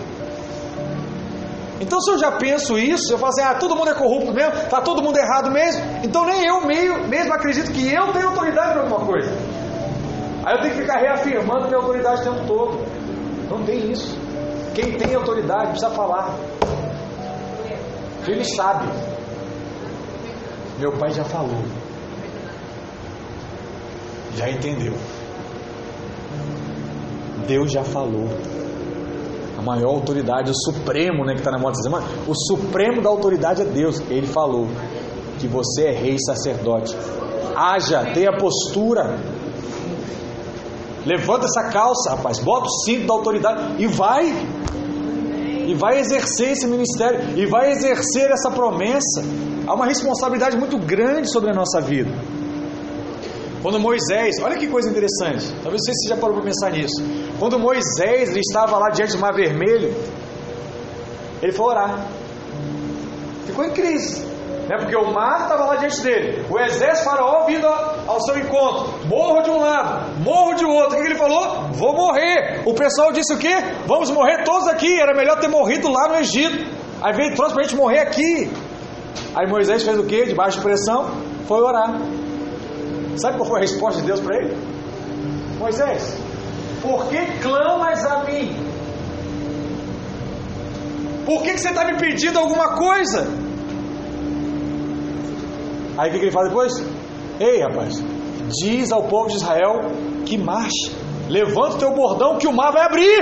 Então, 1.80 1.98
se 2.00 2.10
eu 2.10 2.18
já 2.18 2.32
penso 2.32 2.76
isso, 2.76 3.14
eu 3.14 3.18
falo 3.18 3.32
assim: 3.32 3.42
ah, 3.42 3.54
todo 3.54 3.74
mundo 3.74 3.90
é 3.90 3.94
corrupto 3.94 4.34
mesmo, 4.34 4.52
está 4.52 4.80
todo 4.82 5.02
mundo 5.02 5.16
errado 5.16 5.50
mesmo, 5.50 5.82
então 6.02 6.26
nem 6.26 6.44
eu 6.44 6.66
meio, 6.66 7.08
mesmo 7.08 7.32
acredito 7.32 7.72
que 7.72 7.92
eu 7.92 8.12
tenho 8.12 8.28
autoridade 8.28 8.72
para 8.72 8.82
alguma 8.82 9.06
coisa. 9.06 9.30
Aí 10.44 10.56
eu 10.56 10.60
tenho 10.62 10.74
que 10.74 10.80
ficar 10.82 10.98
reafirmando 10.98 11.68
minha 11.68 11.78
autoridade 11.78 12.20
o 12.20 12.32
tempo 12.32 12.46
todo. 12.46 12.78
Não 13.50 13.64
tem 13.64 13.90
isso. 13.90 14.18
Quem 14.74 14.96
tem 14.96 15.14
autoridade 15.14 15.70
precisa 15.70 15.90
falar. 15.90 16.34
Ele 18.26 18.44
sabe. 18.44 18.86
Meu 20.80 20.92
pai 20.92 21.10
já 21.10 21.24
falou. 21.24 21.62
Já 24.34 24.48
entendeu. 24.48 24.94
Deus 27.46 27.70
já 27.70 27.84
falou. 27.84 28.30
A 29.58 29.60
maior 29.60 29.90
autoridade, 29.90 30.50
o 30.50 30.54
supremo, 30.54 31.26
né, 31.26 31.34
que 31.34 31.40
está 31.40 31.50
na 31.50 31.58
moda 31.58 31.74
semana, 31.74 32.06
o 32.26 32.34
supremo 32.34 33.02
da 33.02 33.10
autoridade 33.10 33.60
é 33.60 33.64
Deus. 33.66 34.00
Ele 34.08 34.26
falou 34.26 34.68
que 35.38 35.46
você 35.46 35.88
é 35.88 35.92
rei 35.92 36.16
sacerdote. 36.18 36.96
Haja, 37.54 38.14
tenha 38.14 38.32
postura. 38.38 39.18
Levanta 41.04 41.44
essa 41.44 41.68
calça, 41.70 42.14
rapaz. 42.16 42.38
Bota 42.38 42.68
o 42.68 42.84
cinto 42.86 43.06
da 43.06 43.12
autoridade 43.12 43.82
e 43.82 43.86
vai. 43.86 44.32
E 45.66 45.74
vai 45.74 45.98
exercer 45.98 46.52
esse 46.52 46.66
ministério. 46.66 47.38
E 47.38 47.44
vai 47.44 47.70
exercer 47.70 48.30
essa 48.30 48.50
promessa. 48.50 49.22
Há 49.70 49.74
uma 49.74 49.86
responsabilidade 49.86 50.56
muito 50.56 50.76
grande 50.78 51.30
sobre 51.30 51.52
a 51.52 51.54
nossa 51.54 51.80
vida. 51.80 52.10
Quando 53.62 53.78
Moisés, 53.78 54.34
olha 54.42 54.58
que 54.58 54.66
coisa 54.66 54.90
interessante, 54.90 55.46
talvez 55.62 55.80
você 55.86 56.08
já 56.08 56.16
parou 56.16 56.34
para 56.34 56.44
pensar 56.46 56.72
nisso. 56.72 57.00
Quando 57.38 57.56
Moisés 57.56 58.30
ele 58.30 58.40
estava 58.40 58.76
lá 58.78 58.88
diante 58.88 59.12
do 59.12 59.20
Mar 59.20 59.32
Vermelho, 59.32 59.94
ele 61.40 61.52
foi 61.52 61.66
orar. 61.66 62.04
Ficou 63.46 63.64
em 63.64 63.70
crise, 63.70 64.26
né? 64.68 64.76
porque 64.76 64.96
o 64.96 65.12
mar 65.12 65.42
estava 65.42 65.64
lá 65.66 65.76
diante 65.76 66.00
dele, 66.00 66.44
o 66.50 66.58
exército 66.58 67.04
faraó 67.04 67.46
vindo 67.46 67.68
ao 67.68 68.20
seu 68.22 68.38
encontro, 68.38 68.92
morro 69.06 69.40
de 69.40 69.50
um 69.50 69.60
lado, 69.60 70.18
morro 70.18 70.54
de 70.54 70.64
outro. 70.64 70.98
O 70.98 71.00
que 71.00 71.06
ele 71.06 71.16
falou? 71.16 71.68
Vou 71.74 71.94
morrer. 71.94 72.62
O 72.66 72.74
pessoal 72.74 73.12
disse 73.12 73.32
o 73.32 73.38
quê? 73.38 73.54
Vamos 73.86 74.10
morrer 74.10 74.42
todos 74.42 74.66
aqui. 74.66 75.00
Era 75.00 75.14
melhor 75.14 75.38
ter 75.38 75.46
morrido 75.46 75.88
lá 75.88 76.08
no 76.08 76.16
Egito. 76.16 76.66
Aí 77.00 77.12
veio 77.14 77.36
trouxe 77.36 77.54
para 77.54 77.62
a 77.62 77.68
gente 77.68 77.76
morrer 77.76 78.00
aqui. 78.00 78.50
Aí 79.34 79.46
Moisés 79.46 79.82
fez 79.82 79.98
o 79.98 80.04
que? 80.04 80.24
De 80.26 80.34
pressão, 80.34 81.10
foi 81.46 81.60
orar. 81.60 82.00
Sabe 83.16 83.36
qual 83.36 83.48
foi 83.48 83.58
a 83.58 83.62
resposta 83.62 84.00
de 84.00 84.06
Deus 84.06 84.20
para 84.20 84.36
ele? 84.36 84.56
Moisés, 85.58 86.16
por 86.80 87.06
que 87.08 87.18
clamas 87.42 88.04
a 88.06 88.24
mim? 88.24 88.70
Por 91.26 91.42
que, 91.42 91.52
que 91.52 91.60
você 91.60 91.68
está 91.68 91.84
me 91.84 91.96
pedindo 91.98 92.38
alguma 92.38 92.76
coisa? 92.76 93.28
Aí 95.98 96.08
o 96.08 96.12
que, 96.12 96.18
que 96.18 96.24
ele 96.24 96.32
fala 96.32 96.48
depois? 96.48 96.72
Ei 97.38 97.60
rapaz, 97.60 98.02
diz 98.60 98.90
ao 98.90 99.04
povo 99.04 99.28
de 99.28 99.36
Israel 99.36 99.80
que 100.24 100.38
marche, 100.38 100.90
levanta 101.28 101.76
o 101.76 101.78
teu 101.78 101.94
bordão 101.94 102.38
que 102.38 102.46
o 102.46 102.52
mar 102.52 102.72
vai 102.72 102.84
abrir. 102.84 103.18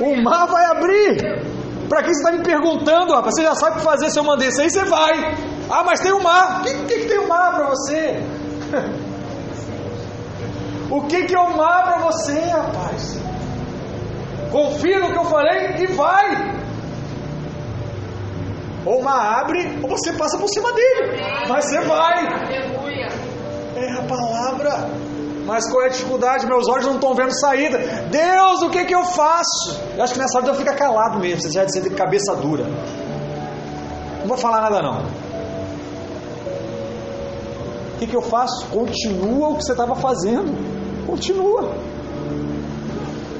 O 0.00 0.22
mar 0.22 0.46
vai 0.46 0.64
abrir. 0.66 1.55
Para 1.88 2.02
que 2.02 2.14
você 2.14 2.20
está 2.20 2.32
me 2.32 2.42
perguntando, 2.42 3.14
rapaz? 3.14 3.34
Você 3.34 3.42
já 3.42 3.54
sabe 3.54 3.76
o 3.76 3.78
que 3.78 3.84
fazer 3.84 4.10
se 4.10 4.18
eu 4.18 4.24
mandei 4.24 4.48
isso 4.48 4.60
aí, 4.60 4.70
você 4.70 4.84
vai. 4.84 5.34
Ah, 5.70 5.82
mas 5.84 6.00
tem 6.00 6.12
o 6.12 6.22
mar. 6.22 6.60
O 6.60 6.64
que, 6.64 6.74
que, 6.86 7.00
que 7.00 7.06
tem 7.06 7.18
o 7.18 7.28
mar 7.28 7.54
para 7.54 7.68
você? 7.68 8.22
O 10.88 11.02
que, 11.02 11.24
que 11.24 11.36
eu 11.36 11.50
mar 11.56 11.82
para 11.82 11.98
você, 11.98 12.38
rapaz? 12.38 13.18
Confia 14.52 15.00
no 15.00 15.10
que 15.10 15.18
eu 15.18 15.24
falei 15.24 15.74
e 15.78 15.86
vai. 15.88 16.54
Ou 18.84 19.00
uma 19.00 19.40
abre, 19.40 19.80
ou 19.82 19.90
você 19.90 20.12
passa 20.12 20.38
por 20.38 20.48
cima 20.48 20.72
dele. 20.72 21.20
Mas 21.48 21.64
você 21.64 21.80
vai. 21.80 22.24
É 23.74 23.92
a 23.98 24.02
palavra. 24.02 24.88
Mas 25.46 25.70
qual 25.70 25.84
é 25.84 25.86
a 25.86 25.88
dificuldade? 25.88 26.44
Meus 26.44 26.68
olhos 26.68 26.86
não 26.86 26.96
estão 26.96 27.14
vendo 27.14 27.32
saída. 27.38 27.78
Deus, 28.10 28.62
o 28.62 28.70
que, 28.70 28.84
que 28.84 28.94
eu 28.94 29.04
faço? 29.04 29.80
Eu 29.96 30.02
acho 30.02 30.12
que 30.12 30.18
nessa 30.18 30.38
hora 30.38 30.48
eu 30.48 30.54
fico 30.54 30.76
calado 30.76 31.20
mesmo. 31.20 31.40
Você 31.40 31.52
já 31.52 31.64
de 31.64 31.90
cabeça 31.90 32.34
dura. 32.34 32.64
Não 34.20 34.26
vou 34.26 34.36
falar 34.36 34.60
nada 34.60 34.82
não. 34.82 34.98
O 37.94 37.98
que, 37.98 38.08
que 38.08 38.16
eu 38.16 38.22
faço? 38.22 38.66
Continua 38.66 39.50
o 39.50 39.56
que 39.56 39.62
você 39.62 39.72
estava 39.72 39.94
fazendo. 39.94 40.52
Continua. 41.06 41.72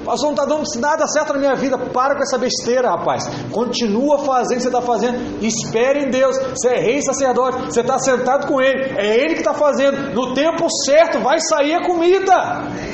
Pastor, 0.07 0.27
não 0.27 0.35
está 0.35 0.45
dando 0.45 0.63
nada 0.81 1.07
certo 1.09 1.33
na 1.33 1.41
minha 1.41 1.55
vida. 1.57 1.77
Para 1.77 2.15
com 2.15 2.23
essa 2.23 2.39
besteira, 2.39 2.91
rapaz. 2.91 3.29
Continua 3.51 4.19
fazendo 4.21 4.53
o 4.53 4.57
que 4.57 4.63
você 4.63 4.69
está 4.69 4.81
fazendo. 4.81 5.45
Espere 5.45 6.05
em 6.05 6.11
Deus. 6.11 6.39
Você 6.39 6.69
é 6.69 6.81
rei 6.81 7.03
sacerdote. 7.03 7.67
Você 7.67 7.81
está 7.81 7.99
sentado 7.99 8.47
com 8.47 8.61
Ele. 8.61 8.95
É 8.97 9.17
Ele 9.17 9.35
que 9.35 9.41
está 9.41 9.53
fazendo. 9.53 10.15
No 10.15 10.33
tempo 10.33 10.69
certo 10.85 11.19
vai 11.19 11.41
sair 11.41 11.75
a 11.75 11.85
comida. 11.85 12.33
Amém. 12.33 12.87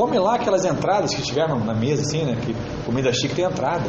Come 0.00 0.18
lá 0.18 0.36
aquelas 0.36 0.64
entradas 0.64 1.14
que 1.14 1.20
tiveram 1.20 1.58
na 1.58 1.74
mesa, 1.74 2.00
assim, 2.00 2.24
né? 2.24 2.34
Que 2.40 2.56
comida 2.86 3.12
chique 3.12 3.34
tem 3.34 3.44
entrada. 3.44 3.84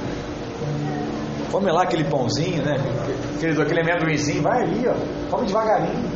Come 1.49 1.71
lá 1.71 1.83
aquele 1.83 2.03
pãozinho, 2.03 2.65
né? 2.65 2.75
Aquele, 3.37 3.61
aquele 3.61 3.79
amendoinzinho. 3.79 4.41
Vai 4.41 4.61
ali, 4.61 4.89
ó. 4.89 4.93
Come 5.29 5.47
devagarinho. 5.47 6.10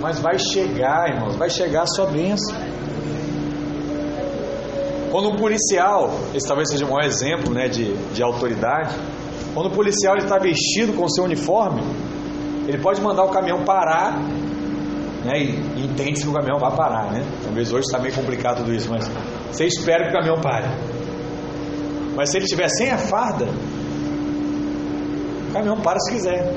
Mas 0.00 0.18
vai 0.18 0.38
chegar, 0.38 1.10
irmãos, 1.10 1.36
vai 1.36 1.50
chegar 1.50 1.82
a 1.82 1.86
sua 1.86 2.06
bênção. 2.06 2.56
Quando 5.10 5.28
um 5.28 5.36
policial, 5.36 6.10
esse 6.34 6.46
talvez 6.46 6.70
seja 6.70 6.86
um 6.86 6.90
maior 6.90 7.04
exemplo 7.04 7.52
né, 7.52 7.68
de, 7.68 7.92
de 8.12 8.22
autoridade, 8.22 8.94
quando 9.52 9.66
o 9.66 9.70
policial 9.70 10.16
está 10.16 10.38
vestido 10.38 10.92
com 10.94 11.08
seu 11.08 11.24
uniforme, 11.24 11.82
ele 12.66 12.78
pode 12.78 13.00
mandar 13.00 13.24
o 13.24 13.28
caminhão 13.28 13.64
parar, 13.64 14.18
né, 15.24 15.38
e, 15.38 15.80
e 15.80 15.84
entende 15.84 16.20
se 16.20 16.28
o 16.28 16.32
caminhão 16.32 16.58
vai 16.58 16.74
parar, 16.74 17.10
né? 17.10 17.24
Talvez 17.42 17.72
hoje 17.72 17.86
está 17.86 17.98
meio 17.98 18.14
complicado 18.14 18.58
tudo 18.58 18.72
isso, 18.72 18.88
mas 18.88 19.10
você 19.50 19.66
espera 19.66 20.04
que 20.04 20.10
o 20.10 20.12
caminhão 20.12 20.40
pare. 20.40 20.68
Mas 22.16 22.30
se 22.30 22.38
ele 22.38 22.44
estiver 22.44 22.68
sem 22.68 22.90
a 22.90 22.98
farda, 22.98 23.46
o 25.48 25.52
caminhão 25.52 25.80
para 25.80 25.98
se 25.98 26.12
quiser. 26.12 26.54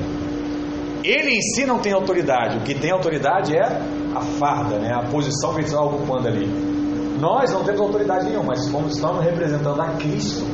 Ele 1.04 1.36
em 1.36 1.42
si 1.42 1.66
não 1.66 1.78
tem 1.78 1.92
autoridade. 1.92 2.56
O 2.56 2.60
que 2.62 2.74
tem 2.74 2.90
autoridade 2.90 3.54
é 3.54 3.62
a 4.14 4.22
farda, 4.22 4.78
né? 4.78 4.90
a 4.90 5.02
posição 5.10 5.50
que 5.50 5.60
ele 5.60 5.66
está 5.66 5.82
ocupando 5.82 6.28
ali. 6.28 6.46
Nós 7.20 7.52
não 7.52 7.62
temos 7.62 7.82
autoridade 7.82 8.24
nenhuma, 8.24 8.54
mas 8.54 8.70
como 8.70 8.88
estamos 8.88 9.22
representando 9.22 9.80
a 9.82 9.88
Cristo, 9.96 10.46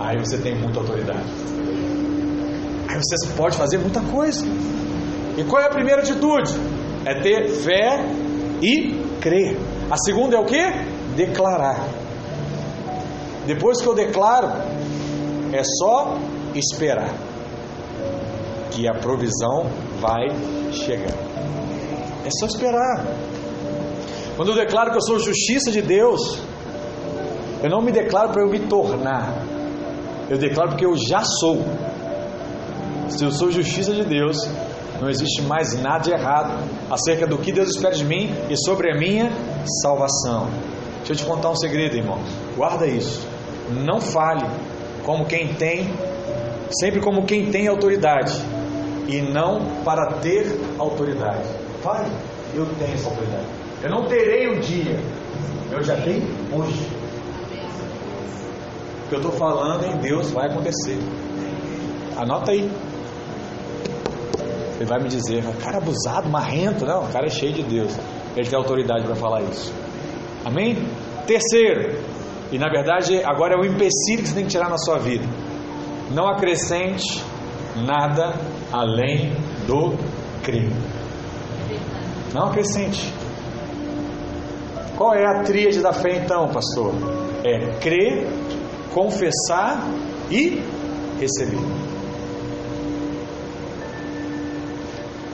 aí 0.00 0.18
você 0.18 0.38
tem 0.38 0.58
muita 0.58 0.80
autoridade. 0.80 1.28
Aí 2.88 2.96
você 2.96 3.34
pode 3.36 3.56
fazer 3.58 3.76
muita 3.76 4.00
coisa. 4.00 4.46
E 5.36 5.44
qual 5.44 5.62
é 5.62 5.66
a 5.66 5.70
primeira 5.70 6.00
atitude? 6.00 6.52
É 7.04 7.20
ter 7.20 7.48
fé 7.50 8.02
e 8.62 8.94
crer. 9.20 9.58
A 9.90 9.96
segunda 9.98 10.36
é 10.36 10.40
o 10.40 10.46
que? 10.46 10.62
Declarar. 11.16 11.86
Depois 13.46 13.80
que 13.82 13.86
eu 13.86 13.94
declaro, 13.94 14.48
é 15.52 15.62
só 15.62 16.16
esperar 16.54 17.29
que 18.70 18.88
a 18.88 18.94
provisão 18.94 19.66
vai 20.00 20.28
chegar. 20.72 21.14
É 22.24 22.30
só 22.38 22.46
esperar. 22.46 23.04
Quando 24.36 24.50
eu 24.50 24.54
declaro 24.54 24.90
que 24.90 24.96
eu 24.96 25.02
sou 25.02 25.18
justiça 25.18 25.70
de 25.70 25.82
Deus, 25.82 26.38
eu 27.62 27.68
não 27.68 27.82
me 27.82 27.92
declaro 27.92 28.30
para 28.30 28.42
eu 28.42 28.48
me 28.48 28.60
tornar, 28.60 29.44
eu 30.30 30.38
declaro 30.38 30.70
porque 30.70 30.86
eu 30.86 30.96
já 30.96 31.22
sou. 31.22 31.58
Se 33.08 33.24
eu 33.24 33.30
sou 33.30 33.50
justiça 33.50 33.92
de 33.92 34.04
Deus, 34.04 34.36
não 35.00 35.10
existe 35.10 35.42
mais 35.42 35.74
nada 35.82 35.98
de 35.98 36.12
errado 36.12 36.62
acerca 36.90 37.26
do 37.26 37.36
que 37.38 37.52
Deus 37.52 37.68
espera 37.70 37.94
de 37.94 38.04
mim 38.04 38.32
e 38.48 38.56
sobre 38.56 38.92
a 38.92 38.98
minha 38.98 39.30
salvação. 39.82 40.48
Deixa 40.98 41.12
eu 41.12 41.16
te 41.16 41.24
contar 41.24 41.50
um 41.50 41.56
segredo, 41.56 41.96
irmão. 41.96 42.20
Guarda 42.56 42.86
isso. 42.86 43.26
Não 43.70 44.00
fale 44.00 44.46
como 45.04 45.26
quem 45.26 45.54
tem, 45.54 45.92
sempre 46.80 47.00
como 47.00 47.24
quem 47.24 47.50
tem 47.50 47.66
autoridade 47.66 48.40
e 49.08 49.20
não 49.20 49.82
para 49.84 50.14
ter 50.20 50.46
autoridade. 50.78 51.48
Pai, 51.82 52.10
eu 52.54 52.66
tenho 52.78 52.94
essa 52.94 53.08
autoridade. 53.08 53.46
Eu 53.82 53.90
não 53.90 54.06
terei 54.06 54.48
um 54.48 54.60
dia, 54.60 54.98
eu 55.72 55.82
já 55.82 55.96
tenho 55.96 56.26
hoje. 56.52 56.86
O 59.04 59.08
que 59.08 59.14
eu 59.14 59.18
estou 59.18 59.32
falando 59.32 59.84
em 59.84 59.96
Deus 59.98 60.30
vai 60.30 60.48
acontecer. 60.48 60.98
Anota 62.16 62.52
aí. 62.52 62.70
Ele 64.76 64.88
vai 64.88 64.98
me 65.00 65.08
dizer, 65.08 65.44
cara 65.62 65.78
abusado, 65.78 66.28
marrento. 66.28 66.86
Não, 66.86 67.04
o 67.04 67.08
cara 67.08 67.26
é 67.26 67.30
cheio 67.30 67.52
de 67.52 67.62
Deus. 67.62 67.92
Ele 68.36 68.48
tem 68.48 68.58
autoridade 68.58 69.04
para 69.04 69.14
falar 69.14 69.42
isso. 69.42 69.72
Amém? 70.44 70.76
Terceiro, 71.26 71.98
e 72.50 72.58
na 72.58 72.68
verdade 72.68 73.22
agora 73.24 73.54
é 73.54 73.58
o 73.58 73.64
empecilho 73.64 74.22
que 74.22 74.28
você 74.28 74.34
tem 74.34 74.44
que 74.44 74.50
tirar 74.50 74.68
na 74.68 74.78
sua 74.78 74.98
vida. 74.98 75.24
Não 76.10 76.26
acrescente 76.28 77.22
nada 77.76 78.34
além 78.72 79.32
do 79.66 79.96
crer. 80.42 80.70
Não 82.32 82.46
acrescente. 82.46 83.12
Qual 84.96 85.14
é 85.14 85.24
a 85.24 85.42
tríade 85.42 85.80
da 85.80 85.92
fé 85.92 86.22
então, 86.22 86.48
pastor? 86.48 86.92
É 87.44 87.78
crer, 87.80 88.26
confessar 88.92 89.82
e 90.30 90.62
receber. 91.18 91.58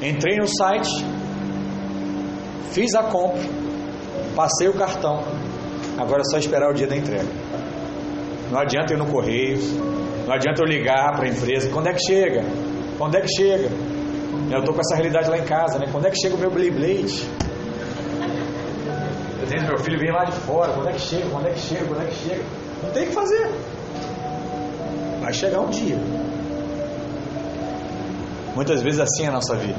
Entrei 0.01 0.37
no 0.37 0.47
site, 0.47 1.05
fiz 2.71 2.95
a 2.95 3.03
compra, 3.05 3.43
passei 4.37 4.69
o 4.69 4.75
cartão. 4.75 5.25
Agora 5.99 6.21
é 6.21 6.31
só 6.31 6.39
esperar 6.39 6.71
o 6.71 6.75
dia 6.75 6.87
da 6.87 6.97
entrega. 6.97 7.27
Não 8.51 8.61
adianta 8.61 8.93
ir 8.93 8.97
no 8.97 9.07
correio, 9.07 9.59
não 10.27 10.35
adianta 10.35 10.63
eu 10.63 10.67
ligar 10.67 11.13
para 11.17 11.25
a 11.25 11.29
empresa. 11.29 11.71
Quando 11.71 11.89
é 11.89 11.93
que 11.93 12.07
chega? 12.07 12.45
Quando 12.99 13.17
é 13.17 13.21
que 13.21 13.29
chega? 13.29 13.69
Eu 14.51 14.61
estou 14.61 14.75
com 14.75 14.81
essa 14.81 14.95
realidade 14.95 15.29
lá 15.29 15.39
em 15.39 15.45
casa, 15.45 15.79
né? 15.79 15.87
Quando 15.91 16.07
é 16.07 16.11
que 16.11 16.21
chega 16.21 16.35
o 16.35 16.39
meu 16.39 16.51
Blade 16.51 16.71
Blade? 16.71 17.31
Eu 19.41 19.47
tenho 19.49 19.67
meu 19.67 19.79
filho 19.79 19.99
vem 19.99 20.13
lá 20.13 20.25
de 20.25 20.33
fora. 20.33 20.73
Quando 20.73 20.89
é 20.89 20.93
que 20.93 21.01
chega? 21.01 21.29
Quando 21.31 21.47
é 21.47 21.51
que 21.53 21.61
chega? 21.61 21.85
Quando 21.85 22.03
é 22.03 22.07
que 22.07 22.15
chega? 22.15 22.45
Não 22.83 22.91
tem 22.91 23.03
o 23.05 23.07
que 23.07 23.13
fazer. 23.13 23.51
Vai 25.21 25.33
chegar 25.33 25.61
um 25.61 25.71
dia. 25.71 25.99
Muitas 28.55 28.83
vezes 28.83 29.01
assim 29.01 29.25
é 29.25 29.29
a 29.29 29.33
nossa 29.33 29.55
vida. 29.57 29.79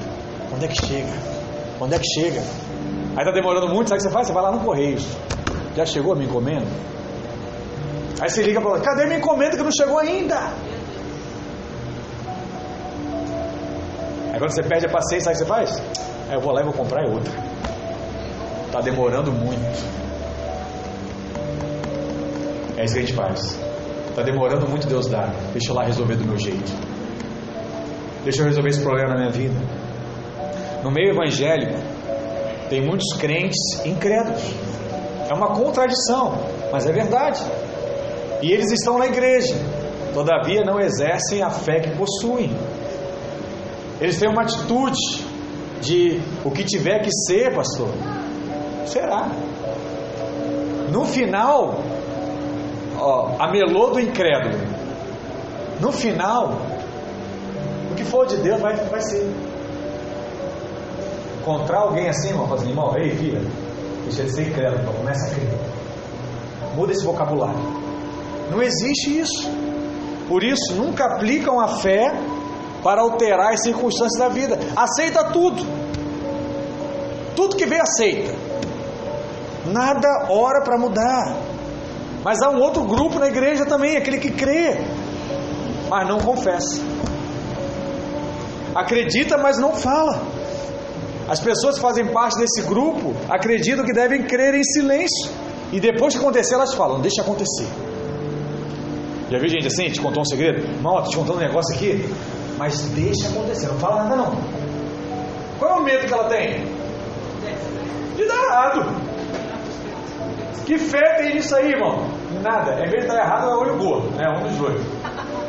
Quando 0.49 0.63
é 0.63 0.67
que 0.67 0.85
chega? 0.85 1.13
Quando 1.79 1.93
é 1.93 1.99
que 1.99 2.07
chega? 2.07 2.41
Aí 3.15 3.23
está 3.23 3.31
demorando 3.31 3.67
muito, 3.69 3.89
sabe 3.89 3.99
o 3.99 4.03
que 4.03 4.09
você 4.09 4.13
faz? 4.13 4.27
Você 4.27 4.33
vai 4.33 4.43
lá 4.43 4.51
no 4.51 4.59
correio. 4.59 4.99
Já 5.75 5.85
chegou 5.85 6.13
a 6.13 6.15
minha 6.15 6.29
encomenda? 6.29 6.67
Aí 8.19 8.29
você 8.29 8.43
liga 8.43 8.61
para 8.61 8.79
cadê 8.81 9.05
minha 9.05 9.17
encomenda 9.17 9.57
que 9.57 9.63
não 9.63 9.71
chegou 9.71 9.99
ainda? 9.99 10.53
Aí 14.37 14.39
quando 14.39 14.51
você 14.51 14.61
perde 14.61 14.85
a 14.85 14.89
paciência, 14.89 15.33
sabe 15.33 15.35
o 15.35 15.39
que 15.39 15.45
você 15.45 15.45
faz? 15.45 15.81
Aí 16.29 16.35
eu 16.35 16.39
vou 16.39 16.53
lá 16.53 16.61
e 16.61 16.63
vou 16.63 16.73
comprar 16.73 17.03
outra. 17.09 17.33
Está 18.67 18.81
demorando 18.81 19.31
muito. 19.31 19.83
É 22.77 22.85
isso 22.85 22.93
que 22.93 22.99
a 22.99 23.03
gente 23.03 23.13
faz. 23.13 23.59
Está 24.09 24.21
demorando 24.21 24.69
muito 24.69 24.85
Deus 24.85 25.07
dar. 25.07 25.33
Deixa 25.53 25.71
eu 25.71 25.75
lá 25.75 25.85
resolver 25.85 26.17
do 26.17 26.23
meu 26.23 26.37
jeito. 26.37 26.71
Deixa 28.23 28.43
eu 28.43 28.45
resolver 28.45 28.69
esse 28.69 28.81
problema 28.83 29.09
na 29.09 29.15
minha 29.21 29.31
vida. 29.31 29.55
No 30.83 30.91
meio 30.91 31.13
evangélico, 31.13 31.73
tem 32.69 32.79
muitos 32.79 33.17
crentes 33.17 33.57
incrédulos. 33.83 34.53
É 35.27 35.33
uma 35.33 35.55
contradição, 35.55 36.37
mas 36.71 36.85
é 36.85 36.91
verdade. 36.91 37.43
E 38.43 38.51
eles 38.51 38.71
estão 38.71 38.99
na 38.99 39.07
igreja, 39.07 39.55
todavia 40.13 40.61
não 40.63 40.79
exercem 40.79 41.41
a 41.41 41.49
fé 41.49 41.79
que 41.79 41.89
possuem. 41.97 42.55
Eles 43.99 44.19
têm 44.19 44.29
uma 44.29 44.43
atitude 44.43 45.25
de 45.81 46.21
o 46.45 46.51
que 46.51 46.63
tiver 46.63 46.99
que 46.99 47.09
ser, 47.11 47.53
pastor, 47.53 47.89
será. 48.85 49.29
No 50.91 51.05
final, 51.05 51.79
ó, 52.97 53.35
a 53.39 53.51
melô 53.51 53.89
do 53.89 53.99
incrédulo. 53.99 54.57
No 55.79 55.91
final, 55.91 56.53
o 57.91 57.95
que 57.95 58.03
for 58.03 58.25
de 58.25 58.37
Deus 58.37 58.59
vai, 58.61 58.75
vai 58.75 59.01
ser. 59.01 59.29
Encontrar 61.41 61.79
alguém 61.79 62.09
assim, 62.09 62.29
irmão, 62.29 62.53
assim, 62.53 62.69
irmão, 62.69 62.97
ei 62.97 63.11
filha, 63.11 63.41
deixa 64.03 64.23
de 64.23 64.31
ser 64.31 64.49
incrédulo, 64.49 64.93
começa 64.93 65.27
a 65.27 65.29
crer. 65.33 65.49
Muda 66.75 66.91
esse 66.91 67.05
vocabulário. 67.05 67.59
Não 68.51 68.61
existe 68.61 69.19
isso. 69.19 69.49
Por 70.27 70.43
isso, 70.43 70.75
nunca 70.75 71.05
aplicam 71.05 71.59
a 71.59 71.67
fé 71.67 72.13
para 72.83 73.01
alterar 73.01 73.53
as 73.53 73.63
circunstâncias 73.63 74.19
da 74.19 74.29
vida. 74.29 74.57
Aceita 74.75 75.23
tudo. 75.25 75.63
tudo 77.35 77.55
que 77.55 77.65
vem 77.65 77.79
aceita. 77.79 78.33
Nada 79.65 80.27
ora 80.29 80.61
para 80.63 80.77
mudar. 80.77 81.35
Mas 82.23 82.41
há 82.41 82.49
um 82.49 82.59
outro 82.59 82.83
grupo 82.83 83.19
na 83.19 83.27
igreja 83.27 83.65
também, 83.65 83.95
aquele 83.95 84.17
que 84.17 84.31
crê, 84.31 84.77
mas 85.89 86.07
não 86.07 86.19
confessa. 86.19 86.81
Acredita, 88.75 89.37
mas 89.37 89.57
não 89.57 89.73
fala. 89.73 90.21
As 91.27 91.39
pessoas 91.39 91.75
que 91.75 91.81
fazem 91.81 92.05
parte 92.07 92.39
desse 92.39 92.61
grupo 92.63 93.13
acreditam 93.29 93.85
que 93.85 93.93
devem 93.93 94.23
crer 94.23 94.55
em 94.55 94.63
silêncio. 94.63 95.31
E 95.71 95.79
depois 95.79 96.13
que 96.13 96.19
acontecer, 96.19 96.55
elas 96.55 96.73
falam: 96.73 97.01
deixa 97.01 97.21
acontecer. 97.21 97.67
Já 99.29 99.37
viu 99.37 99.49
gente 99.49 99.67
assim? 99.67 99.89
Te 99.89 99.99
contou 99.99 100.21
um 100.21 100.25
segredo? 100.25 100.61
Tô 100.81 101.01
te 101.03 101.17
contando 101.17 101.35
um 101.37 101.39
negócio 101.39 101.75
aqui, 101.75 102.09
mas 102.57 102.81
deixa 102.89 103.29
acontecer, 103.29 103.67
não 103.67 103.79
fala 103.79 104.03
nada 104.03 104.15
não. 104.15 104.35
Qual 105.59 105.71
é 105.71 105.79
o 105.79 105.83
medo 105.83 106.05
que 106.07 106.13
ela 106.13 106.29
tem? 106.29 106.65
De 108.15 108.25
dar 108.27 108.43
errado. 108.43 109.07
Que 110.65 110.77
fé 110.77 111.15
tem 111.17 111.35
nisso 111.35 111.55
aí, 111.55 111.71
irmão? 111.71 112.07
Nada. 112.43 112.73
É 112.73 112.89
medo 112.89 113.01
de 113.01 113.07
dar 113.07 113.23
errado, 113.23 113.49
é 113.49 113.55
olho 113.55 113.77
gordo, 113.77 114.09
né? 114.15 114.25
Um 114.37 114.47
dos 114.47 114.57
dois. 114.57 114.81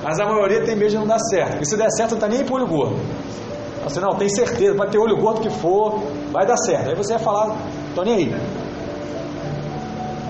Mas 0.02 0.20
a 0.20 0.24
maioria 0.24 0.62
tem 0.64 0.76
medo 0.76 0.90
de 0.90 0.96
não 0.96 1.06
dar 1.06 1.18
certo. 1.18 1.60
E 1.60 1.66
se 1.66 1.76
der 1.76 1.90
certo, 1.90 2.12
não 2.12 2.18
está 2.18 2.28
nem 2.28 2.44
para 2.44 2.54
olho 2.54 2.66
gordo. 2.66 2.96
Você 3.82 4.00
não, 4.00 4.14
tem 4.16 4.28
certeza, 4.28 4.74
pode 4.74 4.90
ter 4.92 4.98
olho 4.98 5.16
gordo 5.16 5.40
que 5.40 5.50
for, 5.50 5.98
vai 6.30 6.46
dar 6.46 6.56
certo. 6.58 6.90
Aí 6.90 6.94
você 6.94 7.14
vai 7.14 7.22
falar, 7.22 7.56
tô 7.94 8.02
nem 8.02 8.14
aí. 8.14 8.34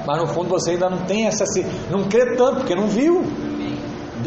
Mas 0.07 0.19
no 0.21 0.27
fundo 0.29 0.49
você 0.49 0.71
ainda 0.71 0.89
não 0.89 0.99
tem 0.99 1.27
essa. 1.27 1.45
Não 1.91 2.05
crê 2.05 2.35
tanto, 2.37 2.61
porque 2.61 2.75
não 2.75 2.87
viu. 2.87 3.23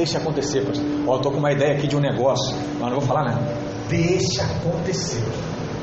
Deixa 0.01 0.17
acontecer, 0.17 0.65
pastor. 0.65 0.83
Ó, 1.05 1.15
eu 1.15 1.21
tô 1.21 1.29
com 1.29 1.37
uma 1.37 1.51
ideia 1.51 1.73
aqui 1.73 1.85
de 1.85 1.95
um 1.95 1.99
negócio, 1.99 2.57
mas 2.79 2.91
não 2.91 2.99
vou 2.99 3.01
falar 3.01 3.23
nada. 3.23 3.55
Deixa 3.87 4.43
acontecer. 4.45 5.23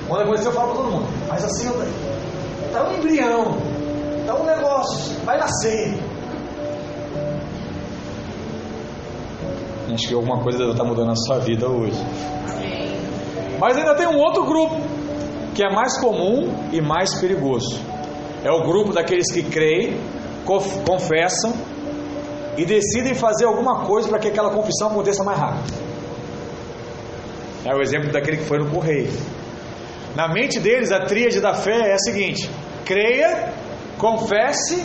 Quando 0.08 0.22
acontecer, 0.22 0.48
eu 0.48 0.52
falo 0.52 0.72
para 0.72 0.82
todo 0.82 0.90
mundo. 0.90 1.06
Mas 1.28 1.44
assim, 1.44 1.70
tá 2.72 2.88
um 2.88 2.96
embrião, 2.96 3.44
tá 4.26 4.34
um 4.34 4.44
negócio, 4.44 5.14
vai 5.24 5.38
nascer. 5.38 5.94
Acho 9.94 10.08
que 10.08 10.14
alguma 10.14 10.42
coisa 10.42 10.64
está 10.64 10.82
mudando 10.82 11.06
na 11.06 11.14
sua 11.14 11.38
vida 11.38 11.68
hoje. 11.68 12.04
Mas 13.60 13.76
ainda 13.76 13.94
tem 13.94 14.08
um 14.08 14.18
outro 14.18 14.44
grupo 14.46 14.80
que 15.54 15.62
é 15.62 15.72
mais 15.72 15.96
comum 16.00 16.52
e 16.72 16.80
mais 16.80 17.20
perigoso. 17.20 17.80
É 18.44 18.50
o 18.50 18.64
grupo 18.64 18.92
daqueles 18.92 19.32
que 19.32 19.44
creem, 19.44 19.96
confessam 20.44 21.52
e 22.58 22.64
decidem 22.64 23.14
fazer 23.14 23.44
alguma 23.46 23.86
coisa 23.86 24.08
para 24.08 24.18
que 24.18 24.26
aquela 24.26 24.50
confissão 24.50 24.88
aconteça 24.88 25.22
mais 25.22 25.38
rápido. 25.38 25.72
É 27.64 27.72
o 27.72 27.80
exemplo 27.80 28.10
daquele 28.10 28.38
que 28.38 28.44
foi 28.44 28.58
no 28.58 28.68
correio. 28.68 29.12
Na 30.16 30.26
mente 30.26 30.58
deles, 30.58 30.90
a 30.90 31.04
tríade 31.04 31.40
da 31.40 31.54
fé 31.54 31.90
é 31.90 31.94
a 31.94 31.98
seguinte: 31.98 32.50
creia, 32.84 33.54
confesse 33.96 34.84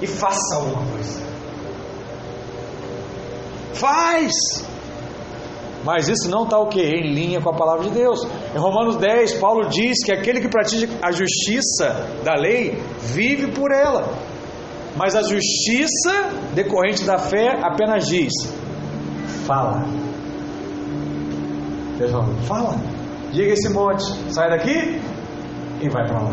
e 0.00 0.06
faça 0.08 0.56
alguma 0.56 0.84
coisa. 0.90 1.22
Faz! 3.74 4.32
Mas 5.84 6.08
isso 6.08 6.28
não 6.28 6.44
está 6.44 6.58
o 6.58 6.66
que? 6.66 6.80
Em 6.80 7.12
linha 7.12 7.40
com 7.40 7.50
a 7.50 7.56
palavra 7.56 7.84
de 7.84 7.90
Deus. 7.90 8.24
Em 8.54 8.58
Romanos 8.58 8.96
10, 8.96 9.34
Paulo 9.34 9.68
diz 9.68 10.04
que 10.04 10.12
aquele 10.12 10.40
que 10.40 10.48
pratica 10.48 10.92
a 11.00 11.12
justiça 11.12 12.08
da 12.24 12.34
lei 12.34 12.76
vive 13.00 13.52
por 13.52 13.70
ela. 13.72 14.31
Mas 14.96 15.14
a 15.14 15.22
justiça 15.22 16.30
decorrente 16.54 17.04
da 17.04 17.18
fé 17.18 17.58
apenas 17.62 18.06
diz: 18.06 18.32
fala. 19.46 19.84
fala. 22.46 22.76
Diga 23.32 23.52
esse 23.52 23.68
monte, 23.70 24.04
sai 24.32 24.50
daqui 24.50 25.00
e 25.80 25.88
vai 25.88 26.06
para 26.06 26.20
lá. 26.20 26.32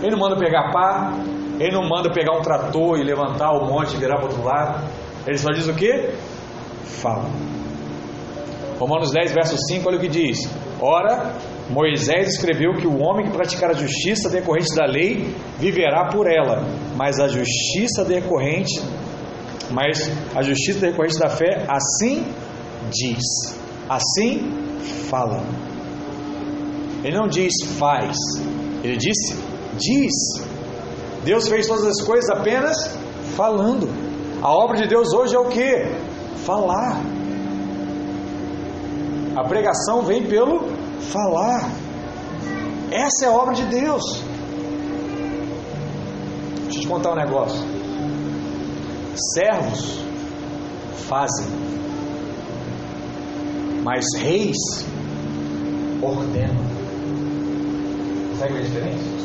Ele 0.00 0.12
não 0.12 0.18
manda 0.18 0.36
pegar 0.36 0.70
pá, 0.72 1.12
ele 1.58 1.74
não 1.74 1.88
manda 1.88 2.10
pegar 2.10 2.38
um 2.38 2.40
trator 2.40 2.98
e 2.98 3.04
levantar 3.04 3.50
o 3.52 3.66
monte 3.66 3.94
e 3.94 3.98
virar 3.98 4.16
para 4.16 4.26
outro 4.26 4.42
lado. 4.42 4.84
Ele 5.26 5.36
só 5.36 5.50
diz 5.50 5.68
o 5.68 5.74
que? 5.74 6.14
Fala. 6.84 7.28
Romanos 8.78 9.10
10, 9.10 9.32
verso 9.32 9.56
5, 9.58 9.88
olha 9.88 9.98
o 9.98 10.00
que 10.00 10.08
diz: 10.08 10.48
Ora, 10.80 11.34
Moisés 11.70 12.28
escreveu 12.28 12.74
que 12.74 12.86
o 12.86 12.98
homem 12.98 13.26
que 13.26 13.32
praticar 13.32 13.70
a 13.70 13.74
justiça 13.74 14.30
decorrente 14.30 14.74
da 14.74 14.86
lei 14.86 15.34
viverá 15.58 16.08
por 16.08 16.26
ela, 16.26 16.64
mas 16.96 17.20
a 17.20 17.28
justiça 17.28 18.04
decorrente, 18.04 18.80
mas 19.70 20.10
a 20.34 20.42
justiça 20.42 20.80
decorrente 20.80 21.18
da 21.18 21.28
fé 21.28 21.66
assim 21.68 22.24
diz, 22.90 23.22
assim 23.88 24.50
fala. 25.10 25.42
Ele 27.04 27.16
não 27.16 27.28
diz 27.28 27.52
faz, 27.78 28.16
ele 28.82 28.96
disse 28.96 29.36
diz. 29.78 30.12
Deus 31.24 31.48
fez 31.48 31.66
todas 31.66 31.84
as 31.84 32.00
coisas 32.02 32.28
apenas 32.30 32.76
falando. 33.36 33.88
A 34.42 34.50
obra 34.52 34.76
de 34.76 34.88
Deus 34.88 35.12
hoje 35.12 35.34
é 35.34 35.38
o 35.38 35.46
que? 35.46 35.86
Falar. 36.44 37.02
A 39.36 39.44
pregação 39.44 40.02
vem 40.02 40.26
pelo 40.26 40.77
falar. 41.00 41.70
Essa 42.90 43.26
é 43.26 43.28
a 43.28 43.32
obra 43.32 43.54
de 43.54 43.64
Deus. 43.66 44.02
Deixa 46.64 46.78
eu 46.78 46.82
te 46.82 46.88
contar 46.88 47.12
um 47.12 47.16
negócio. 47.16 47.60
Servos 49.34 49.98
fazem, 51.08 51.46
mas 53.82 54.04
reis 54.16 54.56
ordenam. 56.02 56.68
Sabe 58.38 58.52
qual 58.52 58.58
é 58.58 58.60
a 58.60 58.64
diferença? 58.64 59.18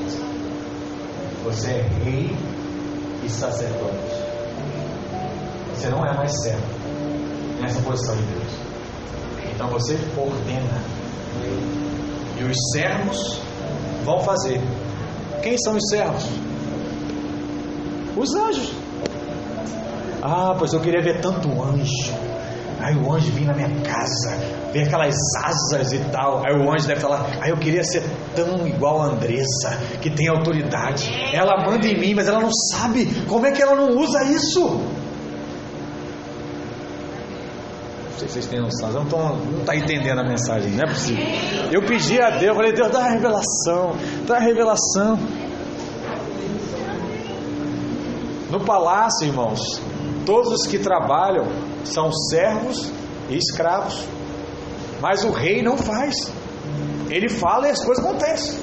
Você 1.43 1.67
é 1.69 1.81
rei 2.03 2.35
e 3.23 3.29
sacerdote. 3.29 4.23
Você 5.75 5.89
não 5.89 6.05
é 6.05 6.15
mais 6.15 6.31
servo 6.41 6.65
nessa 7.59 7.81
posição 7.81 8.15
de 8.15 8.23
Deus. 8.23 8.53
Então 9.53 9.67
você 9.67 9.97
ordena. 10.17 11.02
E 12.39 12.43
os 12.43 12.57
servos 12.71 13.39
vão 14.03 14.19
fazer. 14.19 14.61
Quem 15.41 15.57
são 15.57 15.75
os 15.75 15.89
servos? 15.89 16.25
Os 18.15 18.33
anjos. 18.35 18.73
Ah, 20.21 20.55
pois 20.57 20.73
eu 20.73 20.79
queria 20.79 21.01
ver 21.01 21.21
tanto 21.21 21.49
anjo. 21.61 22.13
Aí 22.79 22.95
o 22.95 23.13
anjo 23.13 23.31
vinha 23.31 23.47
na 23.47 23.53
minha 23.53 23.81
casa, 23.81 24.37
ver 24.73 24.83
aquelas 24.83 25.15
asas 25.43 25.93
e 25.93 25.99
tal. 26.11 26.45
Aí 26.45 26.53
o 26.53 26.71
anjo 26.71 26.87
deve 26.87 26.99
falar: 27.01 27.25
Aí 27.41 27.49
eu 27.49 27.57
queria 27.57 27.83
ser 27.83 28.03
tão 28.35 28.67
igual 28.67 29.01
a 29.01 29.05
Andressa, 29.07 29.77
que 30.01 30.09
tem 30.09 30.27
autoridade. 30.27 31.09
Ela 31.33 31.65
manda 31.65 31.87
em 31.87 31.97
mim, 31.97 32.13
mas 32.13 32.27
ela 32.27 32.39
não 32.39 32.51
sabe 32.71 33.05
como 33.27 33.45
é 33.45 33.51
que 33.51 33.61
ela 33.61 33.75
não 33.75 33.97
usa 33.97 34.23
isso. 34.25 34.81
sei 38.22 38.22
se 38.22 38.22
vocês 38.33 38.47
têm 38.47 38.59
noção, 38.59 38.91
não 38.91 39.03
estão 39.03 39.35
não 39.35 39.63
tá 39.63 39.75
entendendo 39.75 40.19
a 40.19 40.23
mensagem, 40.23 40.71
não 40.71 40.83
é 40.83 40.87
possível. 40.87 41.23
Eu 41.71 41.81
pedi 41.85 42.19
a 42.19 42.31
Deus, 42.31 42.43
eu 42.43 42.55
falei, 42.55 42.73
Deus, 42.73 42.91
dá 42.91 42.99
a 42.99 43.09
revelação, 43.09 43.95
dá 44.25 44.37
a 44.37 44.39
revelação. 44.39 45.19
No 48.49 48.59
palácio, 48.65 49.27
irmãos, 49.27 49.59
todos 50.25 50.51
os 50.51 50.67
que 50.67 50.79
trabalham 50.79 51.45
são 51.83 52.11
servos 52.11 52.91
e 53.29 53.37
escravos. 53.37 54.03
Mas 54.99 55.23
o 55.23 55.31
rei 55.31 55.61
não 55.61 55.77
faz. 55.77 56.31
Ele 57.09 57.29
fala 57.29 57.67
e 57.67 57.71
as 57.71 57.85
coisas 57.85 58.03
acontecem. 58.03 58.59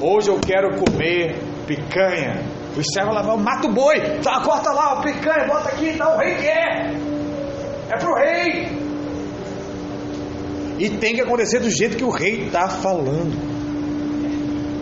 Hoje 0.00 0.30
eu 0.30 0.38
quero 0.40 0.78
comer 0.78 1.42
picanha. 1.66 2.42
O 2.74 2.82
servo 2.92 3.12
lá, 3.12 3.22
mata 3.36 3.66
o 3.66 3.72
boi, 3.72 4.00
tá, 4.22 4.40
corta 4.42 4.70
lá, 4.70 5.00
picanha, 5.02 5.46
bota 5.46 5.70
aqui, 5.70 5.96
tá, 5.96 6.14
o 6.14 6.18
rei 6.18 6.36
quer. 6.36 7.05
É 7.96 7.98
pro 7.98 8.14
rei. 8.14 8.86
E 10.78 10.90
tem 10.98 11.14
que 11.14 11.22
acontecer 11.22 11.60
do 11.60 11.70
jeito 11.70 11.96
que 11.96 12.04
o 12.04 12.10
rei 12.10 12.46
está 12.46 12.68
falando. 12.68 13.34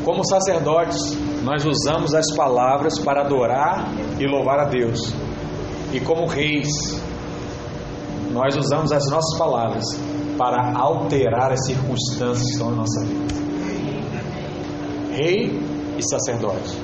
Como 0.04 0.24
sacerdotes, 0.24 1.16
nós 1.44 1.64
usamos 1.64 2.14
as 2.14 2.34
palavras 2.36 2.98
para 2.98 3.22
adorar 3.22 3.88
e 4.18 4.26
louvar 4.26 4.58
a 4.58 4.64
Deus. 4.64 5.14
E 5.92 6.00
como 6.00 6.26
reis, 6.26 6.68
nós 8.32 8.56
usamos 8.56 8.90
as 8.90 9.08
nossas 9.08 9.38
palavras 9.38 9.84
para 10.36 10.76
alterar 10.76 11.52
as 11.52 11.64
circunstâncias 11.64 12.42
que 12.42 12.52
estão 12.52 12.70
na 12.70 12.76
nossa 12.78 13.04
vida. 13.04 13.34
Rei 15.12 15.62
e 15.96 16.02
sacerdote. 16.02 16.76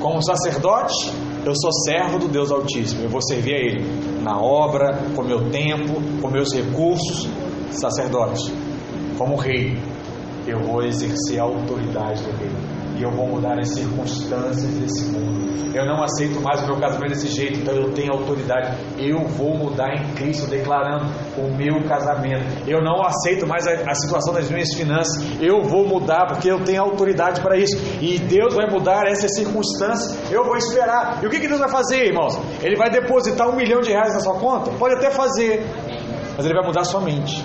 Como 0.00 0.22
sacerdote, 0.22 1.10
eu 1.44 1.54
sou 1.54 1.72
servo 1.84 2.18
do 2.18 2.28
Deus 2.28 2.50
Altíssimo. 2.50 3.02
Eu 3.02 3.08
vou 3.08 3.22
servir 3.22 3.54
a 3.54 3.58
Ele 3.58 3.84
na 4.22 4.40
obra, 4.40 4.98
com 5.14 5.22
meu 5.22 5.50
tempo, 5.50 6.00
com 6.20 6.28
meus 6.28 6.52
recursos. 6.52 7.28
Sacerdote, 7.70 8.52
como 9.16 9.36
rei, 9.36 9.76
eu 10.46 10.58
vou 10.60 10.82
exercer 10.82 11.38
a 11.38 11.42
autoridade 11.42 12.22
do 12.22 12.30
rei. 12.36 12.50
E 12.98 13.02
eu 13.02 13.10
vou 13.12 13.28
mudar 13.28 13.58
as 13.58 13.68
circunstâncias 13.68 14.74
desse 14.74 15.04
mundo. 15.04 15.48
Eu 15.74 15.86
não 15.86 16.02
aceito 16.02 16.40
mais 16.40 16.60
o 16.62 16.66
meu 16.66 16.80
casamento 16.80 17.10
desse 17.10 17.28
jeito, 17.28 17.60
então 17.60 17.74
eu 17.74 17.92
tenho 17.92 18.12
autoridade. 18.12 18.76
Eu 18.98 19.24
vou 19.28 19.56
mudar 19.56 19.94
em 19.94 20.14
Cristo, 20.14 20.48
declarando 20.48 21.04
o 21.36 21.54
meu 21.54 21.86
casamento. 21.86 22.44
Eu 22.66 22.82
não 22.82 23.00
aceito 23.02 23.46
mais 23.46 23.66
a, 23.66 23.88
a 23.88 23.94
situação 23.94 24.34
das 24.34 24.50
minhas 24.50 24.74
finanças. 24.74 25.22
Eu 25.40 25.62
vou 25.62 25.86
mudar 25.86 26.26
porque 26.26 26.50
eu 26.50 26.64
tenho 26.64 26.82
autoridade 26.82 27.40
para 27.40 27.56
isso. 27.56 27.76
E 28.00 28.18
Deus 28.18 28.54
vai 28.54 28.68
mudar 28.68 29.06
essas 29.06 29.34
circunstâncias. 29.36 30.32
Eu 30.32 30.44
vou 30.44 30.56
esperar. 30.56 31.20
E 31.22 31.26
o 31.26 31.30
que, 31.30 31.38
que 31.38 31.46
Deus 31.46 31.60
vai 31.60 31.70
fazer, 31.70 32.06
irmãos? 32.06 32.36
Ele 32.62 32.74
vai 32.76 32.90
depositar 32.90 33.48
um 33.48 33.54
milhão 33.54 33.80
de 33.80 33.90
reais 33.90 34.14
na 34.14 34.20
sua 34.20 34.34
conta? 34.34 34.72
Pode 34.72 34.94
até 34.94 35.10
fazer, 35.10 35.64
mas 36.36 36.44
Ele 36.44 36.54
vai 36.54 36.66
mudar 36.66 36.80
a 36.80 36.84
sua 36.84 37.00
mente. 37.00 37.44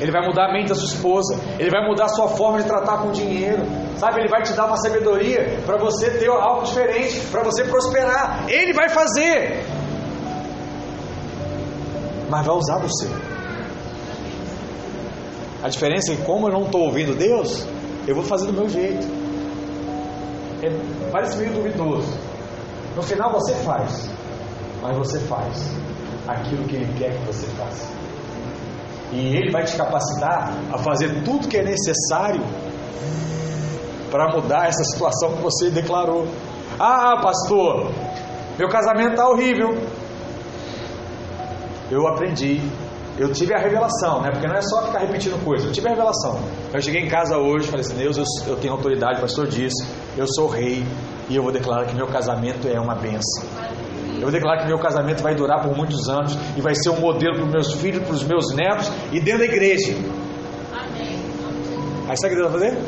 Ele 0.00 0.10
vai 0.10 0.26
mudar 0.26 0.48
a 0.48 0.52
mente 0.52 0.68
da 0.68 0.74
sua 0.74 0.86
esposa. 0.86 1.38
Ele 1.58 1.70
vai 1.70 1.86
mudar 1.86 2.06
a 2.06 2.08
sua 2.08 2.28
forma 2.28 2.62
de 2.62 2.64
tratar 2.64 2.98
com 3.02 3.08
o 3.08 3.12
dinheiro. 3.12 3.62
Sabe? 3.98 4.20
Ele 4.20 4.28
vai 4.28 4.42
te 4.42 4.52
dar 4.54 4.66
uma 4.66 4.78
sabedoria 4.78 5.60
para 5.66 5.76
você 5.76 6.10
ter 6.10 6.28
algo 6.28 6.64
diferente, 6.64 7.20
para 7.30 7.42
você 7.42 7.64
prosperar. 7.64 8.46
Ele 8.48 8.72
vai 8.72 8.88
fazer. 8.88 9.62
Mas 12.30 12.46
vai 12.46 12.56
usar 12.56 12.78
você. 12.78 13.08
A 15.62 15.68
diferença 15.68 16.12
é 16.12 16.16
que, 16.16 16.22
como 16.22 16.48
eu 16.48 16.52
não 16.52 16.62
estou 16.62 16.82
ouvindo 16.82 17.14
Deus, 17.14 17.66
eu 18.08 18.14
vou 18.14 18.24
fazer 18.24 18.46
do 18.46 18.54
meu 18.54 18.68
jeito. 18.68 19.06
É, 20.62 20.70
parece 21.12 21.36
meio 21.36 21.52
duvidoso. 21.52 22.18
No 22.96 23.02
final 23.02 23.30
você 23.32 23.54
faz, 23.56 24.08
mas 24.80 24.96
você 24.96 25.18
faz 25.20 25.70
aquilo 26.26 26.64
que 26.66 26.76
Ele 26.76 26.98
quer 26.98 27.12
que 27.12 27.26
você 27.26 27.46
faça. 27.48 27.99
E 29.12 29.36
Ele 29.36 29.50
vai 29.50 29.64
te 29.64 29.76
capacitar 29.76 30.52
a 30.72 30.78
fazer 30.78 31.22
tudo 31.24 31.48
que 31.48 31.56
é 31.56 31.62
necessário 31.62 32.42
para 34.10 34.28
mudar 34.34 34.68
essa 34.68 34.84
situação 34.84 35.36
que 35.36 35.42
você 35.42 35.70
declarou. 35.70 36.26
Ah, 36.78 37.20
pastor, 37.22 37.90
meu 38.58 38.68
casamento 38.68 39.10
está 39.10 39.28
horrível. 39.28 39.76
Eu 41.90 42.06
aprendi, 42.06 42.60
eu 43.18 43.32
tive 43.32 43.54
a 43.54 43.58
revelação, 43.58 44.22
né? 44.22 44.30
Porque 44.30 44.46
não 44.46 44.54
é 44.54 44.62
só 44.62 44.86
ficar 44.86 45.00
repetindo 45.00 45.42
coisas, 45.44 45.66
eu 45.66 45.72
tive 45.72 45.88
a 45.88 45.90
revelação. 45.90 46.40
Eu 46.72 46.80
cheguei 46.80 47.02
em 47.02 47.08
casa 47.08 47.36
hoje, 47.36 47.66
falei 47.66 47.84
assim: 47.84 47.96
Deus, 47.96 48.16
eu, 48.16 48.24
eu 48.46 48.56
tenho 48.56 48.72
autoridade, 48.72 49.18
o 49.18 49.22
pastor 49.22 49.46
disse, 49.46 49.86
eu 50.16 50.26
sou 50.26 50.48
rei 50.48 50.86
e 51.28 51.36
eu 51.36 51.42
vou 51.42 51.52
declarar 51.52 51.86
que 51.86 51.94
meu 51.94 52.06
casamento 52.06 52.68
é 52.68 52.78
uma 52.78 52.94
benção. 52.94 53.44
Eu 54.20 54.24
vou 54.24 54.32
declarar 54.32 54.60
que 54.60 54.66
meu 54.66 54.78
casamento 54.78 55.22
vai 55.22 55.34
durar 55.34 55.62
por 55.62 55.74
muitos 55.74 56.06
anos 56.08 56.36
e 56.54 56.60
vai 56.60 56.74
ser 56.74 56.90
um 56.90 57.00
modelo 57.00 57.36
para 57.36 57.44
os 57.46 57.50
meus 57.50 57.72
filhos, 57.80 58.02
para 58.02 58.12
os 58.12 58.22
meus 58.22 58.54
netos 58.54 58.92
e 59.10 59.18
dentro 59.18 59.38
da 59.38 59.46
igreja. 59.46 59.94
Aí 62.06 62.16
sabe 62.18 62.34
o 62.34 62.36
que 62.36 62.42
Deus 62.42 62.52
vai 62.52 62.60
fazer? 62.60 62.78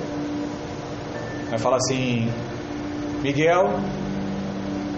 Vai 1.48 1.58
falar 1.58 1.76
assim: 1.76 2.30
Miguel, 3.22 3.70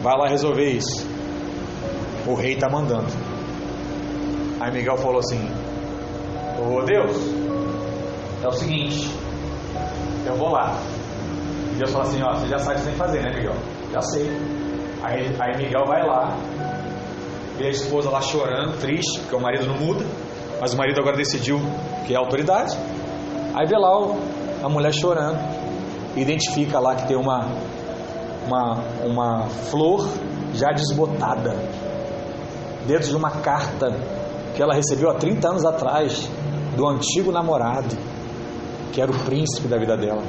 vai 0.02 0.16
lá 0.16 0.28
resolver 0.28 0.70
isso. 0.70 1.06
O 2.26 2.34
rei 2.34 2.54
está 2.54 2.68
mandando. 2.68 3.12
Aí 4.60 4.72
Miguel 4.72 4.96
falou 4.96 5.20
assim: 5.20 5.48
Ô 6.58 6.82
Deus, 6.82 7.16
é 8.42 8.48
o 8.48 8.52
seguinte, 8.52 9.08
eu 10.26 10.34
vou 10.34 10.48
lá. 10.48 10.76
E 11.72 11.76
Deus 11.76 11.92
falou 11.92 12.08
assim: 12.08 12.22
Ó, 12.22 12.32
você 12.32 12.48
já 12.48 12.58
sabe 12.58 12.72
o 12.72 12.78
que 12.78 12.82
você 12.82 12.90
tem 12.90 12.92
que 12.92 12.98
fazer, 12.98 13.22
né, 13.22 13.30
Miguel? 13.36 13.54
Já 13.92 14.00
sei. 14.00 14.63
Aí, 15.04 15.36
aí 15.38 15.56
Miguel 15.58 15.84
vai 15.86 16.02
lá, 16.02 16.34
vê 17.58 17.66
a 17.66 17.70
esposa 17.70 18.08
lá 18.08 18.22
chorando, 18.22 18.80
triste, 18.80 19.20
porque 19.20 19.36
o 19.36 19.40
marido 19.40 19.66
não 19.66 19.76
muda, 19.76 20.02
mas 20.58 20.72
o 20.72 20.78
marido 20.78 20.98
agora 20.98 21.14
decidiu 21.14 21.60
que 22.06 22.14
é 22.14 22.16
autoridade. 22.16 22.74
Aí 23.54 23.66
vê 23.66 23.76
lá 23.76 24.00
o, 24.00 24.16
a 24.62 24.68
mulher 24.70 24.94
chorando, 24.94 25.38
identifica 26.16 26.78
lá 26.78 26.94
que 26.94 27.06
tem 27.06 27.18
uma, 27.18 27.46
uma, 28.46 28.84
uma 29.04 29.46
flor 29.68 30.08
já 30.54 30.70
desbotada, 30.70 31.54
dentro 32.86 33.08
de 33.08 33.16
uma 33.16 33.30
carta 33.30 33.94
que 34.56 34.62
ela 34.62 34.72
recebeu 34.72 35.10
há 35.10 35.14
30 35.16 35.46
anos 35.46 35.66
atrás 35.66 36.30
do 36.74 36.88
antigo 36.88 37.30
namorado, 37.30 37.94
que 38.90 39.02
era 39.02 39.10
o 39.10 39.18
príncipe 39.26 39.68
da 39.68 39.76
vida 39.76 39.98
dela. 39.98 40.22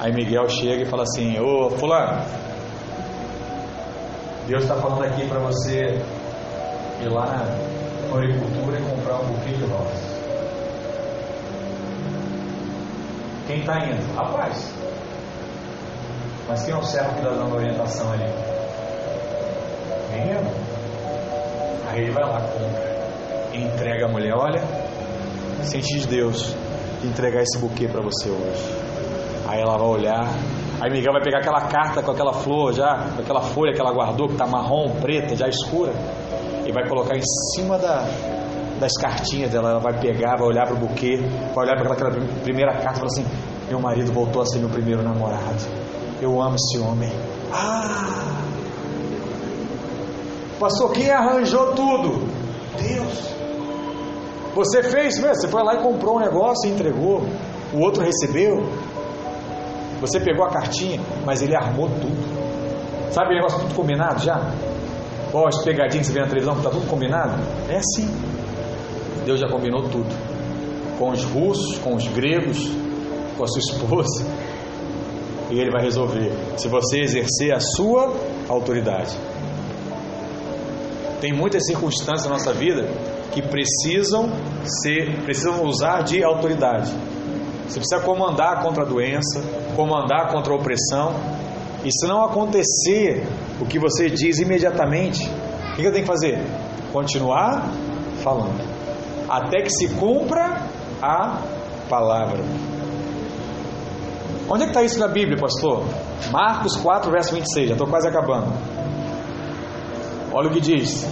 Aí 0.00 0.10
Miguel 0.10 0.48
chega 0.48 0.84
e 0.84 0.86
fala 0.86 1.02
assim: 1.02 1.38
Ô 1.38 1.68
Fulano, 1.70 2.22
Deus 4.48 4.62
está 4.62 4.76
falando 4.76 5.04
aqui 5.04 5.28
para 5.28 5.40
você 5.40 6.00
ir 7.02 7.08
lá 7.10 7.26
na 7.26 8.08
floricultura 8.08 8.78
e 8.78 8.82
comprar 8.82 9.20
um 9.20 9.26
buquê 9.26 9.50
de 9.50 9.64
rosas. 9.66 10.18
Quem 13.46 13.60
está 13.60 13.78
indo? 13.84 14.14
Rapaz. 14.14 14.72
Mas 16.48 16.64
quem 16.64 16.72
é 16.72 16.78
o 16.78 16.82
servo 16.82 17.10
que 17.10 17.18
está 17.18 17.30
dando 17.30 17.54
orientação 17.54 18.10
ali? 18.10 18.24
Menino. 20.12 20.50
Aí 21.90 22.00
ele 22.00 22.10
vai 22.12 22.24
lá, 22.24 22.40
compra. 22.40 22.98
Entrega 23.52 24.06
a 24.06 24.08
mulher. 24.08 24.32
Olha, 24.34 24.62
sente 25.62 25.98
de 25.98 26.06
Deus 26.06 26.54
de 27.02 27.06
entregar 27.06 27.42
esse 27.42 27.58
buquê 27.58 27.86
para 27.86 28.00
você 28.00 28.30
hoje. 28.30 28.74
Aí 29.46 29.60
ela 29.60 29.76
vai 29.76 29.88
olhar, 29.88 30.26
Aí 30.80 30.90
Miguel 30.90 31.12
vai 31.12 31.22
pegar 31.22 31.38
aquela 31.38 31.62
carta 31.62 32.02
com 32.02 32.12
aquela 32.12 32.32
flor 32.32 32.72
já, 32.72 33.08
com 33.16 33.22
aquela 33.22 33.40
folha 33.40 33.72
que 33.72 33.80
ela 33.80 33.92
guardou, 33.92 34.28
que 34.28 34.34
está 34.34 34.46
marrom, 34.46 34.90
preta, 35.00 35.34
já 35.34 35.48
escura, 35.48 35.92
e 36.64 36.70
vai 36.70 36.86
colocar 36.88 37.16
em 37.16 37.22
cima 37.54 37.76
da, 37.78 38.06
das 38.78 38.92
cartinhas 39.00 39.50
dela. 39.50 39.70
Ela 39.70 39.80
vai 39.80 39.98
pegar, 39.98 40.36
vai 40.36 40.46
olhar 40.46 40.66
para 40.66 40.76
o 40.76 40.78
buquê, 40.78 41.16
vai 41.54 41.66
olhar 41.66 41.76
para 41.82 41.92
aquela 41.92 42.10
primeira 42.42 42.72
carta 42.74 42.92
e 42.92 43.00
falar 43.00 43.06
assim: 43.06 43.26
Meu 43.68 43.80
marido 43.80 44.12
voltou 44.12 44.42
a 44.42 44.46
ser 44.46 44.58
meu 44.60 44.68
primeiro 44.68 45.02
namorado. 45.02 45.64
Eu 46.20 46.40
amo 46.40 46.54
esse 46.54 46.78
homem. 46.78 47.10
Ah! 47.52 48.38
Pastor, 50.58 50.92
quem 50.92 51.10
arranjou 51.10 51.72
tudo? 51.72 52.28
Deus. 52.76 53.38
Você 54.54 54.82
fez? 54.82 55.18
Você 55.18 55.46
foi 55.46 55.62
lá 55.62 55.74
e 55.74 55.78
comprou 55.78 56.16
um 56.16 56.20
negócio 56.20 56.68
e 56.68 56.72
entregou. 56.72 57.22
O 57.72 57.80
outro 57.80 58.02
recebeu. 58.02 58.66
Você 60.00 60.20
pegou 60.20 60.44
a 60.44 60.50
cartinha, 60.50 61.00
mas 61.24 61.42
ele 61.42 61.56
armou 61.56 61.88
tudo. 61.88 63.12
Sabe 63.12 63.32
o 63.32 63.34
negócio 63.34 63.58
tudo 63.60 63.74
combinado 63.74 64.22
já? 64.22 64.52
Ó, 65.32 65.46
as 65.46 65.62
pegadinhas 65.64 66.06
que 66.06 66.12
você 66.12 66.12
vê 66.12 66.20
na 66.20 66.26
televisão, 66.26 66.56
está 66.56 66.70
tudo 66.70 66.86
combinado? 66.88 67.34
É 67.68 67.76
assim. 67.76 68.08
Deus 69.24 69.40
já 69.40 69.48
combinou 69.48 69.82
tudo. 69.88 70.08
Com 70.98 71.10
os 71.10 71.24
russos, 71.24 71.78
com 71.78 71.94
os 71.94 72.06
gregos, 72.08 72.70
com 73.36 73.44
a 73.44 73.46
sua 73.46 73.60
esposa. 73.60 74.24
E 75.50 75.58
ele 75.58 75.70
vai 75.70 75.82
resolver. 75.82 76.32
Se 76.56 76.68
você 76.68 77.00
exercer 77.00 77.52
a 77.52 77.60
sua 77.60 78.14
autoridade. 78.48 79.16
Tem 81.20 81.32
muitas 81.32 81.66
circunstâncias 81.66 82.24
na 82.24 82.34
nossa 82.34 82.52
vida 82.52 82.88
que 83.32 83.42
precisam 83.42 84.30
ser, 84.82 85.22
precisam 85.24 85.64
usar 85.64 86.02
de 86.02 86.22
autoridade. 86.22 86.92
Você 87.68 87.80
precisa 87.80 88.00
comandar 88.00 88.62
contra 88.62 88.82
a 88.82 88.86
doença, 88.86 89.42
comandar 89.76 90.32
contra 90.32 90.52
a 90.52 90.56
opressão. 90.56 91.14
E 91.84 91.92
se 91.92 92.06
não 92.06 92.24
acontecer 92.24 93.26
o 93.60 93.66
que 93.66 93.78
você 93.78 94.08
diz 94.08 94.38
imediatamente, 94.38 95.28
o 95.72 95.76
que 95.76 95.84
eu 95.84 95.92
tenho 95.92 96.04
que 96.04 96.10
fazer? 96.10 96.42
Continuar 96.92 97.70
falando, 98.22 98.60
até 99.28 99.60
que 99.60 99.70
se 99.70 99.88
cumpra 99.94 100.62
a 101.02 101.42
palavra. 101.88 102.42
Onde 104.50 104.62
é 104.62 104.66
que 104.66 104.70
está 104.70 104.82
isso 104.82 104.98
na 104.98 105.08
Bíblia, 105.08 105.36
pastor? 105.36 105.84
Marcos 106.30 106.74
4, 106.76 107.10
verso 107.10 107.34
26, 107.34 107.68
já 107.68 107.74
estou 107.74 107.86
quase 107.86 108.08
acabando. 108.08 108.50
Olha 110.32 110.48
o 110.48 110.52
que 110.52 110.60
diz: 110.60 111.06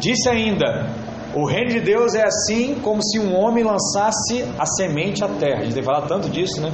Disse 0.00 0.28
ainda: 0.28 0.90
o 1.34 1.46
reino 1.46 1.70
de 1.70 1.80
Deus 1.80 2.14
é 2.14 2.24
assim 2.24 2.74
como 2.82 3.02
se 3.02 3.18
um 3.18 3.34
homem 3.34 3.64
lançasse 3.64 4.44
a 4.58 4.66
semente 4.66 5.24
à 5.24 5.28
terra. 5.28 5.60
A 5.60 5.64
gente 5.64 5.74
tem 5.74 5.82
falado 5.82 6.06
tanto 6.06 6.28
disso, 6.28 6.60
né? 6.60 6.70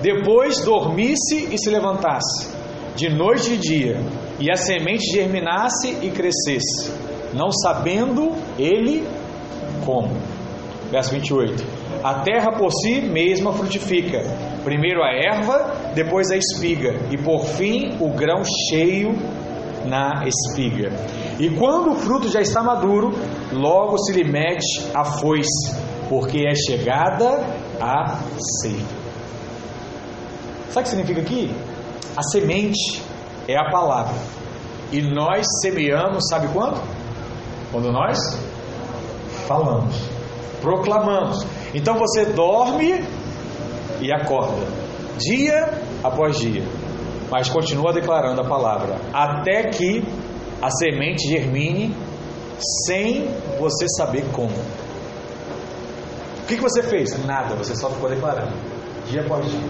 Depois 0.00 0.60
dormisse 0.60 1.48
e 1.52 1.58
se 1.58 1.70
levantasse, 1.70 2.48
de 2.94 3.08
noite 3.08 3.54
e 3.54 3.56
dia, 3.56 4.00
e 4.38 4.50
a 4.50 4.56
semente 4.56 5.06
germinasse 5.12 5.88
e 6.02 6.10
crescesse, 6.10 6.92
não 7.32 7.50
sabendo 7.50 8.32
ele 8.58 9.06
como. 9.84 10.10
Verso 10.90 11.10
28. 11.10 11.64
A 12.02 12.20
terra 12.20 12.52
por 12.52 12.70
si 12.70 13.00
mesma 13.00 13.52
frutifica, 13.52 14.22
primeiro 14.62 15.02
a 15.02 15.10
erva, 15.10 15.92
depois 15.94 16.30
a 16.30 16.36
espiga, 16.36 16.94
e 17.10 17.16
por 17.16 17.44
fim 17.44 17.96
o 18.00 18.10
grão 18.10 18.42
cheio 18.44 19.14
na 19.86 20.26
espiga. 20.26 20.92
E 21.38 21.50
quando 21.50 21.92
o 21.92 21.94
fruto 21.96 22.28
já 22.28 22.40
está 22.40 22.62
maduro, 22.62 23.12
logo 23.52 23.98
se 23.98 24.12
lhe 24.12 24.24
mete 24.24 24.86
a 24.94 25.04
foice, 25.04 25.74
porque 26.08 26.46
é 26.46 26.54
chegada 26.54 27.44
a 27.80 28.18
ceifa. 28.62 28.94
Sabe 30.70 30.80
o 30.80 30.82
que 30.82 30.88
significa 30.88 31.20
aqui? 31.20 31.54
A 32.16 32.22
semente 32.22 33.02
é 33.48 33.56
a 33.56 33.70
palavra. 33.70 34.14
E 34.92 35.02
nós 35.02 35.44
semeamos, 35.60 36.28
sabe 36.28 36.48
quando? 36.52 36.80
Quando 37.72 37.90
nós 37.90 38.18
falamos, 39.46 39.94
proclamamos. 40.60 41.44
Então 41.74 41.94
você 41.94 42.26
dorme 42.26 43.04
e 44.00 44.12
acorda. 44.12 44.66
dia 45.18 45.80
após 46.02 46.38
dia, 46.38 46.64
mas 47.30 47.48
continua 47.48 47.92
declarando 47.92 48.40
a 48.40 48.44
palavra, 48.44 48.96
até 49.12 49.68
que 49.70 50.04
a 50.64 50.70
semente 50.70 51.28
germine 51.28 51.94
sem 52.86 53.28
você 53.60 53.86
saber 53.98 54.24
como. 54.32 54.54
O 56.42 56.46
que, 56.46 56.56
que 56.56 56.62
você 56.62 56.82
fez? 56.82 57.22
Nada, 57.26 57.54
você 57.54 57.76
só 57.76 57.90
ficou 57.90 58.08
declarando, 58.08 58.54
dia 59.06 59.20
após 59.20 59.44
dia, 59.50 59.60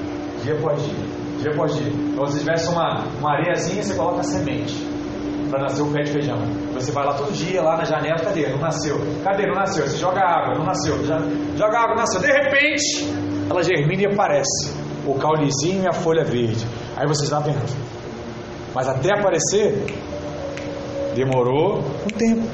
dia 0.45 0.55
após 0.55 0.81
dia, 0.85 1.05
dia 1.41 1.51
após 1.51 1.75
dia. 1.75 1.89
Então, 1.89 2.27
se 2.29 2.39
tivesse 2.39 2.69
uma, 2.69 3.07
uma 3.19 3.33
areiazinha, 3.33 3.83
você 3.83 3.95
coloca 3.95 4.21
a 4.21 4.23
semente 4.23 4.75
para 5.51 5.63
nascer 5.63 5.83
o 5.83 5.91
pé 5.91 6.03
de 6.03 6.13
feijão. 6.13 6.39
Você 6.75 6.93
vai 6.93 7.05
lá 7.05 7.15
todo 7.15 7.33
dia, 7.33 7.61
lá 7.61 7.77
na 7.77 7.85
janela, 7.85 8.21
cadê? 8.21 8.49
Não 8.49 8.59
nasceu. 8.59 8.97
Cadê? 9.25 9.47
Não 9.49 9.55
nasceu. 9.55 9.89
Você 9.89 9.97
joga 9.97 10.21
água, 10.21 10.59
não 10.59 10.65
nasceu. 10.65 10.97
Joga 11.57 11.79
água, 11.79 11.97
nasceu. 11.97 12.21
De 12.21 12.29
repente, 12.29 13.13
ela 13.51 13.63
germina 13.65 14.03
e 14.03 14.07
aparece. 14.07 14.73
O 15.05 15.15
caulezinho 15.15 15.83
e 15.83 15.89
a 15.89 15.93
folha 15.93 16.25
verde. 16.25 16.65
Aí 16.97 17.07
você 17.07 17.25
está 17.25 17.41
vendo. 17.41 17.65
Mas 18.75 18.89
até 18.89 19.13
aparecer, 19.13 19.85
demorou 21.15 21.79
um 21.79 22.17
tempo. 22.17 22.47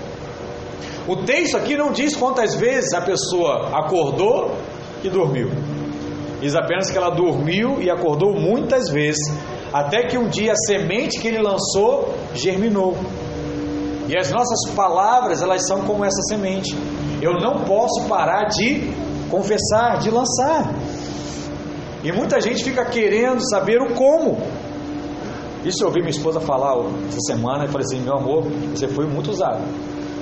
O 1.09 1.17
texto 1.25 1.57
aqui 1.57 1.77
não 1.77 1.91
diz 1.91 2.15
quantas 2.15 2.55
vezes 2.55 2.93
a 2.93 3.01
pessoa 3.01 3.71
acordou 3.77 4.55
e 5.03 5.09
dormiu. 5.09 5.51
Diz 6.41 6.55
apenas 6.55 6.91
que 6.91 6.97
ela 6.97 7.11
dormiu 7.11 7.83
e 7.83 7.91
acordou 7.91 8.33
muitas 8.39 8.89
vezes, 8.89 9.21
até 9.73 10.07
que 10.07 10.17
um 10.17 10.29
dia 10.29 10.53
a 10.53 10.57
semente 10.67 11.19
que 11.19 11.29
ele 11.29 11.43
lançou 11.43 12.15
germinou. 12.35 12.97
E 14.09 14.17
as 14.17 14.31
nossas 14.31 14.73
palavras, 14.75 15.43
elas 15.43 15.67
são 15.67 15.83
como 15.83 16.05
essa 16.05 16.21
semente. 16.29 16.77
Eu 17.23 17.35
não 17.35 17.65
posso 17.65 18.07
parar 18.09 18.45
de 18.47 18.91
confessar, 19.31 19.99
de 19.99 20.11
lançar. 20.11 20.73
E 22.03 22.11
muita 22.11 22.41
gente 22.41 22.65
fica 22.65 22.85
querendo 22.85 23.41
saber 23.49 23.81
o 23.81 23.95
como. 23.95 24.39
Isso 25.65 25.83
eu 25.83 25.89
ouvi 25.89 26.01
minha 26.01 26.11
esposa 26.11 26.41
falar 26.41 26.75
essa 27.09 27.21
semana 27.21 27.65
e 27.65 27.69
falei 27.69 27.85
assim: 27.85 28.01
meu 28.01 28.17
amor, 28.17 28.45
você 28.75 28.89
foi 28.89 29.07
muito 29.07 29.31
usado. 29.31 29.61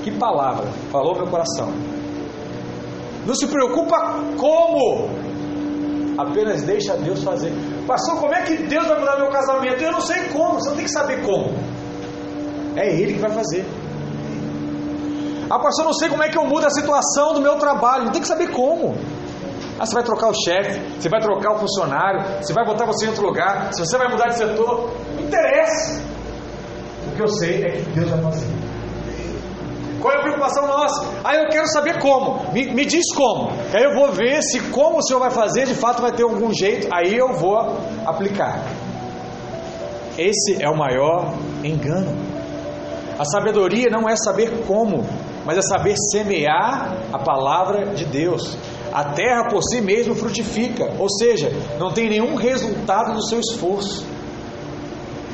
Que 0.02 0.10
palavra 0.10 0.66
falou 0.90 1.14
meu 1.14 1.26
coração. 1.26 1.72
Não 3.24 3.34
se 3.34 3.46
preocupa 3.46 3.96
como, 4.36 5.10
apenas 6.18 6.62
deixa 6.62 6.96
Deus 6.96 7.22
fazer. 7.22 7.52
Pastor, 7.86 8.20
como 8.20 8.34
é 8.34 8.42
que 8.42 8.56
Deus 8.56 8.86
vai 8.86 8.98
mudar 8.98 9.16
meu 9.16 9.30
casamento? 9.30 9.82
Eu 9.82 9.92
não 9.92 10.00
sei 10.00 10.28
como, 10.28 10.54
você 10.54 10.70
tem 10.72 10.84
que 10.84 10.90
saber 10.90 11.22
como. 11.22 11.54
É 12.74 12.88
Ele 12.88 13.14
que 13.14 13.20
vai 13.20 13.30
fazer. 13.30 13.64
Ah, 15.50 15.58
pastor, 15.58 15.84
não 15.84 15.94
sei 15.94 16.08
como 16.08 16.22
é 16.22 16.28
que 16.28 16.36
eu 16.36 16.44
mudo 16.44 16.66
a 16.66 16.70
situação 16.70 17.32
do 17.32 17.40
meu 17.40 17.56
trabalho. 17.56 18.04
Não 18.04 18.12
tem 18.12 18.20
que 18.20 18.28
saber 18.28 18.50
como. 18.50 18.96
Ah, 19.78 19.86
você 19.86 19.94
vai 19.94 20.02
trocar 20.02 20.28
o 20.30 20.34
chefe, 20.34 20.80
você 21.00 21.08
vai 21.08 21.20
trocar 21.20 21.52
o 21.52 21.58
funcionário, 21.58 22.42
você 22.42 22.52
vai 22.52 22.64
botar 22.64 22.84
você 22.84 23.06
em 23.06 23.08
outro 23.10 23.24
lugar, 23.24 23.72
se 23.72 23.80
você 23.80 23.96
vai 23.96 24.08
mudar 24.08 24.28
de 24.28 24.38
setor, 24.38 24.90
não 25.14 25.22
interessa. 25.22 26.02
O 27.06 27.16
que 27.16 27.22
eu 27.22 27.28
sei 27.28 27.64
é 27.64 27.70
que 27.70 27.90
Deus 27.90 28.10
vai 28.10 28.22
fazer. 28.22 28.46
Qual 30.00 30.14
é 30.14 30.18
a 30.18 30.22
preocupação 30.22 30.66
nossa? 30.66 31.08
Ah, 31.24 31.34
eu 31.34 31.48
quero 31.48 31.66
saber 31.68 31.98
como. 31.98 32.52
Me, 32.52 32.72
me 32.72 32.84
diz 32.84 33.12
como. 33.14 33.50
Aí 33.74 33.82
eu 33.82 33.94
vou 33.94 34.12
ver 34.12 34.42
se 34.42 34.60
como 34.70 34.98
o 34.98 35.02
Senhor 35.02 35.18
vai 35.18 35.30
fazer, 35.30 35.66
de 35.66 35.74
fato 35.74 36.00
vai 36.00 36.12
ter 36.12 36.22
algum 36.22 36.52
jeito, 36.52 36.88
aí 36.92 37.16
eu 37.16 37.32
vou 37.32 37.58
aplicar. 38.06 38.62
Esse 40.16 40.62
é 40.62 40.68
o 40.68 40.76
maior 40.76 41.34
engano. 41.64 42.16
A 43.18 43.24
sabedoria 43.24 43.88
não 43.90 44.08
é 44.08 44.14
saber 44.16 44.64
como, 44.66 45.04
mas 45.44 45.58
é 45.58 45.62
saber 45.62 45.94
semear 46.12 46.96
a 47.12 47.18
palavra 47.18 47.86
de 47.86 48.04
Deus. 48.04 48.56
A 48.98 49.04
terra 49.12 49.44
por 49.48 49.62
si 49.62 49.80
mesma 49.80 50.12
frutifica, 50.12 50.92
ou 50.98 51.08
seja, 51.08 51.52
não 51.78 51.92
tem 51.92 52.10
nenhum 52.10 52.34
resultado 52.34 53.14
do 53.14 53.24
seu 53.28 53.38
esforço. 53.38 54.04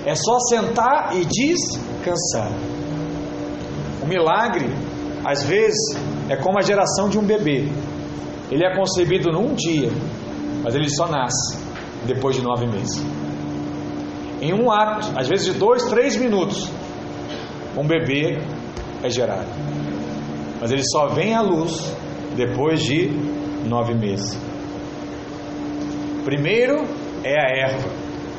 É 0.04 0.14
só 0.14 0.38
sentar 0.50 1.16
e 1.16 1.24
descansar. 1.24 2.52
O 4.02 4.06
milagre, 4.06 4.66
às 5.24 5.44
vezes, 5.44 5.96
é 6.28 6.36
como 6.36 6.58
a 6.58 6.60
geração 6.60 7.08
de 7.08 7.18
um 7.18 7.24
bebê. 7.24 7.66
Ele 8.50 8.66
é 8.66 8.76
concebido 8.76 9.32
num 9.32 9.54
dia, 9.54 9.88
mas 10.62 10.74
ele 10.74 10.90
só 10.90 11.08
nasce 11.08 11.56
depois 12.04 12.36
de 12.36 12.42
nove 12.42 12.66
meses. 12.66 13.02
Em 14.42 14.52
um 14.52 14.70
ato, 14.70 15.10
às 15.18 15.26
vezes 15.26 15.46
de 15.46 15.52
dois, 15.58 15.84
três 15.84 16.18
minutos, 16.18 16.70
um 17.78 17.86
bebê 17.86 18.42
é 19.02 19.08
gerado. 19.08 19.48
Mas 20.60 20.70
ele 20.70 20.84
só 20.84 21.06
vem 21.06 21.34
à 21.34 21.40
luz 21.40 21.80
depois 22.36 22.82
de 22.82 23.34
nove 23.64 23.94
meses. 23.94 24.38
Primeiro 26.24 26.84
é 27.22 27.38
a 27.38 27.68
erva, 27.68 27.88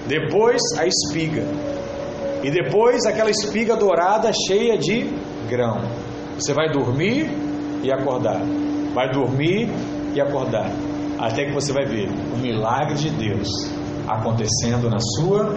depois 0.07 0.61
a 0.77 0.85
espiga, 0.85 1.43
e 2.43 2.49
depois 2.49 3.05
aquela 3.05 3.29
espiga 3.29 3.75
dourada 3.75 4.31
cheia 4.47 4.77
de 4.77 5.09
grão. 5.49 5.81
Você 6.37 6.53
vai 6.53 6.69
dormir 6.71 7.29
e 7.83 7.91
acordar, 7.91 8.41
vai 8.93 9.11
dormir 9.11 9.69
e 10.13 10.21
acordar, 10.21 10.71
até 11.19 11.45
que 11.45 11.53
você 11.53 11.71
vai 11.71 11.85
ver 11.85 12.09
o 12.09 12.37
milagre 12.37 12.95
de 12.95 13.09
Deus 13.09 13.49
acontecendo 14.07 14.89
na 14.89 14.99
sua 14.99 15.55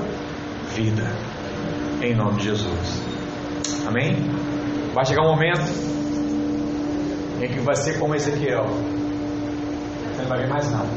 vida, 0.75 1.05
em 2.03 2.15
nome 2.15 2.39
de 2.39 2.45
Jesus. 2.45 3.03
Amém? 3.87 4.17
Vai 4.95 5.05
chegar 5.05 5.23
um 5.23 5.31
momento 5.31 5.99
em 7.43 7.49
que 7.49 7.61
vai 7.61 7.77
ser 7.77 7.99
como 7.99 8.15
Ezequiel. 8.15 8.67
Não 10.19 10.27
vai 10.27 10.39
ver 10.39 10.49
mais 10.49 10.71
nada, 10.71 10.89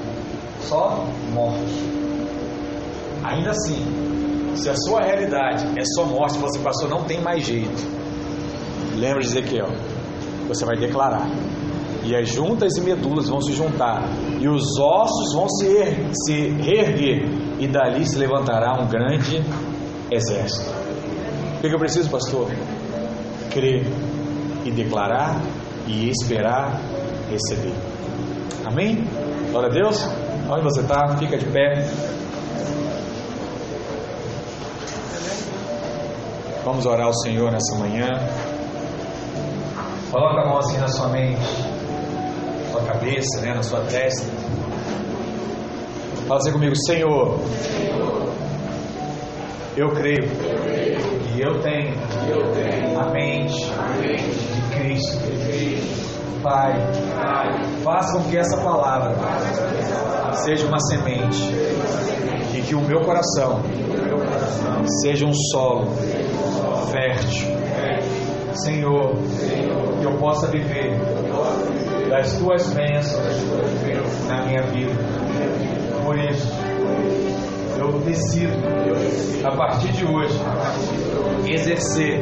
só 0.61 1.05
mortos. 1.31 1.71
Ainda 3.23 3.51
assim, 3.51 3.85
se 4.55 4.69
a 4.69 4.75
sua 4.75 5.01
realidade 5.01 5.65
é 5.77 5.83
só 5.95 6.05
morte, 6.05 6.37
você 6.39 6.59
passou, 6.59 6.89
não 6.89 7.03
tem 7.03 7.21
mais 7.21 7.45
jeito. 7.45 7.81
Lembra 8.97 9.21
de 9.21 9.27
Ezequiel? 9.27 9.69
Você 10.47 10.65
vai 10.65 10.75
declarar. 10.77 11.29
E 12.03 12.15
as 12.15 12.29
juntas 12.29 12.75
e 12.77 12.81
medulas 12.81 13.29
vão 13.29 13.39
se 13.39 13.53
juntar, 13.53 14.03
e 14.39 14.47
os 14.47 14.77
ossos 14.79 15.35
vão 15.35 15.47
se, 15.47 15.67
er 15.77 16.09
se 16.25 16.49
reerguer, 16.49 17.29
e 17.59 17.67
dali 17.67 18.07
se 18.07 18.17
levantará 18.17 18.81
um 18.81 18.87
grande 18.87 19.39
exército. 20.11 20.71
O 21.57 21.61
que 21.61 21.73
eu 21.73 21.77
preciso, 21.77 22.09
pastor? 22.09 22.47
Crer 23.51 23.85
e 24.65 24.71
declarar 24.71 25.39
e 25.87 26.09
esperar 26.09 26.81
receber. 27.29 27.75
Amém? 28.65 29.07
Glória 29.51 29.69
a 29.69 29.71
Deus. 29.71 29.97
Onde 30.49 30.63
você 30.63 30.81
está? 30.81 31.15
Fica 31.17 31.37
de 31.37 31.45
pé. 31.45 31.87
Vamos 36.63 36.85
orar 36.85 37.07
ao 37.07 37.13
Senhor 37.13 37.51
nessa 37.51 37.75
manhã. 37.77 38.07
Coloca 40.11 40.41
a 40.41 40.45
mão 40.45 40.57
assim 40.59 40.77
na 40.77 40.87
sua 40.87 41.07
mente, 41.07 41.39
na 41.39 42.71
sua 42.71 42.81
cabeça, 42.83 43.41
né, 43.41 43.53
na 43.53 43.63
sua 43.63 43.79
testa. 43.81 44.25
Fala 46.27 46.39
assim 46.39 46.51
comigo, 46.51 46.75
Senhor, 46.85 47.39
eu 49.75 49.89
creio 49.91 50.29
e 51.35 51.41
eu 51.41 51.61
tenho 51.61 51.93
a 52.99 53.09
mente 53.09 53.55
de 53.55 54.77
Cristo. 54.77 56.00
Pai, 56.41 56.73
faça 57.83 58.17
com 58.17 58.23
que 58.29 58.37
essa 58.37 58.57
palavra 58.57 59.15
seja 60.33 60.65
uma 60.65 60.79
semente 60.79 61.39
e 62.55 62.61
que 62.61 62.73
o 62.73 62.81
meu 62.81 63.01
coração 63.01 63.61
seja 65.01 65.25
um 65.25 65.33
solo 65.33 65.91
fértil. 66.91 67.47
Senhor, 68.53 69.13
que 69.99 70.05
eu 70.05 70.17
possa 70.17 70.47
viver 70.47 70.97
das 72.09 72.33
tuas 72.37 72.73
bênçãos 72.73 73.35
na 74.27 74.45
minha 74.45 74.63
vida. 74.63 74.93
Por 76.03 76.17
isso, 76.17 76.51
eu 77.77 77.99
decido, 77.99 78.53
a 79.45 79.55
partir 79.55 79.91
de 79.93 80.05
hoje, 80.05 80.37
exercer 81.45 82.21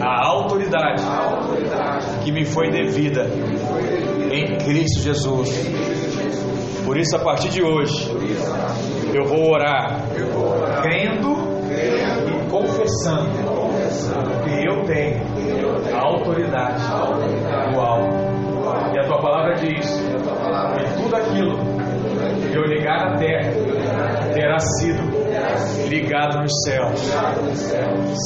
a 0.00 0.26
autoridade 0.26 1.02
que 2.22 2.32
me 2.32 2.44
foi 2.44 2.70
devida 2.70 3.26
em 4.30 4.56
Cristo 4.58 5.02
Jesus. 5.02 5.48
Por 6.84 6.98
isso, 6.98 7.16
a 7.16 7.20
partir 7.20 7.48
de 7.48 7.62
hoje, 7.62 8.10
eu 9.14 9.24
vou 9.24 9.52
orar 9.52 10.00
crendo 10.82 11.34
e 11.70 12.50
confessando 12.50 13.30
que 14.44 14.66
eu 14.66 14.82
tenho 14.84 15.22
a 15.94 16.06
autoridade 16.06 16.82
do 17.72 17.80
alto. 17.80 18.34
E 18.94 18.98
a 18.98 19.04
tua 19.06 19.20
palavra 19.20 19.54
diz 19.54 19.86
que 19.90 21.02
tudo 21.02 21.16
aquilo 21.16 21.56
que 22.50 22.56
eu 22.56 22.64
ligar 22.64 23.10
na 23.10 23.16
terra 23.18 23.50
terá 24.32 24.58
sido 24.58 25.03
ligado 25.88 26.40
nos 26.40 26.52
céus. 26.64 27.00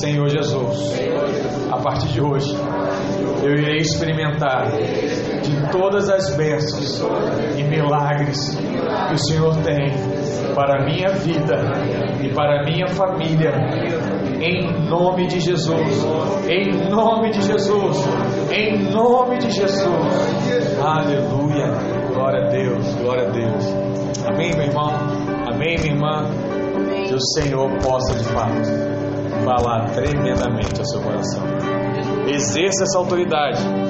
Senhor 0.00 0.28
Jesus, 0.28 0.98
a 1.70 1.78
partir 1.78 2.08
de 2.08 2.20
hoje, 2.20 2.54
eu 3.42 3.52
irei 3.52 3.78
experimentar 3.78 4.70
de 4.70 5.70
todas 5.70 6.08
as 6.08 6.36
bênçãos 6.36 7.02
e 7.56 7.62
milagres 7.62 8.56
que 8.56 9.14
o 9.14 9.18
Senhor 9.18 9.56
tem 9.62 9.92
para 10.54 10.82
a 10.82 10.84
minha 10.84 11.08
vida 11.08 11.54
e 12.22 12.28
para 12.34 12.60
a 12.60 12.64
minha 12.64 12.88
família. 12.88 13.52
Em 14.40 14.88
nome 14.88 15.26
de 15.26 15.40
Jesus. 15.40 16.06
Em 16.48 16.88
nome 16.90 17.30
de 17.30 17.42
Jesus. 17.42 18.08
Em 18.52 18.90
nome 18.90 19.38
de 19.38 19.50
Jesus. 19.50 20.78
Aleluia. 20.80 21.72
Glória 22.12 22.46
a 22.46 22.48
Deus. 22.48 22.94
Glória 22.94 23.28
a 23.28 23.30
Deus. 23.30 23.64
Amém, 24.26 24.54
meu 24.54 24.66
irmão. 24.66 24.90
Amém, 25.48 25.76
minha 25.80 25.94
irmã. 25.94 26.47
Que 27.06 27.14
o 27.14 27.20
Senhor 27.20 27.70
possa 27.82 28.14
de 28.14 28.24
fato 28.24 28.98
falar 29.44 29.90
tremendamente 29.90 30.78
ao 30.78 30.86
seu 30.86 31.00
coração. 31.00 31.42
Exerça 32.28 32.84
essa 32.84 32.98
autoridade. 32.98 33.88